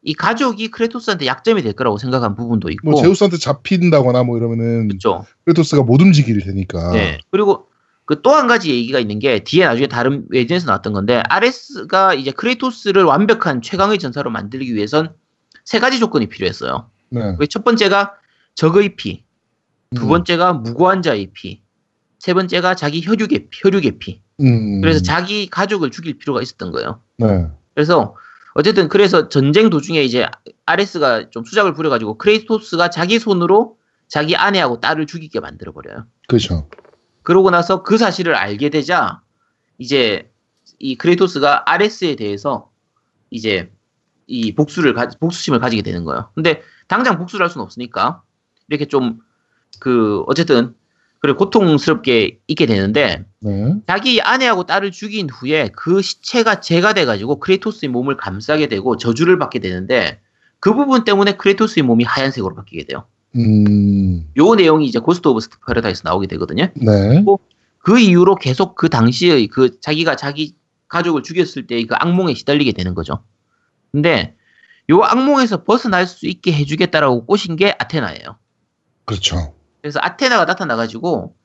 이 0.02 0.14
가족이 0.14 0.72
크레이토스한테 0.72 1.26
약점이 1.26 1.62
될 1.62 1.74
거라고 1.74 1.98
생각한 1.98 2.36
부분도 2.36 2.70
있고. 2.70 2.92
뭐 2.92 3.02
제우스한테 3.02 3.38
잡힌다거나 3.38 4.24
뭐 4.24 4.38
이러면은 4.38 4.88
그렇죠. 4.88 5.26
크레토스가 5.46 5.84
못 5.84 6.02
움직일 6.02 6.42
테니까. 6.42 6.92
네. 6.92 7.18
그리고 7.32 7.68
그 8.06 8.22
또 8.24 8.32
한 8.32 8.48
가지 8.48 8.72
얘기가 8.72 8.98
있는 9.00 9.20
게 9.20 9.44
뒤에 9.44 9.66
나중에 9.66 9.88
다른 9.88 10.26
외전에서 10.30 10.66
나왔던 10.66 10.94
건데 10.94 11.22
아레스가 11.30 12.16
이제 12.16 12.32
크레이토스를 12.32 13.04
완벽한 13.04 13.62
최강의 13.62 14.00
전사로 14.00 14.32
만들기 14.32 14.74
위해선 14.74 15.14
세 15.64 15.80
가지 15.80 16.00
조건이 16.00 16.28
필요했어요. 16.28 16.90
네. 17.10 17.36
그첫 17.38 17.64
번째가 17.64 18.14
적의 18.56 18.96
피, 18.96 19.26
두 19.94 20.04
음. 20.06 20.10
번째가 20.10 20.54
무고한 20.54 21.04
자의 21.04 21.30
피, 21.34 21.62
세 22.18 22.34
번째가 22.34 22.74
자기 22.76 23.06
혈육의 23.06 23.50
피, 23.52 23.62
혈육의 23.64 24.00
피. 24.00 24.22
음. 24.42 24.82
그래서 24.82 25.02
자기 25.04 25.48
가족을 25.48 25.92
죽일 25.92 26.18
필요가 26.18 26.42
있었던 26.42 26.72
거예요. 26.72 27.02
네. 27.18 27.48
그래서 27.76 28.16
어쨌든 28.56 28.90
그래서 28.90 29.30
전쟁 29.30 29.70
도중에 29.70 30.02
이제 30.04 30.28
아레스가 30.66 31.30
좀 31.30 31.44
수작을 31.44 31.74
부려가지고 31.74 32.18
크레이토스가 32.18 32.90
자기 32.90 33.20
손으로 33.20 33.78
자기 34.08 34.36
아내하고 34.36 34.80
딸을 34.80 35.06
죽이게 35.06 35.40
만들어 35.40 35.72
버려요. 35.72 36.06
그렇죠. 36.28 36.68
그러고 37.24 37.52
나서 37.52 37.84
그 37.84 37.98
사실을 37.98 38.36
알게 38.36 38.70
되자 38.70 39.22
이제 39.78 40.32
이 40.80 40.96
크레이토스가 40.96 41.72
아레스에 41.72 42.16
대해서 42.16 42.72
이제 43.30 43.72
이 44.26 44.54
복수를 44.54 44.94
가, 44.94 45.08
복수심을 45.20 45.60
가지게 45.60 45.82
되는 45.82 46.04
거예요. 46.06 46.32
근데 46.36 46.62
당장 46.88 47.18
복수를 47.18 47.44
할 47.44 47.50
수는 47.50 47.64
없으니까 47.64 48.24
이렇게 48.68 48.86
좀 48.86 49.20
그 49.80 50.24
어쨌든 50.28 50.76
그래 51.20 51.34
고통스럽게 51.34 52.40
있게 52.48 52.66
되는데 52.66 53.26
네. 53.40 53.76
자기 53.88 54.22
아내하고 54.22 54.66
딸을 54.66 54.92
죽인 54.92 55.30
후에 55.30 55.70
그 55.76 56.02
시체가 56.02 56.62
재가 56.62 56.94
돼가지고 56.94 57.40
크레이토스의 57.40 57.90
몸을 57.90 58.16
감싸게 58.16 58.68
되고 58.68 58.96
저주를 58.96 59.38
받게 59.38 59.60
되는데 59.60 60.22
그 60.60 60.74
부분 60.74 61.04
때문에 61.04 61.34
크레이토스의 61.34 61.84
몸이 61.84 62.06
하얀색으로 62.06 62.56
바뀌게 62.56 62.86
돼요. 62.86 63.06
음. 63.36 64.30
요 64.38 64.56
내용이 64.56 64.86
이제 64.86 65.00
Ghost 65.00 65.28
of 65.28 65.42
Sparta에서 65.42 66.04
나오게 66.06 66.28
되거든요. 66.28 66.70
네. 66.76 67.24
그 67.80 68.00
이후로 68.00 68.36
계속 68.36 68.76
그 68.76 68.90
당시의 68.90 69.48
그 69.48 69.80
자기가 69.80 70.16
자기 70.16 70.56
가족을 70.88 71.24
죽였을 71.24 71.68
때의 71.68 71.86
그 71.86 71.96
악몽에 71.98 72.34
시달리게 72.34 72.72
되는 72.72 72.96
거죠. 72.96 73.24
근데 73.92 74.36
요 74.90 75.04
악몽에서 75.04 75.64
벗어날 75.64 76.08
수 76.08 76.28
있게 76.28 76.52
해주겠다라고 76.54 77.26
꼬신 77.26 77.56
게 77.56 77.76
아테나예요. 77.78 78.38
그렇죠. 79.06 79.54
그래서 79.82 80.00
아테나가 80.02 80.46
나타나가지고 80.46 81.36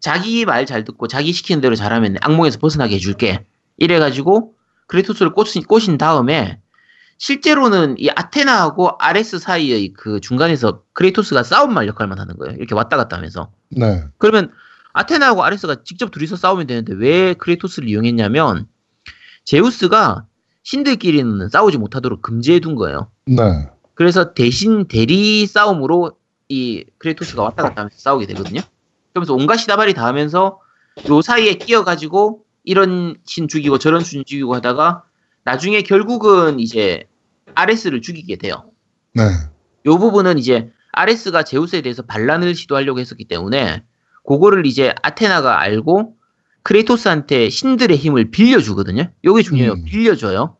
자기 0.00 0.44
말 0.44 0.66
잘 0.66 0.84
듣고 0.84 1.08
자기 1.08 1.32
시키는 1.32 1.60
대로 1.60 1.74
잘하면 1.74 2.16
악몽에서 2.20 2.58
벗어나게 2.58 2.96
해줄게. 2.96 3.44
이래가지고 3.76 4.54
크레토스를 4.86 5.32
꼬신, 5.32 5.62
꼬신 5.62 5.98
다음에 5.98 6.60
실제로는 7.18 7.96
이 7.98 8.10
아테나하고 8.10 8.90
아레스 8.98 9.38
사이의 9.38 9.92
그 9.94 10.20
중간에서 10.20 10.82
크레토스가 10.92 11.42
싸움말 11.42 11.86
역할만 11.86 12.18
하는 12.18 12.36
거예요. 12.36 12.56
이렇게 12.56 12.74
왔다 12.74 12.96
갔다 12.96 13.16
하면서. 13.16 13.50
네. 13.70 14.04
그러면 14.18 14.50
아테나하고 14.92 15.42
아레스가 15.44 15.76
직접 15.84 16.10
둘이서 16.10 16.36
싸우면 16.36 16.66
되는데 16.66 16.92
왜 16.94 17.34
크레토스를 17.34 17.88
이용했냐면 17.88 18.66
제우스가 19.44 20.26
신들끼리는 20.64 21.48
싸우지 21.48 21.78
못하도록 21.78 22.20
금지해 22.22 22.60
둔 22.60 22.74
거예요. 22.74 23.10
네. 23.26 23.68
그래서 23.94 24.34
대신 24.34 24.86
대리 24.86 25.46
싸움으로 25.46 26.16
이 26.48 26.84
크레토스가 26.98 27.42
왔다 27.42 27.62
갔다 27.62 27.82
하면서 27.82 27.96
싸우게 27.98 28.26
되거든요. 28.26 28.60
그러면서 29.12 29.34
온갖 29.34 29.56
시다발이 29.56 29.94
다 29.94 30.06
하면서 30.06 30.60
요 31.08 31.22
사이에 31.22 31.54
끼어가지고 31.54 32.44
이런 32.64 33.16
신 33.24 33.48
죽이고 33.48 33.78
저런 33.78 34.02
신 34.02 34.24
죽이고 34.24 34.54
하다가 34.54 35.04
나중에 35.44 35.82
결국은 35.82 36.60
이제 36.60 37.04
아레스를 37.54 38.02
죽이게 38.02 38.36
돼요. 38.36 38.70
네. 39.12 39.22
요 39.86 39.98
부분은 39.98 40.38
이제 40.38 40.70
아레스가 40.92 41.42
제우스에 41.42 41.82
대해서 41.82 42.02
반란을 42.02 42.54
시도하려고 42.54 43.00
했었기 43.00 43.24
때문에 43.26 43.82
그거를 44.26 44.66
이제 44.66 44.94
아테나가 45.02 45.60
알고 45.60 46.16
크레이토스한테 46.62 47.50
신들의 47.50 47.96
힘을 47.96 48.30
빌려주거든요. 48.30 49.10
요게 49.24 49.42
중요해요. 49.42 49.72
음. 49.74 49.84
빌려줘요. 49.84 50.56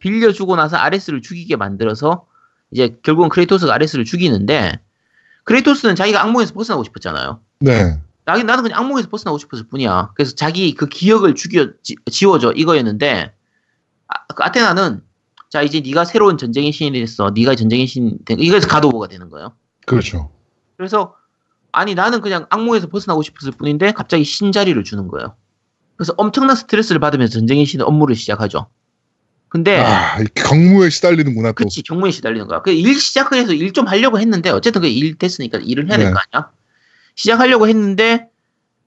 빌려주고 0.00 0.56
나서 0.56 0.76
아레스를 0.76 1.22
죽이게 1.22 1.54
만들어서 1.56 2.26
이제 2.72 2.96
결국은 3.02 3.28
크레이토스가 3.28 3.72
아레스를 3.72 4.04
죽이는데 4.04 4.80
크레이토스는 5.44 5.96
자기가 5.96 6.22
악몽에서 6.22 6.54
벗어나고 6.54 6.84
싶었잖아요. 6.84 7.40
네. 7.60 8.00
나는 8.24 8.46
나는 8.46 8.62
그냥 8.62 8.78
악몽에서 8.78 9.08
벗어나고 9.08 9.38
싶었을 9.38 9.66
뿐이야. 9.66 10.12
그래서 10.14 10.34
자기 10.34 10.74
그 10.74 10.86
기억을 10.86 11.34
죽여 11.34 11.70
지, 11.82 11.96
지워줘 12.10 12.52
이거였는데 12.52 13.34
아, 14.08 14.26
그 14.34 14.42
아테나는 14.44 15.02
자 15.50 15.62
이제 15.62 15.80
네가 15.80 16.04
새로운 16.04 16.38
전쟁의 16.38 16.72
신이 16.72 16.98
됐어. 16.98 17.30
네가 17.34 17.56
전쟁의 17.56 17.86
신 17.86 18.18
된, 18.24 18.38
이거에서 18.38 18.68
가도보가 18.68 19.08
되는 19.08 19.28
거예요. 19.28 19.52
그렇죠. 19.86 20.30
그래서 20.76 21.16
아니 21.72 21.94
나는 21.94 22.20
그냥 22.20 22.46
악몽에서 22.50 22.88
벗어나고 22.88 23.22
싶었을 23.22 23.52
뿐인데 23.52 23.92
갑자기 23.92 24.24
신 24.24 24.52
자리를 24.52 24.82
주는 24.84 25.08
거예요. 25.08 25.34
그래서 25.96 26.14
엄청난 26.16 26.54
스트레스를 26.56 27.00
받으면서 27.00 27.32
전쟁의 27.32 27.66
신의 27.66 27.86
업무를 27.86 28.14
시작하죠. 28.14 28.68
근데 29.52 29.76
아, 29.80 30.18
이 30.18 30.24
격무에 30.34 30.88
시달리는구나 30.88 31.48
또. 31.48 31.54
그치 31.56 31.82
격무에 31.82 32.10
시달리는 32.10 32.46
거야. 32.48 32.62
그 32.62 32.70
일 32.72 32.98
시작을 32.98 33.36
해서 33.36 33.52
일 33.52 33.74
좀 33.74 33.86
하려고 33.86 34.18
했는데 34.18 34.48
어쨌든 34.48 34.80
그 34.80 34.88
일 34.88 35.18
됐으니까 35.18 35.58
일을 35.58 35.90
해야 35.90 35.98
될 35.98 36.06
네. 36.06 36.12
거 36.14 36.20
아니야. 36.32 36.50
시작하려고 37.16 37.68
했는데 37.68 38.28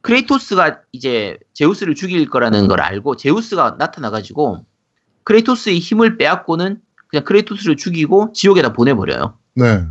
크레이토스가 0.01 0.80
이제 0.91 1.38
제우스를 1.53 1.93
죽일 1.93 2.28
거라는 2.30 2.68
걸 2.68 2.82
알고 2.82 3.16
제우스가 3.16 3.76
나타나가지고 3.78 4.66
크레이토스의 5.24 5.78
힘을 5.80 6.18
빼앗고는 6.18 6.80
그냥 7.09 7.24
크레이토스를 7.26 7.78
죽이고 7.78 8.32
지옥에다 8.34 8.74
보내버려요. 8.74 9.38
네. 9.53 9.86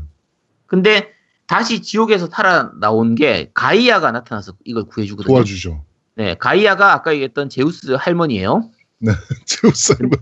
근데 0.66 1.11
다시 1.47 1.83
지옥에서 1.83 2.27
살아 2.29 2.72
나온 2.81 3.14
게 3.14 3.51
가이아가 3.55 4.11
나타나서 4.11 4.55
이걸 4.64 4.87
구해주거든요. 4.87 5.33
도와주죠. 5.33 5.85
네, 6.16 6.35
가이아가 6.35 6.95
아까 6.95 7.12
얘기했던 7.12 7.49
제우스 7.49 7.93
할머니예요. 7.93 8.70
제우스 9.47 9.93
할머니. 9.93 10.20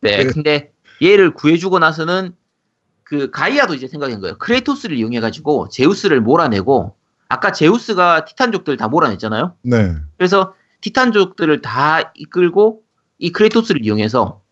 네, 0.00 0.16
네. 0.18 0.24
근데 0.24 0.72
얘를 1.02 1.34
구해주고 1.34 1.78
나서는 1.78 2.34
그 3.04 3.30
가이아도 3.30 3.74
이제 3.74 3.88
생각한 3.88 4.20
거예요. 4.20 4.38
크레이토스를 4.38 4.96
이용해가지고 4.96 5.68
제우스를 5.70 6.20
몰아내고 6.20 6.96
아까 7.28 7.52
제우스가 7.52 8.24
티탄족들 8.24 8.76
다 8.76 8.88
몰아냈잖아요. 8.88 9.54
네. 9.62 9.96
그래서 10.16 10.54
티탄족들을 10.80 11.60
다 11.60 12.12
이끌고 12.14 12.82
이 13.18 13.32
크레이토스를 13.32 13.84
이용해서 13.84 14.42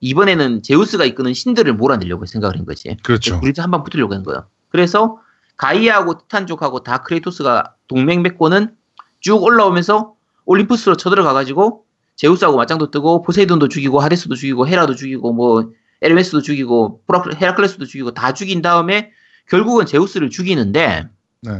이번에는 0.00 0.62
제우스가 0.62 1.04
이끄는 1.06 1.32
신들을 1.32 1.72
몰아내려고 1.74 2.26
생각을 2.26 2.58
한 2.58 2.66
거지. 2.66 2.96
그렇죠. 3.02 3.40
우리도 3.42 3.62
한번 3.62 3.84
붙으려고 3.84 4.14
한 4.14 4.22
거예요. 4.22 4.46
그래서 4.68 5.18
가이아하고 5.56 6.18
티탄족하고 6.18 6.82
다 6.82 6.98
크레이토스가 6.98 7.74
동맹 7.88 8.22
맺고는 8.22 8.74
쭉 9.20 9.42
올라오면서 9.42 10.14
올림푸스로 10.44 10.96
쳐들어가가지고 10.96 11.83
제우스하고 12.16 12.56
맞짱도 12.56 12.90
뜨고 12.90 13.22
포세이돈도 13.22 13.68
죽이고 13.68 14.00
하데스도 14.00 14.34
죽이고 14.34 14.68
헤라도 14.68 14.94
죽이고 14.94 15.32
뭐 15.32 15.70
헤르메스도 16.02 16.42
죽이고 16.42 17.02
프라- 17.06 17.34
헤라클레스도 17.34 17.86
죽이고 17.86 18.12
다 18.14 18.32
죽인 18.32 18.62
다음에 18.62 19.10
결국은 19.48 19.86
제우스를 19.86 20.30
죽이는데 20.30 21.08
네. 21.42 21.50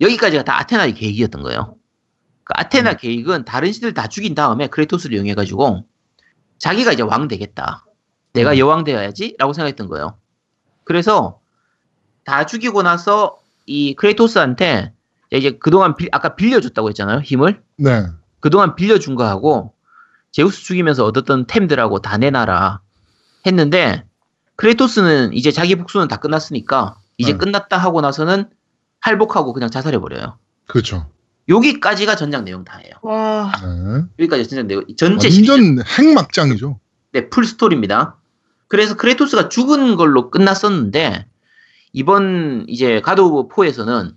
여기까지가 0.00 0.44
다 0.44 0.58
아테나의 0.60 0.94
계획이었던 0.94 1.42
거예요. 1.42 1.76
그 2.44 2.52
아테나 2.56 2.94
계획은 2.94 3.44
다른 3.44 3.70
신들 3.72 3.94
다 3.94 4.06
죽인 4.08 4.34
다음에 4.34 4.66
크레토스를 4.66 5.14
이용해가지고 5.16 5.84
자기가 6.58 6.92
이제 6.92 7.02
왕 7.02 7.28
되겠다. 7.28 7.86
내가 8.32 8.52
음. 8.52 8.58
여왕 8.58 8.84
되어야지라고 8.84 9.52
생각했던 9.52 9.88
거예요. 9.88 10.16
그래서 10.84 11.40
다 12.24 12.44
죽이고 12.46 12.82
나서 12.82 13.38
이 13.66 13.94
크레토스한테 13.94 14.92
이제 15.32 15.52
그동안 15.58 15.94
빌- 15.94 16.08
아까 16.12 16.34
빌려줬다고 16.34 16.88
했잖아요. 16.88 17.20
힘을 17.20 17.62
네. 17.76 18.06
그동안 18.40 18.74
빌려준 18.74 19.14
거하고 19.14 19.74
제우스 20.32 20.62
죽이면서 20.62 21.04
얻었던 21.04 21.46
템들하고 21.46 22.00
다 22.00 22.16
내놔라 22.16 22.80
했는데 23.46 24.04
크레토스는 24.56 25.32
이제 25.32 25.50
자기 25.52 25.74
복수는 25.76 26.08
다 26.08 26.16
끝났으니까 26.16 26.96
이제 27.16 27.32
네. 27.32 27.38
끝났다 27.38 27.78
하고 27.78 28.00
나서는 28.00 28.48
할복하고 29.00 29.52
그냥 29.52 29.70
자살해 29.70 29.98
버려요. 29.98 30.38
그렇죠. 30.66 31.10
여기까지가 31.48 32.16
전작 32.16 32.44
내용 32.44 32.64
다예요. 32.64 32.92
와. 33.02 33.52
네. 33.62 34.02
여기까지 34.18 34.46
전작 34.48 34.66
내용 34.66 34.84
전체 34.96 35.30
시리즈 35.30 35.50
완전 35.50 35.84
핵막장이죠. 35.84 36.78
네, 37.12 37.28
full 37.28 37.44
스토리입니다. 37.44 38.16
그래서 38.68 38.96
크레토스가 38.96 39.48
죽은 39.48 39.96
걸로 39.96 40.30
끝났었는데 40.30 41.26
이번 41.92 42.66
이제 42.68 43.00
God 43.00 43.20
of 43.20 43.34
War 43.34 43.54
4에서는 43.54 44.14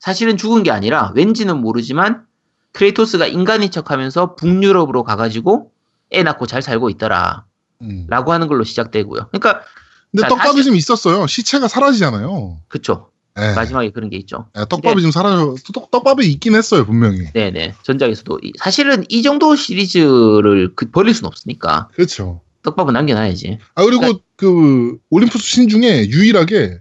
사실은 0.00 0.36
죽은 0.36 0.64
게 0.64 0.72
아니라 0.72 1.12
왠지는 1.14 1.58
모르지만 1.60 2.26
크레토스가 2.72 3.26
인간인 3.26 3.70
척하면서 3.70 4.34
북유럽으로 4.36 5.04
가가지고 5.04 5.72
애 6.12 6.22
낳고 6.22 6.46
잘 6.46 6.62
살고 6.62 6.90
있더라 6.90 7.44
음. 7.82 8.06
라고 8.08 8.32
하는 8.32 8.48
걸로 8.48 8.64
시작되고요. 8.64 9.28
그러니까 9.30 9.62
근데 10.10 10.22
자, 10.22 10.28
떡밥이 10.28 10.62
좀 10.64 10.76
있었어요. 10.76 11.26
시체가 11.26 11.68
사라지잖아요. 11.68 12.58
그쵸 12.68 13.10
네. 13.34 13.54
마지막에 13.54 13.90
그런 13.90 14.10
게 14.10 14.18
있죠. 14.18 14.46
네, 14.54 14.64
떡밥이 14.68 15.00
좀 15.00 15.10
사라져. 15.10 15.54
떡, 15.72 15.90
떡밥이 15.90 16.26
있긴 16.32 16.54
했어요 16.54 16.84
분명히. 16.84 17.30
네네 17.32 17.74
전작에서도 17.82 18.40
이- 18.42 18.52
사실은 18.58 19.04
이 19.08 19.22
정도 19.22 19.56
시리즈를 19.56 20.74
그- 20.74 20.90
버릴 20.90 21.14
수는 21.14 21.28
없으니까 21.28 21.88
그렇죠. 21.94 22.42
떡밥은 22.62 22.92
남겨놔야지. 22.92 23.58
아 23.74 23.84
그리고 23.84 24.00
그러니까 24.00 24.22
그 24.36 24.98
올림푸스 25.10 25.44
신 25.44 25.68
중에 25.68 26.08
유일하게 26.08 26.78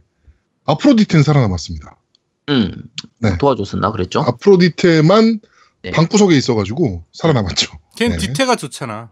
아프로디테는 0.65 1.23
살아남았습니다. 1.23 1.95
음 2.49 2.71
네. 3.19 3.37
도와줬었나 3.37 3.91
그랬죠. 3.91 4.21
아프로디테만 4.21 5.39
네. 5.83 5.91
방구석에 5.91 6.35
있어가지고 6.37 7.05
살아남았죠. 7.13 7.71
걔는 7.97 8.17
네. 8.17 8.27
뒤태가 8.27 8.55
좋잖아. 8.55 9.11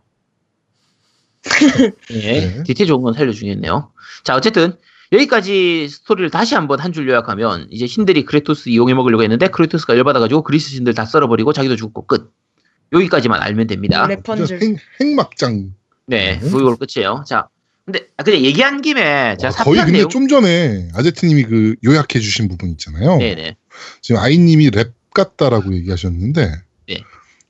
예, 2.12 2.40
네. 2.42 2.64
뒤태 2.64 2.88
좋은 2.88 3.02
건 3.02 3.14
살려주겠네요. 3.14 3.92
자, 4.24 4.36
어쨌든 4.36 4.74
여기까지 5.12 5.88
스토리를 5.90 6.30
다시 6.30 6.54
한번 6.56 6.80
한 6.80 6.94
줄 6.94 7.08
요약하면 7.10 7.68
이제 7.72 7.88
신들이 7.88 8.26
크레토스 8.26 8.70
이용해 8.70 8.94
먹으려고 8.94 9.24
했는데 9.24 9.48
크레토스가 9.48 9.98
열받아가지고 9.98 10.44
그리스 10.44 10.70
신들 10.70 10.94
다 10.94 11.06
썰어버리고 11.06 11.54
자기도 11.54 11.76
죽고 11.76 12.06
끝. 12.06 12.32
여기까지만 12.92 13.42
알면 13.42 13.68
됩니다. 13.68 14.08
핵, 14.08 14.24
핵막장. 15.00 15.74
네, 16.08 16.40
네. 16.40 16.48
이걸로 16.48 16.76
끝이에요. 16.76 17.24
자, 17.28 17.48
근데 17.86 18.08
아, 18.18 18.24
그냥 18.24 18.42
얘기한 18.42 18.82
김에 18.82 19.38
제가 19.40 19.54
와, 19.60 19.64
거의 19.64 19.80
근데 19.80 19.92
내용. 20.00 20.10
좀 20.10 20.28
전에 20.28 20.90
아제트님이 20.94 21.44
그 21.46 21.76
요약해 21.86 22.20
주신 22.20 22.48
부분 22.48 22.70
있잖아요. 22.72 23.18
네네. 23.18 23.56
지금 24.02 24.20
아이님이 24.22 24.72
랩 24.72 24.92
같다라고 25.24 25.74
얘기하셨는데 25.76 26.52
네. 26.88 27.04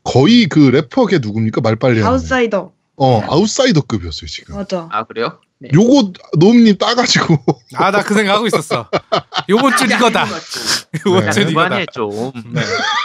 거의 0.04 0.48
그 0.48 0.60
래퍼 0.70 1.03
그 1.03 1.20
누굽니까 1.20 1.62
말빨리 1.62 2.04
아웃사이더. 2.04 2.72
어 3.02 3.22
아웃사이더급이었어요 3.30 4.28
지금. 4.28 4.56
맞아. 4.56 4.88
아 4.92 5.04
그래요? 5.06 5.40
네. 5.62 5.70
요거 5.74 6.14
노음님 6.38 6.78
따가지고 6.78 7.38
아 7.76 7.92
나 7.92 8.02
그 8.04 8.14
생각하고 8.14 8.48
있었어. 8.48 8.90
요번 9.50 9.76
주 9.78 9.86
이거다. 9.86 10.26
요번 11.06 11.26
네. 11.26 11.32
주 11.32 11.42
이거다. 11.42 11.52
그만해 11.70 11.86
좀. 11.94 12.32
네. 12.54 12.62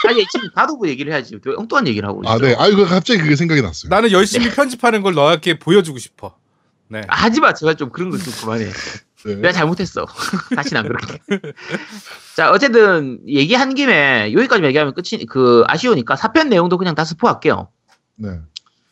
아니 0.09 0.25
지금 0.33 0.49
가도부 0.55 0.89
얘기를 0.89 1.13
해야지. 1.13 1.37
왜 1.45 1.55
엉뚱한 1.57 1.87
얘기를 1.89 2.09
하고 2.09 2.23
있죠? 2.23 2.31
아 2.33 2.39
네. 2.39 2.55
아이고 2.57 2.85
갑자기 2.87 3.21
그게 3.21 3.35
생각이 3.37 3.61
났어요. 3.63 3.89
나는 3.91 4.11
열심히 4.13 4.51
편집하는 4.51 5.03
걸 5.03 5.15
너에게 5.15 5.59
보여주고 5.59 5.99
싶어. 5.99 6.37
네. 6.89 7.03
아, 7.09 7.17
하지 7.25 7.41
마. 7.41 7.53
제가 7.55 7.75
좀 7.75 7.91
그런 7.91 8.11
거 8.11 8.19
좀 8.19 8.33
그만해. 8.41 8.67
네. 9.25 9.35
내가 9.37 9.53
잘못했어. 9.53 10.05
다시는 10.55 10.81
안 10.83 10.89
그럴게. 10.89 11.19
자, 12.37 12.51
어쨌든 12.51 13.19
얘기한 13.27 13.75
김에 13.75 14.33
여기까지 14.33 14.63
얘기하면 14.65 14.95
끝이 14.95 15.25
그 15.27 15.65
아쉬우니까 15.69 16.17
사편 16.17 16.49
내용도 16.49 16.77
그냥 16.79 16.95
다 16.95 17.05
스포할게요. 17.05 17.69
네. 18.17 18.41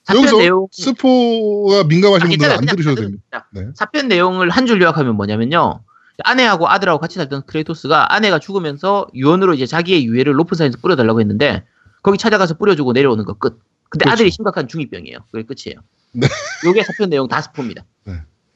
사편 0.05 0.39
내용 0.39 0.66
스포가 0.72 1.80
아, 1.80 1.85
민감하신 1.85 2.28
분들은 2.28 2.39
괜찮아요. 2.39 2.59
안 2.59 2.66
들으셔도 2.66 2.95
다 2.97 3.03
됩니다. 3.03 3.22
자, 3.30 3.45
네. 3.53 3.68
사편 3.74 4.09
내용을 4.09 4.51
한 4.51 4.66
줄 4.66 4.80
요약하면 4.80 5.14
뭐냐면요. 5.16 5.80
아내하고 6.24 6.68
아들하고 6.68 7.01
같이 7.01 7.16
살던 7.16 7.47
크레이토스가 7.47 8.14
아내가 8.14 8.39
죽으면서 8.39 9.07
유언으로 9.14 9.55
이제 9.55 9.66
자기의 9.66 10.05
유해를 10.07 10.35
높은 10.35 10.57
산에서 10.57 10.78
뿌려달라고 10.80 11.20
했는데 11.20 11.64
거기 12.03 12.18
찾아가서 12.18 12.55
뿌려주고 12.59 12.93
내려오는 12.93 13.24
거 13.24 13.35
끝. 13.35 13.59
근데 13.89 14.05
그렇죠. 14.05 14.12
아들이 14.12 14.30
심각한 14.30 14.66
중이병이에요. 14.68 15.18
그게 15.30 15.45
끝이에요. 15.45 15.80
네. 16.12 16.26
요게 16.66 16.83
사편 16.85 17.11
내용 17.11 17.28
다 17.28 17.41
스포입니다. 17.41 17.85
네. 18.05 18.14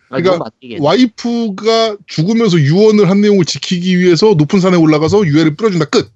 아, 0.09 0.21
그러니까. 0.21 0.51
와이프가 0.81 1.97
죽으면서 2.07 2.59
유언을 2.59 3.11
한 3.11 3.21
내용을 3.21 3.45
지키기 3.45 3.99
위해서 3.99 4.35
높은 4.35 4.61
산에 4.61 4.77
올라가서 4.77 5.27
유해를 5.27 5.57
뿌려준다 5.57 5.87
끝. 5.87 6.13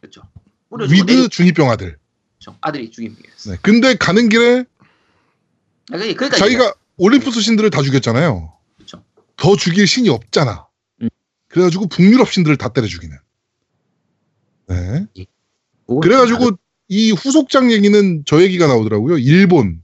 그렇죠. 0.00 0.22
with 0.70 1.04
내려- 1.12 1.28
중이병 1.28 1.70
아들. 1.70 1.98
그렇죠. 2.38 2.56
아들이 2.60 2.90
중이병이었어. 2.90 3.50
네. 3.52 3.58
근데 3.62 3.94
가는 3.96 4.28
길에 4.28 4.64
아, 5.92 5.96
그러니까 5.98 6.30
자기가 6.30 6.74
올림푸스 6.96 7.40
신들을 7.42 7.68
다 7.70 7.82
죽였잖아요. 7.82 8.52
그쵸. 8.78 9.02
더 9.36 9.54
죽일 9.56 9.86
신이 9.86 10.08
없잖아. 10.08 10.66
음. 11.02 11.08
그래가지고 11.48 11.88
북유럽 11.88 12.32
신들을 12.32 12.56
다 12.56 12.72
때려 12.72 12.86
죽이는. 12.86 13.16
네. 14.68 15.06
그거 15.86 16.00
그래가지고 16.00 16.50
이 16.88 17.12
후속작 17.12 17.70
얘기는 17.70 18.22
저 18.26 18.42
얘기가 18.42 18.66
나오더라고요. 18.66 19.18
일본. 19.18 19.82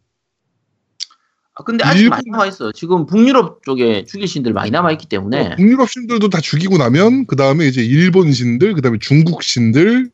아, 1.63 1.65
근데 1.65 1.85
아직 1.85 2.09
많이 2.09 2.25
남아 2.31 2.47
있어. 2.47 2.73
지금 2.73 3.07
북유럽 3.07 3.63
쪽에 3.63 4.05
죽일 4.05 4.27
신들 4.29 4.53
많이 4.53 4.71
남아 4.71 4.93
있기 4.93 5.07
때문에 5.07 5.53
어, 5.53 5.57
북유럽 5.57 5.89
신들도 5.89 6.29
다 6.29 6.41
죽이고 6.41 6.77
나면 6.79 7.27
그 7.27 7.37
다음에 7.37 7.67
이제 7.67 7.83
일본 7.83 8.33
신들, 8.33 8.75
그 8.75 8.83
다음에 8.83 8.99
중국 9.01 9.43
신들 9.43 10.11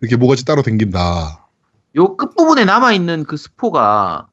이렇게 0.00 0.16
뭐가지 0.16 0.44
따로 0.44 0.62
댕긴다. 0.62 1.46
요 1.96 2.16
끝 2.16 2.34
부분에 2.36 2.64
남아 2.66 2.92
있는 2.92 3.24
그 3.24 3.36
스포가 3.38 4.26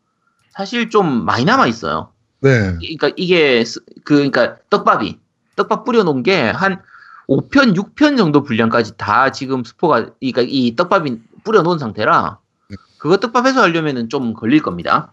사실 0.51 0.89
좀 0.89 1.23
많이 1.25 1.45
남아 1.45 1.67
있어요. 1.67 2.11
네. 2.41 2.73
그러니까 2.77 3.11
이게 3.15 3.63
스- 3.63 3.79
그 4.03 4.15
그러니까 4.15 4.57
떡밥이 4.69 5.17
떡밥 5.55 5.85
뿌려놓은 5.85 6.23
게 6.23 6.51
한 6.51 6.81
5편, 7.29 7.73
6편 7.77 8.17
정도 8.17 8.43
분량까지 8.43 8.97
다 8.97 9.31
지금 9.31 9.63
스포가 9.63 10.09
그러니까 10.19 10.41
이 10.45 10.75
떡밥이 10.75 11.19
뿌려놓은 11.45 11.79
상태라 11.79 12.39
네. 12.69 12.75
그거 12.97 13.15
떡밥 13.17 13.45
해소하려면은 13.45 14.09
좀 14.09 14.33
걸릴 14.33 14.61
겁니다. 14.61 15.12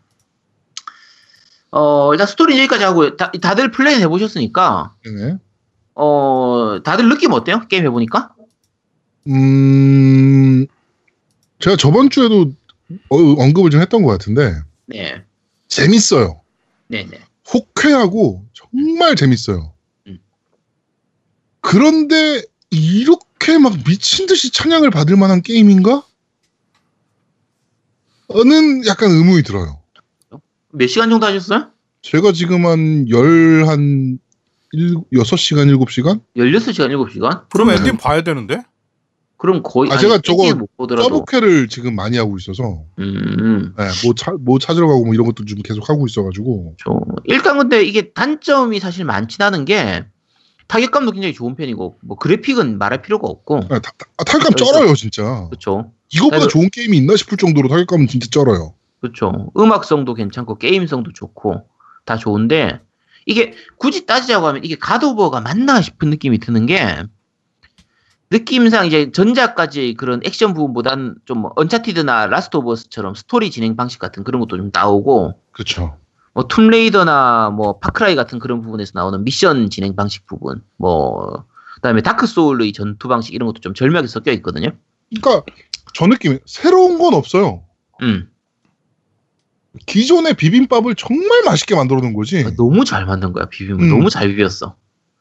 어 1.71 2.13
일단 2.13 2.27
스토리 2.27 2.59
여기까지 2.59 2.85
하고 2.85 3.17
다, 3.17 3.31
다들 3.31 3.71
플레이 3.71 4.01
해보셨으니까 4.01 4.95
네. 5.05 5.37
어 5.95 6.81
다들 6.85 7.09
느낌 7.09 7.33
어때요? 7.33 7.67
게임 7.69 7.85
해보니까? 7.85 8.35
음, 9.29 10.67
제가 11.61 11.77
저번 11.77 12.11
주에도 12.11 12.53
어, 13.11 13.17
언급을 13.17 13.71
좀 13.71 13.81
했던 13.81 14.03
것 14.03 14.11
같은데 14.11 14.55
네, 14.87 15.23
재밌어요. 15.69 16.41
네, 16.89 17.07
네. 17.09 17.21
호쾌하고 17.53 18.45
정말 18.53 19.15
재밌어요. 19.15 19.73
음. 20.09 20.19
그런데 21.61 22.43
이렇게 22.71 23.59
막 23.59 23.77
미친 23.85 24.27
듯이 24.27 24.51
찬양을 24.51 24.91
받을 24.91 25.17
만한 25.17 25.43
게임인가? 25.43 26.05
는 28.33 28.87
약간 28.87 29.11
의문이 29.11 29.43
들어요. 29.43 29.80
몇 30.73 30.87
시간 30.87 31.11
정도 31.11 31.27
하셨어요? 31.27 31.71
제가 32.03 32.33
지금 32.33 32.67
한 32.67 33.09
열, 33.09 33.65
한, 33.67 34.19
일, 34.73 34.95
6시간, 35.13 35.67
7시간? 35.77 36.21
16시간, 36.37 36.89
7시간? 36.91 37.49
그럼 37.51 37.69
네. 37.69 37.75
엔딩 37.77 37.97
봐야 37.97 38.23
되는데? 38.23 38.63
그럼 39.37 39.63
거의 39.63 39.91
아, 39.91 39.95
아니, 39.95 40.03
제가 40.03 40.19
저거 40.19 40.45
서브퀘를 40.87 41.69
지금 41.69 41.95
많이 41.97 42.19
하고 42.19 42.37
있어서, 42.37 42.83
음, 42.99 43.75
네, 43.77 43.85
뭐, 44.05 44.15
차, 44.15 44.33
뭐 44.39 44.59
찾으러 44.59 44.87
가고 44.87 45.05
뭐 45.07 45.15
이런 45.15 45.27
것도 45.27 45.47
좀 45.47 45.59
계속 45.63 45.89
하고 45.89 46.07
있어가지고, 46.07 46.75
저 46.79 47.01
일단 47.25 47.57
근데 47.57 47.83
이게 47.83 48.13
단점이 48.13 48.81
사실 48.81 49.07
많진 49.07 49.43
않은 49.43 49.65
게 49.65 50.05
타격감도 50.69 51.13
굉장히 51.13 51.33
좋은 51.35 51.57
편이고 51.57 51.97
뭐 52.03 52.17
그래픽은 52.19 52.77
말할 52.79 53.01
필요가 53.03 53.27
없고 53.29 53.63
아, 53.71 53.79
타, 53.81 53.91
아, 54.19 54.25
타격감 54.25 54.55
쩔어요, 54.55 54.95
진짜. 54.95 55.47
그렇죠 55.49 55.91
이거보다 56.13 56.37
그래서- 56.41 56.49
좋은 56.49 56.69
게임이 56.71 56.97
있나 56.99 57.17
싶을 57.17 57.39
정도로 57.39 57.69
타격감은 57.69 58.09
진짜 58.09 58.29
쩔어요. 58.31 58.75
그렇죠 59.01 59.51
음악성도 59.57 60.15
괜찮고 60.15 60.59
게임성도 60.59 61.13
좋고 61.13 61.69
다 62.05 62.17
좋은데 62.17 62.81
이게 63.27 63.55
굳이 63.77 64.07
따지자고 64.07 64.47
하면 64.47 64.65
이게 64.65 64.77
God 64.77 64.96
of 64.96 65.09
War가 65.09 65.41
맞나 65.41 65.81
싶은 65.81 66.11
느낌이 66.11 66.39
드는 66.39 66.67
게 66.67 67.03
느낌상 68.31 68.87
이제 68.87 69.11
전작까지 69.11 69.95
그런 69.95 70.21
액션 70.25 70.55
부분보다는 70.55 71.17
좀 71.25 71.45
Uncharted나 71.57 72.27
Last 72.27 72.57
of 72.57 72.71
Us처럼 72.71 73.15
스토리 73.15 73.51
진행 73.51 73.77
방식 73.77 73.99
같은 73.99 74.23
그런 74.23 74.41
것도 74.41 74.57
좀 74.57 74.71
나오고 74.73 75.41
그쵸. 75.51 75.97
뭐 76.33 76.47
Tomb 76.47 76.81
Raider나 76.81 77.51
뭐 77.51 77.81
Far 77.81 77.98
Cry 77.98 78.15
같은 78.15 78.39
그런 78.39 78.63
부분에서 78.63 78.93
나오는 78.95 79.25
미션 79.25 79.69
진행 79.71 79.97
방식 79.97 80.27
부분 80.27 80.63
뭐 80.77 81.45
그다음에 81.77 82.03
Dark 82.03 82.27
Souls의 82.27 82.73
전투 82.73 83.09
방식 83.09 83.35
이런 83.35 83.49
것도 83.49 83.61
좀 83.61 83.75
절묘하게 83.75 84.07
섞여 84.07 84.31
있거든요. 84.33 84.71
그러니까 85.09 85.45
저 85.95 86.07
느낌이 86.07 86.39
새로운 86.47 86.99
건 86.99 87.15
없어요. 87.15 87.65
음. 88.03 88.31
기존의 89.87 90.35
비빔밥을 90.35 90.95
정말 90.97 91.43
맛있게 91.45 91.75
만들어 91.75 92.01
놓은 92.01 92.13
거지. 92.15 92.45
너무 92.57 92.85
잘 92.85 93.07
만든 93.07 93.33
거야 93.33 93.47
비빔을 93.47 93.83
음. 93.85 93.89
너무 93.89 94.11
잘 94.11 94.35
비볐어. 94.35 94.75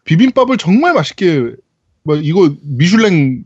비빔밥을 0.05 0.57
정말 0.57 0.93
맛있게 0.93 1.53
뭐 2.03 2.15
이거 2.15 2.53
미슐랭 2.61 3.43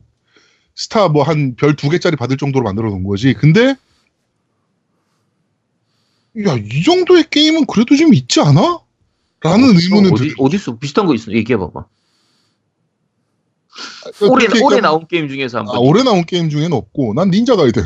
스타 0.75 1.07
뭐 1.09 1.23
한 1.23 1.55
별 1.55 1.75
두 1.75 1.89
개짜리 1.89 2.15
받을 2.15 2.37
정도로 2.37 2.63
만들어 2.63 2.89
놓은 2.89 3.03
거지. 3.03 3.33
근데 3.33 3.75
야 6.47 6.55
이 6.57 6.83
정도의 6.83 7.25
게임은 7.29 7.65
그래도 7.67 7.95
좀 7.95 8.13
있지 8.13 8.39
않아? 8.41 8.79
라는 9.41 9.75
의문은 9.77 10.13
어디 10.13 10.27
들. 10.29 10.35
어디 10.39 10.55
있어 10.55 10.77
비슷한 10.79 11.05
거 11.05 11.13
있어 11.13 11.31
얘기해 11.33 11.57
봐봐. 11.59 11.85
올해 14.21 14.45
그렇게 14.47 14.63
올해 14.63 14.77
얘기하면- 14.77 14.81
나온 14.81 15.07
게임 15.07 15.27
중에서 15.27 15.59
한 15.59 15.65
번. 15.65 15.75
아, 15.75 15.79
올해 15.79 16.01
나온 16.03 16.23
게임 16.25 16.49
중에는 16.49 16.71
없고 16.73 17.13
난 17.13 17.29
닌자 17.29 17.55
가이드. 17.55 17.85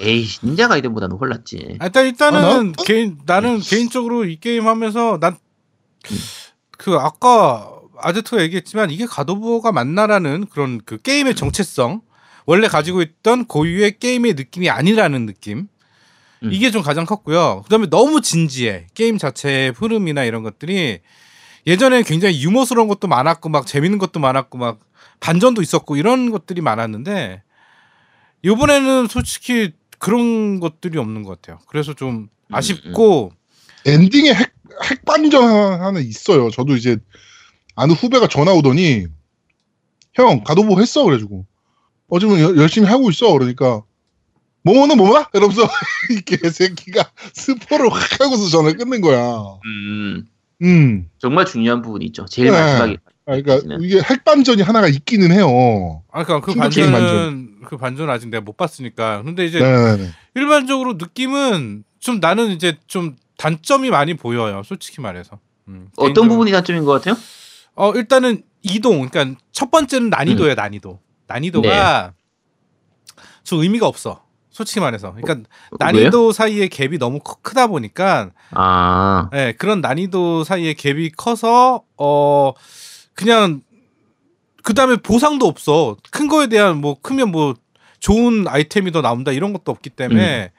에이 0.00 0.26
닌자 0.44 0.68
가이드보다는 0.68 1.16
홀랐지. 1.16 1.76
아, 1.80 1.86
일단 1.86 2.06
일단은 2.06 2.38
아, 2.44 2.62
나- 2.62 2.72
개인 2.84 3.18
나는 3.26 3.58
개인적으로 3.60 4.24
이 4.24 4.36
게임 4.40 4.66
하면서 4.66 5.18
난 5.20 5.36
그 6.78 6.94
아까 6.94 7.70
아제트가 7.98 8.40
얘기했지만 8.42 8.90
이게 8.90 9.04
갓 9.04 9.21
오브 9.21 9.44
워가 9.44 9.72
맞나라는 9.72 10.46
그런 10.46 10.80
그 10.84 10.96
게임의 11.02 11.34
정체성 11.34 12.02
원래 12.46 12.68
가지고 12.68 13.02
있던 13.02 13.46
고유의 13.46 13.98
게임의 13.98 14.34
느낌이 14.34 14.70
아니라는 14.70 15.26
느낌 15.26 15.66
음. 16.44 16.52
이게 16.52 16.70
좀 16.70 16.82
가장 16.82 17.04
컸고요. 17.04 17.62
그다음에 17.64 17.88
너무 17.90 18.20
진지해 18.20 18.86
게임 18.94 19.18
자체의 19.18 19.72
흐름이나 19.72 20.22
이런 20.24 20.44
것들이 20.44 21.00
예전에 21.66 22.04
굉장히 22.04 22.40
유머스러운 22.42 22.86
것도 22.86 23.08
많았고 23.08 23.48
막 23.48 23.66
재밌는 23.66 23.98
것도 23.98 24.20
많았고 24.20 24.56
막 24.56 24.78
반전도 25.20 25.60
있었고 25.62 25.96
이런 25.96 26.30
것들이 26.30 26.60
많았는데 26.60 27.42
이번에는 28.44 29.08
솔직히 29.08 29.72
그런 29.98 30.60
것들이 30.60 30.98
없는 30.98 31.22
것 31.22 31.40
같아요. 31.40 31.58
그래서 31.68 31.94
좀 31.94 32.28
음, 32.48 32.54
아쉽고 32.54 33.32
엔딩에 33.86 34.32
핵, 34.34 34.52
핵반전 34.90 35.42
하나, 35.42 35.84
하나 35.86 36.00
있어요. 36.00 36.50
저도 36.50 36.76
이제 36.76 36.96
아는 37.74 37.94
후배가 37.94 38.26
전화 38.28 38.52
오더니 38.52 39.06
형 40.14 40.42
가도보 40.44 40.80
했어 40.80 41.04
그래가지고 41.04 41.46
어 42.08 42.18
지금 42.18 42.38
여- 42.40 42.56
열심히 42.56 42.88
하고 42.88 43.10
있어 43.10 43.32
그러니까 43.32 43.82
뭐뭐는 44.62 44.96
뭐뭐다 44.96 45.30
이러면서 45.34 45.62
이 46.10 46.20
개새끼가 46.22 47.10
스포를 47.34 47.90
확 47.92 48.20
하고서 48.20 48.48
전화를 48.48 48.76
끊는 48.78 49.00
거야. 49.00 49.36
음 49.66 50.26
음. 50.62 51.08
정말 51.18 51.44
중요한 51.44 51.82
부분이 51.82 52.06
있죠. 52.06 52.24
제일 52.26 52.50
네. 52.50 52.56
마지막에. 52.58 52.96
아, 53.28 53.40
그러니까. 53.40 53.76
이게 53.82 54.00
핵반전이 54.00 54.62
하나가 54.62 54.88
있기는 54.88 55.30
해요. 55.32 56.02
아 56.10 56.24
그러니까 56.24 56.46
그 56.46 56.58
반전은 56.58 57.56
그 57.66 57.76
반전 57.76 58.08
아직 58.08 58.28
내가 58.30 58.40
못 58.40 58.56
봤으니까. 58.56 59.22
근데 59.22 59.44
이제 59.44 59.58
네네네. 59.60 60.08
일반적으로 60.34 60.94
느낌은 60.94 61.84
좀 62.00 62.20
나는 62.20 62.48
이제 62.50 62.78
좀 62.86 63.16
단점이 63.36 63.90
많이 63.90 64.14
보여요. 64.14 64.62
솔직히 64.64 65.00
말해서. 65.02 65.38
음, 65.68 65.88
어떤 65.96 66.06
개인적으로. 66.06 66.30
부분이 66.30 66.50
단점인 66.52 66.84
것 66.84 66.92
같아요? 66.92 67.16
어 67.74 67.92
일단은 67.92 68.42
이동. 68.62 69.06
그러니까 69.08 69.38
첫 69.52 69.70
번째는 69.70 70.08
난이도예요. 70.10 70.54
난이도. 70.54 70.98
난이도가 71.26 72.14
좀 73.44 73.60
의미가 73.60 73.86
없어. 73.86 74.22
솔직히 74.50 74.80
말해서. 74.80 75.12
그러니까 75.14 75.34
왜요? 75.34 75.76
난이도 75.78 76.32
사이의 76.32 76.68
갭이 76.70 76.98
너무 76.98 77.20
크- 77.20 77.34
크다 77.42 77.66
보니까 77.68 78.30
아 78.52 79.28
예, 79.34 79.54
그런 79.56 79.80
난이도 79.80 80.42
사이의 80.44 80.74
갭이 80.74 81.12
커서 81.16 81.82
어 81.96 82.52
그냥 83.18 83.62
그 84.62 84.74
다음에 84.74 84.94
보상도 84.94 85.46
없어. 85.46 85.96
큰 86.12 86.28
거에 86.28 86.46
대한 86.46 86.80
뭐 86.80 86.96
크면 87.00 87.32
뭐 87.32 87.56
좋은 87.98 88.46
아이템이 88.46 88.92
더 88.92 89.02
나온다 89.02 89.32
이런 89.32 89.52
것도 89.52 89.72
없기 89.72 89.90
때문에 89.90 90.52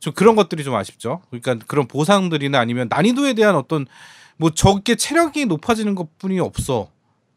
좀 0.00 0.14
그런 0.14 0.34
것들이 0.34 0.64
좀 0.64 0.74
아쉽죠. 0.74 1.20
그러니까 1.28 1.58
그런 1.66 1.86
보상들이나 1.86 2.58
아니면 2.58 2.88
난이도에 2.88 3.34
대한 3.34 3.54
어떤 3.54 3.84
뭐 4.38 4.48
적게 4.48 4.94
체력이 4.94 5.44
높아지는 5.44 5.94
것뿐이 5.94 6.40
없어. 6.40 6.88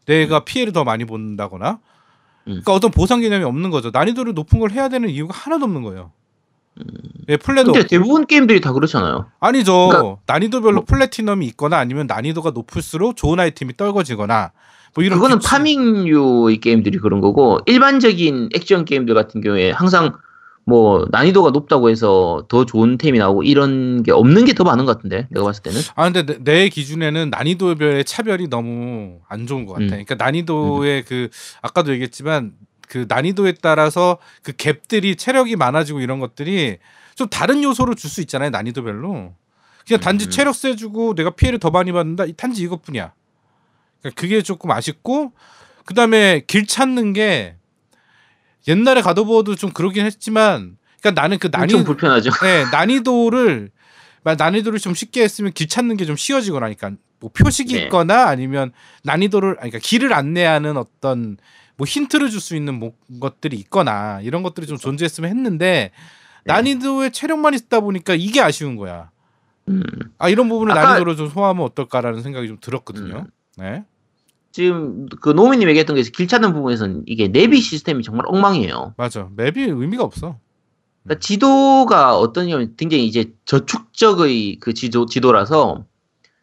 내가 0.05 0.45
피해를 0.45 0.71
더 0.71 0.85
많이 0.85 1.03
본다거나. 1.03 1.79
그러니까 2.45 2.73
어떤 2.73 2.89
보상 2.89 3.19
개념이 3.19 3.43
없는 3.43 3.71
거죠. 3.71 3.89
난이도를 3.91 4.33
높은 4.33 4.59
걸 4.59 4.71
해야 4.71 4.87
되는 4.87 5.09
이유가 5.09 5.37
하나도 5.37 5.65
없는 5.65 5.83
거예요. 5.83 6.13
예, 7.27 7.37
플레도 7.37 7.73
근데 7.73 7.87
대부분 7.87 8.25
게임들이 8.25 8.61
다 8.61 8.71
그렇잖아요. 8.71 9.25
아니죠. 9.39 9.89
그러니까 9.89 10.17
난이도별로 10.27 10.75
뭐- 10.75 10.85
플래티넘이 10.85 11.45
있거나 11.47 11.77
아니면 11.77 12.07
난이도가 12.07 12.51
높을수록 12.51 13.15
좋은 13.17 13.39
아이템이 13.39 13.75
떨궈지거나 13.75 14.51
뭐 14.95 15.03
이런 15.03 15.17
그거는 15.19 15.37
규칙- 15.39 15.49
파밍류의 15.49 16.57
게임들이 16.61 16.97
그런 16.99 17.21
거고 17.21 17.59
일반적인 17.65 18.49
액션 18.55 18.85
게임들 18.85 19.13
같은 19.13 19.41
경우에 19.41 19.71
항상 19.71 20.13
뭐 20.65 21.05
난이도가 21.11 21.49
높다고 21.51 21.89
해서 21.89 22.45
더 22.47 22.63
좋은 22.65 22.97
템이 22.97 23.17
나오고 23.17 23.41
이런 23.43 24.03
게 24.03 24.11
없는 24.11 24.45
게 24.45 24.53
더 24.53 24.63
많은 24.63 24.85
것 24.85 24.95
같은데 24.97 25.27
내가 25.31 25.45
봤을 25.45 25.63
때는 25.63 25.79
아 25.95 26.09
근데 26.09 26.25
내, 26.25 26.37
내 26.43 26.69
기준에는 26.69 27.29
난이도별의 27.31 28.05
차별이 28.05 28.47
너무 28.49 29.19
안 29.27 29.47
좋은 29.47 29.65
것 29.65 29.73
같아. 29.73 29.85
음. 29.85 29.89
그러니까 29.89 30.15
난이도의 30.15 31.05
그 31.05 31.29
아까도 31.61 31.91
얘기했지만 31.91 32.53
그 32.89 33.05
난이도에 33.07 33.53
따라서 33.61 34.17
그 34.43 34.51
갭들이 34.51 35.17
체력이 35.17 35.55
많아지고 35.55 36.01
이런 36.01 36.19
것들이 36.19 36.79
좀 37.15 37.27
다른 37.29 37.61
요소를 37.63 37.95
줄 37.95 38.09
수 38.09 38.19
있잖아요. 38.21 38.49
난이도별로. 38.49 39.35
그냥 39.87 40.01
단지 40.01 40.25
음. 40.25 40.31
체력 40.31 40.55
세주고 40.55 41.13
내가 41.15 41.29
피해를 41.29 41.59
더 41.59 41.69
많이 41.69 41.91
받는다. 41.91 42.25
이- 42.25 42.33
단지 42.33 42.63
이것뿐이야. 42.63 43.13
그러니까 44.01 44.19
그게 44.21 44.41
조금 44.41 44.71
아쉽고 44.71 45.33
그 45.85 45.93
다음에 45.93 46.41
길 46.47 46.65
찾는 46.65 47.13
게 47.13 47.55
옛날에 48.67 49.01
가도버도 49.01 49.55
좀 49.55 49.71
그러긴 49.71 50.05
했지만 50.05 50.77
그러니까 51.01 51.21
나는 51.21 51.37
그 51.37 51.47
난이 51.51 51.73
엄청 51.73 51.83
불편하죠. 51.83 52.31
네, 52.41 52.65
난이도를 52.71 53.69
마- 54.23 54.35
난이도를 54.35 54.79
좀 54.79 54.93
쉽게 54.95 55.23
했으면 55.23 55.51
길 55.53 55.67
찾는 55.67 55.95
게 55.97 56.05
좀 56.05 56.15
쉬워지거나 56.15 56.65
그러니까 56.73 56.91
뭐 57.19 57.29
표식이 57.33 57.73
네. 57.75 57.83
있거나 57.83 58.27
아니면 58.27 58.71
난이도를 59.03 59.49
아니, 59.59 59.69
그러니까 59.71 59.79
길을 59.79 60.13
안내하는 60.13 60.77
어떤 60.77 61.37
뭐 61.79 61.85
힌트를 61.87 62.29
줄 62.29 62.41
수 62.41 62.55
있는 62.57 62.77
뭐 62.77 62.91
것들이 63.21 63.55
있거나 63.57 64.19
이런 64.21 64.43
것들이 64.43 64.67
좀 64.67 64.77
존재했으면 64.77 65.29
했는데 65.31 65.91
네. 66.45 66.53
난이도에 66.53 67.09
체력만 67.11 67.53
있다 67.53 67.79
보니까 67.79 68.15
이게 68.15 68.41
아쉬운 68.41 68.75
거야. 68.75 69.09
음. 69.69 69.81
아 70.17 70.27
이런 70.29 70.49
부분을 70.49 70.73
아까- 70.77 70.83
난이도로 70.89 71.15
좀 71.15 71.29
소화하면 71.29 71.63
어떨까라는 71.65 72.21
생각이 72.21 72.47
좀 72.49 72.57
들었거든요. 72.59 73.19
음. 73.19 73.25
네. 73.57 73.85
지금 74.51 75.07
그 75.21 75.29
노미님 75.29 75.69
얘기했던 75.69 75.95
게 75.95 76.01
길 76.03 76.27
찾는 76.27 76.53
부분에서는 76.53 77.03
이게 77.05 77.27
내비 77.29 77.61
시스템이 77.61 78.03
정말 78.03 78.25
엉망이에요. 78.27 78.93
맞아. 78.97 79.29
맵이 79.35 79.61
의미가 79.63 80.03
없어. 80.03 80.37
그러니까 81.03 81.19
지도가 81.21 82.17
어떠냐면 82.17 82.73
굉장히 82.75 83.05
이제 83.05 83.31
저축적의 83.45 84.57
그 84.59 84.73
지도 84.73 85.05
지도라서 85.05 85.85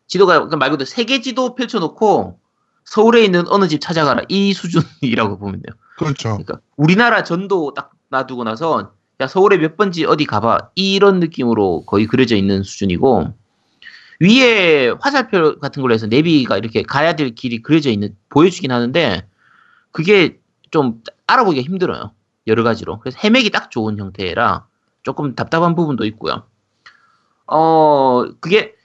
지도가 0.07 0.47
말 0.57 0.71
그대로 0.71 0.87
세계 0.87 1.21
지도 1.21 1.55
펼쳐놓고 1.55 2.39
서울에 2.87 3.25
있는 3.25 3.45
어느 3.49 3.69
집 3.69 3.81
찾아가라. 3.81 4.23
이 4.29 4.55
수준이라고 4.55 5.39
보면 5.39 5.61
돼요. 5.61 5.77
그렇죠. 5.99 6.31
그러니까 6.31 6.61
우리나라 6.77 7.25
전도 7.25 7.75
딱 7.75 7.91
놔두고 8.09 8.45
나서 8.45 8.93
야 9.21 9.27
서울에 9.27 9.59
몇 9.59 9.77
번지 9.77 10.05
어디 10.05 10.25
가봐. 10.25 10.71
이런 10.77 11.21
느낌으로 11.21 11.85
거의 11.85 12.07
그려져 12.07 12.37
있는 12.37 12.63
수준이고 12.63 13.35
위에 14.21 14.95
화살표 15.01 15.59
같은 15.59 15.83
걸로 15.83 15.93
해서 15.93 16.07
내비가 16.07 16.57
이렇게 16.57 16.83
가야 16.83 17.17
될 17.17 17.35
길이 17.35 17.61
그려져 17.61 17.91
있는 17.91 18.17
보여주긴 18.29 18.71
하는데 18.71 19.29
그게 19.91 20.39
좀 20.71 21.03
알아보기가 21.27 21.67
힘들어요. 21.67 22.13
여러 22.47 22.63
가지로. 22.63 23.01
그래서 23.01 23.19
헤매기 23.23 23.51
딱 23.51 23.71
좋은 23.71 23.99
형태라 23.99 24.67
조금 25.03 25.35
답답한 25.35 25.75
부분도 25.75 26.05
있고요. 26.07 26.45
어 27.49 28.25
그게 28.41 28.76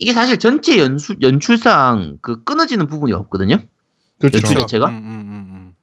이게 0.00 0.12
사실 0.14 0.38
전체 0.38 0.78
연출 0.78 1.18
연출상 1.22 2.18
그 2.22 2.42
끊어지는 2.42 2.86
부분이 2.86 3.12
없거든요 3.12 3.58
그렇죠. 4.18 4.38
연출 4.38 4.58
자체가? 4.58 4.88
음, 4.88 4.94
음, 4.94 5.04
음, 5.04 5.46
음. 5.54 5.74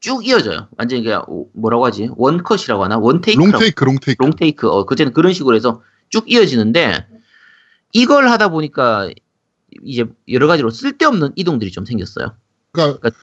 쭉 0.00 0.26
이어져요 0.26 0.68
완전히 0.78 1.02
그냥 1.04 1.22
오- 1.28 1.50
뭐라고 1.54 1.84
하지 1.86 2.08
원컷이라고 2.16 2.82
하나 2.84 2.96
원테이크라고 2.98 3.52
롱테이크, 3.52 3.84
롱테이크. 3.84 4.22
롱테이크, 4.22 4.68
어, 4.68 4.84
그때는 4.86 5.12
그런 5.12 5.32
식으로 5.32 5.54
해서 5.56 5.82
쭉 6.08 6.30
이어지는데, 6.30 7.04
이걸 7.92 8.28
하다 8.28 8.48
보니까, 8.50 9.10
이제 9.82 10.04
여러 10.28 10.46
가지로 10.46 10.70
쓸데없는 10.70 11.32
이동들이 11.34 11.72
좀 11.72 11.84
생겼어요. 11.84 12.36
그러니까 12.70 13.00
그러니까- 13.00 13.20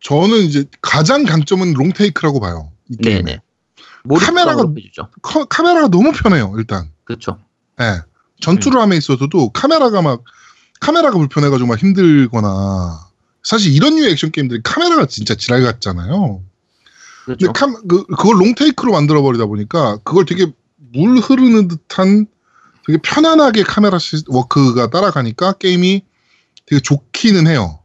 저는 0.00 0.36
이제 0.40 0.66
가장 0.82 1.24
강점은 1.24 1.72
롱테이크라고 1.72 2.40
봐요. 2.40 2.72
이 2.90 2.96
게임에. 2.98 3.22
네네. 3.22 3.40
몰입감을 4.04 4.44
카메라가-. 4.44 4.74
커- 5.22 5.46
카메라가 5.46 5.88
너무 5.88 6.12
편해요. 6.12 6.52
일단. 6.58 6.90
그렇죠. 7.04 7.38
예. 7.80 8.02
전투를 8.40 8.80
함에 8.80 8.96
있어서도 8.96 9.50
카메라가 9.50 10.02
막 10.02 10.24
카메라가 10.80 11.16
불편해가지고 11.18 11.68
막 11.68 11.78
힘들거나 11.78 13.08
사실 13.42 13.72
이런 13.72 13.96
류의 13.96 14.12
액션 14.12 14.30
게임들이 14.30 14.60
카메라가 14.62 15.06
진짜 15.06 15.34
지랄 15.34 15.62
같잖아요. 15.62 16.42
그렇죠. 17.24 17.46
근데 17.46 17.58
카, 17.58 17.66
그, 17.88 18.04
그걸 18.06 18.40
롱테이크로 18.40 18.92
만들어 18.92 19.22
버리다 19.22 19.46
보니까 19.46 19.98
그걸 20.04 20.24
되게 20.24 20.52
물 20.76 21.18
흐르는 21.18 21.68
듯한 21.68 22.26
되게 22.86 22.98
편안하게 23.02 23.62
카메라 23.62 23.98
시, 23.98 24.22
워크가 24.28 24.90
따라가니까 24.90 25.54
게임이 25.54 26.02
되게 26.66 26.80
좋기는 26.80 27.46
해요. 27.46 27.80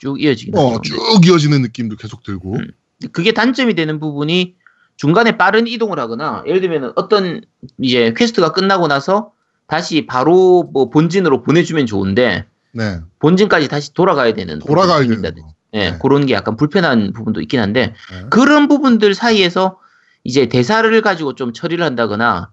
쭉 0.00 0.20
이어지긴 0.20 0.56
어. 0.56 0.80
쭉 0.82 1.26
이어지는 1.26 1.62
느낌도 1.62 1.96
계속 1.96 2.22
들고. 2.22 2.56
음. 2.56 2.70
그게 3.12 3.32
단점이 3.32 3.74
되는 3.74 3.98
부분이 4.00 4.54
중간에 4.96 5.36
빠른 5.36 5.66
이동을 5.66 5.98
하거나 5.98 6.42
예를 6.46 6.60
들면 6.60 6.92
어떤 6.96 7.42
이제 7.80 8.14
quest가 8.16 8.52
끝나고 8.52 8.86
나서 8.88 9.32
다시 9.66 10.06
바로 10.06 10.68
뭐 10.72 10.90
본진으로 10.90 11.42
보내주면 11.42 11.86
좋은데 11.86 12.46
네. 12.72 13.00
본진까지 13.18 13.68
다시 13.68 13.94
돌아가야 13.94 14.34
되는 14.34 14.58
돌아가야 14.58 14.98
생긴다든지. 14.98 15.42
거. 15.42 15.54
예, 15.74 15.90
네. 15.90 15.98
그런 16.00 16.26
게 16.26 16.34
약간 16.34 16.56
불편한 16.56 17.12
부분도 17.12 17.40
있긴 17.40 17.60
한데 17.60 17.94
네. 18.10 18.26
그런 18.30 18.68
부분들 18.68 19.14
사이에서 19.14 19.78
이제 20.22 20.46
대사를 20.46 21.00
가지고 21.02 21.34
좀 21.34 21.52
처리를 21.52 21.84
한다거나 21.84 22.50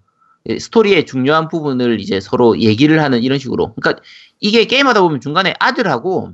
예, 0.49 0.57
스토리의 0.57 1.05
중요한 1.05 1.47
부분을 1.47 1.99
이제 1.99 2.19
서로 2.19 2.59
얘기를 2.59 3.01
하는 3.01 3.21
이런 3.23 3.37
식으로. 3.37 3.73
그러니까 3.75 4.03
이게 4.39 4.65
게임하다 4.65 5.01
보면 5.01 5.21
중간에 5.21 5.53
아들하고 5.59 6.33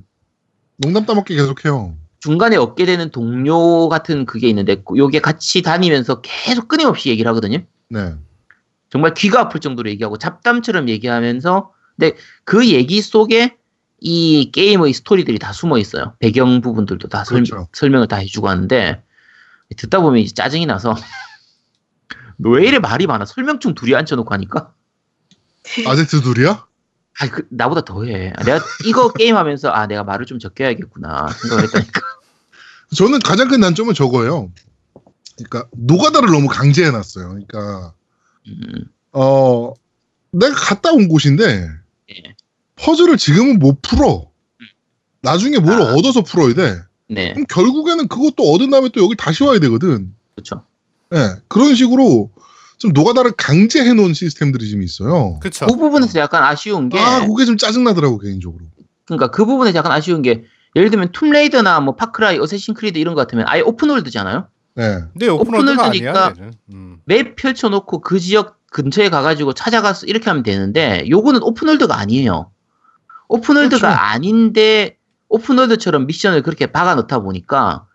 농담 0.77 1.05
따먹기 1.05 1.35
계속해요. 1.35 1.95
중간에 2.19 2.55
얻게 2.55 2.85
되는 2.85 3.09
동료 3.11 3.89
같은 3.89 4.25
그게 4.25 4.47
있는데 4.47 4.81
요게 4.95 5.19
같이 5.19 5.61
다니면서 5.61 6.21
계속 6.21 6.67
끊임없이 6.67 7.09
얘기를 7.09 7.29
하거든요. 7.29 7.59
네. 7.89 8.15
정말 8.89 9.13
귀가 9.13 9.41
아플 9.41 9.59
정도로 9.59 9.89
얘기하고 9.89 10.17
잡담처럼 10.17 10.89
얘기하면서 10.89 11.71
근데 11.97 12.15
그 12.43 12.69
얘기 12.69 13.01
속에 13.01 13.57
이 13.99 14.51
게임의 14.51 14.93
스토리들이 14.93 15.39
다 15.39 15.51
숨어 15.53 15.77
있어요. 15.79 16.13
배경 16.19 16.61
부분들도 16.61 17.07
다 17.09 17.23
설, 17.23 17.43
그렇죠. 17.43 17.67
설명 17.73 18.01
을 18.03 18.07
다 18.07 18.17
해주고 18.17 18.47
하는데 18.47 19.03
듣다 19.75 19.99
보면 20.01 20.21
이제 20.21 20.33
짜증이 20.33 20.65
나서 20.65 20.95
너왜 22.37 22.67
이래 22.67 22.79
말이 22.79 23.07
많아? 23.07 23.25
설명충 23.25 23.73
둘이 23.73 23.95
앉혀놓고 23.95 24.33
하니까 24.33 24.73
아제트 25.87 26.21
둘이야? 26.21 26.65
아, 27.19 27.29
그, 27.29 27.47
나보다 27.49 27.81
더해. 27.81 28.31
아, 28.37 28.43
내가 28.43 28.63
이거 28.85 29.11
게임하면서 29.11 29.69
아 29.69 29.87
내가 29.87 30.03
말을 30.03 30.27
좀 30.27 30.37
적게 30.37 30.65
해야겠구나 30.65 31.27
생각을 31.29 31.63
했다니까. 31.63 32.01
저는 32.95 33.19
가장 33.19 33.47
큰 33.47 33.59
단점은 33.59 33.95
저거예요. 33.95 34.51
그러니까 35.35 35.67
노가다를 35.75 36.29
너무 36.29 36.47
강제해놨어요. 36.47 37.27
그러니까 37.27 37.87
음, 37.87 37.96
어 39.13 39.73
내가 40.31 40.55
갔다 40.55 40.91
온 40.91 41.07
곳인데 41.07 41.69
예. 42.11 42.35
퍼즐을 42.75 43.17
지금은 43.17 43.59
못 43.59 43.81
풀어. 43.81 44.27
나중에 45.21 45.59
뭘 45.59 45.81
아. 45.81 45.93
얻어서 45.93 46.21
풀어야 46.21 46.53
돼. 46.53 46.81
네, 47.09 47.33
그럼 47.33 47.45
결국에는 47.47 48.07
그것도 48.07 48.43
얻은 48.51 48.69
다음에 48.69 48.89
또 48.93 49.03
여기 49.03 49.15
다시 49.15 49.43
와야 49.43 49.59
되거든. 49.59 50.13
그렇죠. 50.35 50.63
예, 51.13 51.41
그런 51.47 51.73
식으로 51.73 52.29
좀 52.77 52.93
노가다를 52.93 53.31
강제해 53.31 53.93
놓은 53.93 54.13
시스템들이 54.13 54.69
좀 54.69 54.83
있어요. 54.83 55.39
그쵸. 55.39 55.65
그 55.65 55.75
부분에서 55.75 56.19
약간 56.19 56.43
아쉬운 56.43 56.89
게 56.89 56.99
아, 56.99 57.25
그게 57.25 57.45
좀 57.45 57.57
짜증 57.57 57.83
나더라고 57.83 58.19
개인적으로. 58.19 58.65
그러니까 59.05 59.31
그 59.31 59.45
부분에서 59.45 59.77
약간 59.77 59.91
아쉬운 59.91 60.21
게 60.21 60.43
예를 60.75 60.89
들면 60.91 61.11
툼레이더나 61.11 61.79
뭐 61.79 61.95
파크라이, 61.95 62.37
어쌔신 62.37 62.73
크리드 62.75 62.99
이런 62.99 63.15
거 63.15 63.21
같으면 63.21 63.45
아예 63.47 63.61
open 63.61 63.81
world잖아요. 63.81 64.47
네, 64.77 64.99
근데 65.13 65.27
open 65.27 65.48
world가 65.48 65.85
아니야. 65.87 66.33
얘는. 66.37 66.53
음. 66.73 66.97
맵 67.05 67.35
펼쳐놓고 67.35 68.01
그 68.01 68.19
지역 68.19 68.57
근처에 68.71 69.09
가가지고 69.09 69.53
찾아가서 69.53 70.05
이렇게 70.05 70.29
하면 70.29 70.43
되는데 70.43 71.03
요거는 71.09 71.41
open 71.43 71.63
world가 71.63 71.97
아니에요. 71.97 72.51
open 73.27 73.46
world가 73.46 73.79
그렇죠. 73.89 73.99
아닌데 73.99 74.97
open 75.29 75.48
world처럼 75.48 76.05
미션을 76.07 76.43
그렇게 76.43 76.67
박아 76.67 76.95
넣다 76.95 77.19
보니까 77.19 77.85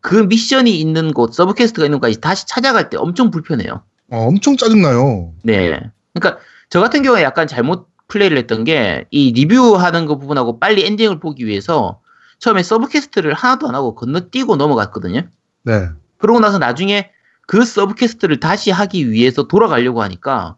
그 0.00 0.14
미션이 0.14 0.78
있는 0.78 1.12
곳, 1.12 1.34
sub 1.34 1.50
quest가 1.50 1.86
있는 1.86 1.98
곳까지 1.98 2.20
다시 2.20 2.46
찾아갈 2.46 2.90
때 2.90 2.96
엄청 2.96 3.30
불편해요. 3.30 3.82
어, 4.10 4.18
엄청 4.28 4.56
짜증나요. 4.56 5.32
네. 5.42 5.80
그러니까 6.14 6.40
저 6.68 6.80
같은 6.80 7.02
경우에 7.02 7.22
약간 7.22 7.46
잘못 7.48 7.88
플레이를 8.08 8.36
했던 8.38 8.62
게 8.62 9.04
이 9.10 9.32
리뷰하는 9.32 10.06
거 10.06 10.16
부분하고 10.18 10.60
빨리 10.60 10.84
엔딩을 10.86 11.18
보기 11.18 11.44
위해서 11.46 12.00
처음에 12.38 12.62
sub 12.62 12.79
quest를 12.79 13.32
하나도 13.34 13.66
안 13.68 13.74
하고 13.74 13.94
건너뛰고 13.96 14.56
넘어갔거든요. 14.56 15.22
네, 15.64 15.88
그러고 16.18 16.40
나서 16.40 16.58
나중에 16.58 17.10
그 17.46 17.64
sub 17.64 17.94
quest를 17.94 18.40
다시 18.40 18.70
하기 18.70 19.10
위해서 19.10 19.46
돌아가려고 19.46 20.02
하니까 20.02 20.56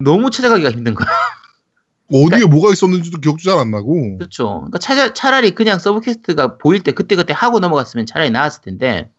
너무 0.00 0.30
찾아가기가 0.30 0.70
힘든 0.70 0.94
거야. 0.94 1.08
어디에 2.12 2.44
뭐가 2.46 2.72
있었는지도 2.72 3.20
기억도 3.20 3.42
잘 3.44 3.58
안 3.58 3.70
나고. 3.70 4.18
그렇죠. 4.18 4.54
그러니까 4.60 4.78
차, 4.78 5.12
차라리 5.12 5.54
그냥 5.54 5.78
sub 5.78 6.00
quest가 6.00 6.58
보일 6.58 6.82
때 6.82 6.92
그때 6.92 7.14
그때 7.14 7.32
하고 7.32 7.60
넘어갔으면 7.60 8.06
차라리 8.06 8.30
나았을 8.30 8.62
텐데 8.62 9.10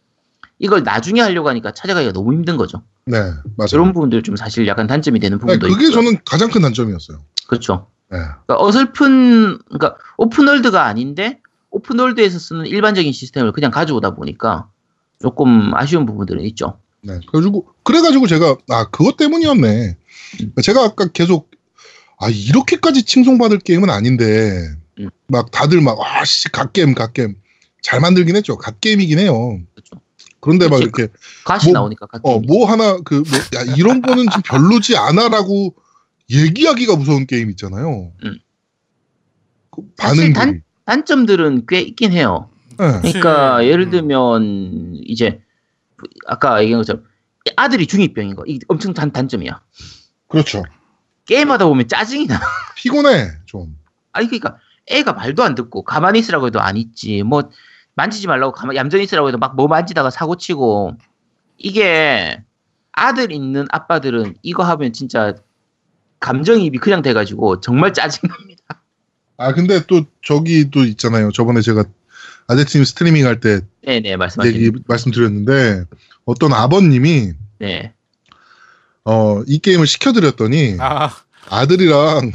이걸 0.60 0.84
나중에 0.84 1.22
하려고 1.22 1.50
하니까 1.50 1.72
찾아가기가 1.72 2.12
너무 2.12 2.34
힘든 2.34 2.58
거죠. 2.58 2.84
네, 3.06 3.18
맞아요. 3.58 3.68
그런 3.72 3.94
부분들 3.94 4.24
좀 4.24 4.36
사실 4.36 4.68
약간 4.68 4.88
단점이 4.88 5.20
되는 5.20 5.38
네, 5.38 5.40
부분도 5.40 5.68
그게 5.68 5.88
있고요. 5.88 5.92
저는 5.92 6.20
가장 6.26 6.50
큰 6.50 6.62
단점이었어요. 6.62 7.24
그렇죠. 7.48 7.88
네. 8.10 8.18
그러니까 8.18 8.58
어설픈 8.60 9.60
그러니까 9.70 9.96
open 10.18 10.42
world가 10.42 10.84
아닌데 10.86 11.40
open 11.72 11.93
world에서 11.93 12.40
쓰는 12.40 12.66
일반적인 12.66 13.12
시스템을 13.14 13.54
그냥 13.54 13.72
가져오다 13.72 14.12
보니까 14.16 14.68
조금 15.22 15.74
아쉬운 15.76 16.06
부분들은 16.06 16.44
있죠. 16.46 16.80
네. 17.02 17.20
그래가지고, 17.28 17.68
그래가지고 17.84 18.28
제가, 18.28 18.58
아, 18.70 18.90
그것 18.90 19.18
때문이었네. 19.18 19.98
제가 20.64 20.84
아까 20.84 21.08
계속, 21.08 21.50
아, 22.20 22.30
이렇게까지 22.30 23.04
칭송받을 23.04 23.60
게임은 23.60 23.90
아닌데, 23.90 24.70
음. 25.00 25.10
막 25.28 25.50
다들 25.52 25.82
막, 25.82 25.98
아, 26.00 26.24
씨, 26.26 26.50
갓게임, 26.52 26.94
갓게임. 26.94 27.36
잘 27.82 28.00
만들긴 28.00 28.36
했죠. 28.36 28.58
갓게임이긴 28.58 29.18
해요. 29.18 29.60
그렇죠. 29.74 30.00
그런데 30.40 30.68
막 30.68 30.78
그치, 30.78 30.84
이렇게, 30.84 31.08
가시 31.44 31.68
뭐, 31.68 31.74
나오니까 31.74 32.06
같은 32.06 32.30
어, 32.30 32.40
뭐 32.40 32.68
하나, 32.70 32.98
그, 33.04 33.16
뭐, 33.28 33.40
야, 33.60 33.76
이런 33.76 34.02
거는 34.04 34.28
좀 34.30 34.42
별로지 34.46 34.96
않아라고 34.98 35.74
얘기하기가 36.30 36.96
무서운 36.96 37.26
게임 37.26 37.50
있잖아요. 37.50 38.12
음. 38.24 38.40
그 39.72 39.82
반응들이. 39.98 40.34
단- 40.34 40.62
단점들은 40.86 41.66
꽤 41.68 41.82
있긴 41.82 42.12
해요. 42.12 42.50
네. 42.82 43.00
그러니까. 43.02 43.66
예를 43.66 43.86
음. 43.86 43.92
들면 43.92 44.94
이제 45.06 45.42
아까 46.26 46.62
얘기한 46.62 46.82
것처럼 46.82 47.06
아들이 47.56 47.86
중2병인 47.86 48.36
거 48.36 48.44
이게 48.48 48.60
엄청 48.68 48.94
단, 48.94 49.12
단점이야. 49.12 49.62
그렇죠. 50.28 50.64
게임하다 51.26 51.66
보면 51.66 51.88
짜증이 51.88 52.28
나. 52.28 52.40
피곤해, 52.76 53.32
좀. 53.46 53.78
아니 54.12 54.28
그러니까 54.28 54.58
애가 54.88 55.14
말도 55.14 55.44
안 55.44 55.56
듣고 55.56 55.84
가만히 55.84 56.20
있으라고 56.20 56.48
해도 56.48 56.60
안 56.60 56.78
있지. 56.78 57.24
뭐 57.24 57.44
만지지 57.96 58.28
말라고 58.28 58.52
가만 58.54 58.76
얌전히 58.76 59.04
있으라고 59.04 59.28
해도 59.28 59.38
막 59.38 59.56
뭐 59.56 59.68
만지다가 59.68 60.10
사고 60.10 60.36
치고 60.38 60.98
이게 61.58 62.44
아들 62.92 63.32
있는 63.32 63.68
아빠들은 63.70 64.36
이거 64.42 64.64
하면 64.64 64.92
진짜 64.94 65.36
감정이입이 66.20 66.78
그냥 66.80 67.02
돼가지고 67.02 67.62
정말 67.62 67.94
짜증납니다. 67.94 68.82
아, 69.38 69.54
근데 69.54 69.82
또 69.88 70.04
저기 70.24 70.70
또 70.70 70.84
있잖아요. 70.84 71.32
저번에 71.32 71.62
제가 71.62 71.86
아재팀 72.52 72.84
스트리밍 72.84 73.26
할 73.26 73.40
때 73.40 73.62
네네 73.86 74.18
말씀하신. 74.18 74.54
얘기 74.56 74.72
말씀드렸는데 74.88 75.86
어떤 76.26 76.54
아버님이 76.54 77.32
네. 77.60 77.94
어, 79.06 79.42
이 79.48 79.60
게임을 79.60 79.88
시켜드렸더니 79.88 80.76
아, 80.80 81.10
아들이랑 81.50 82.32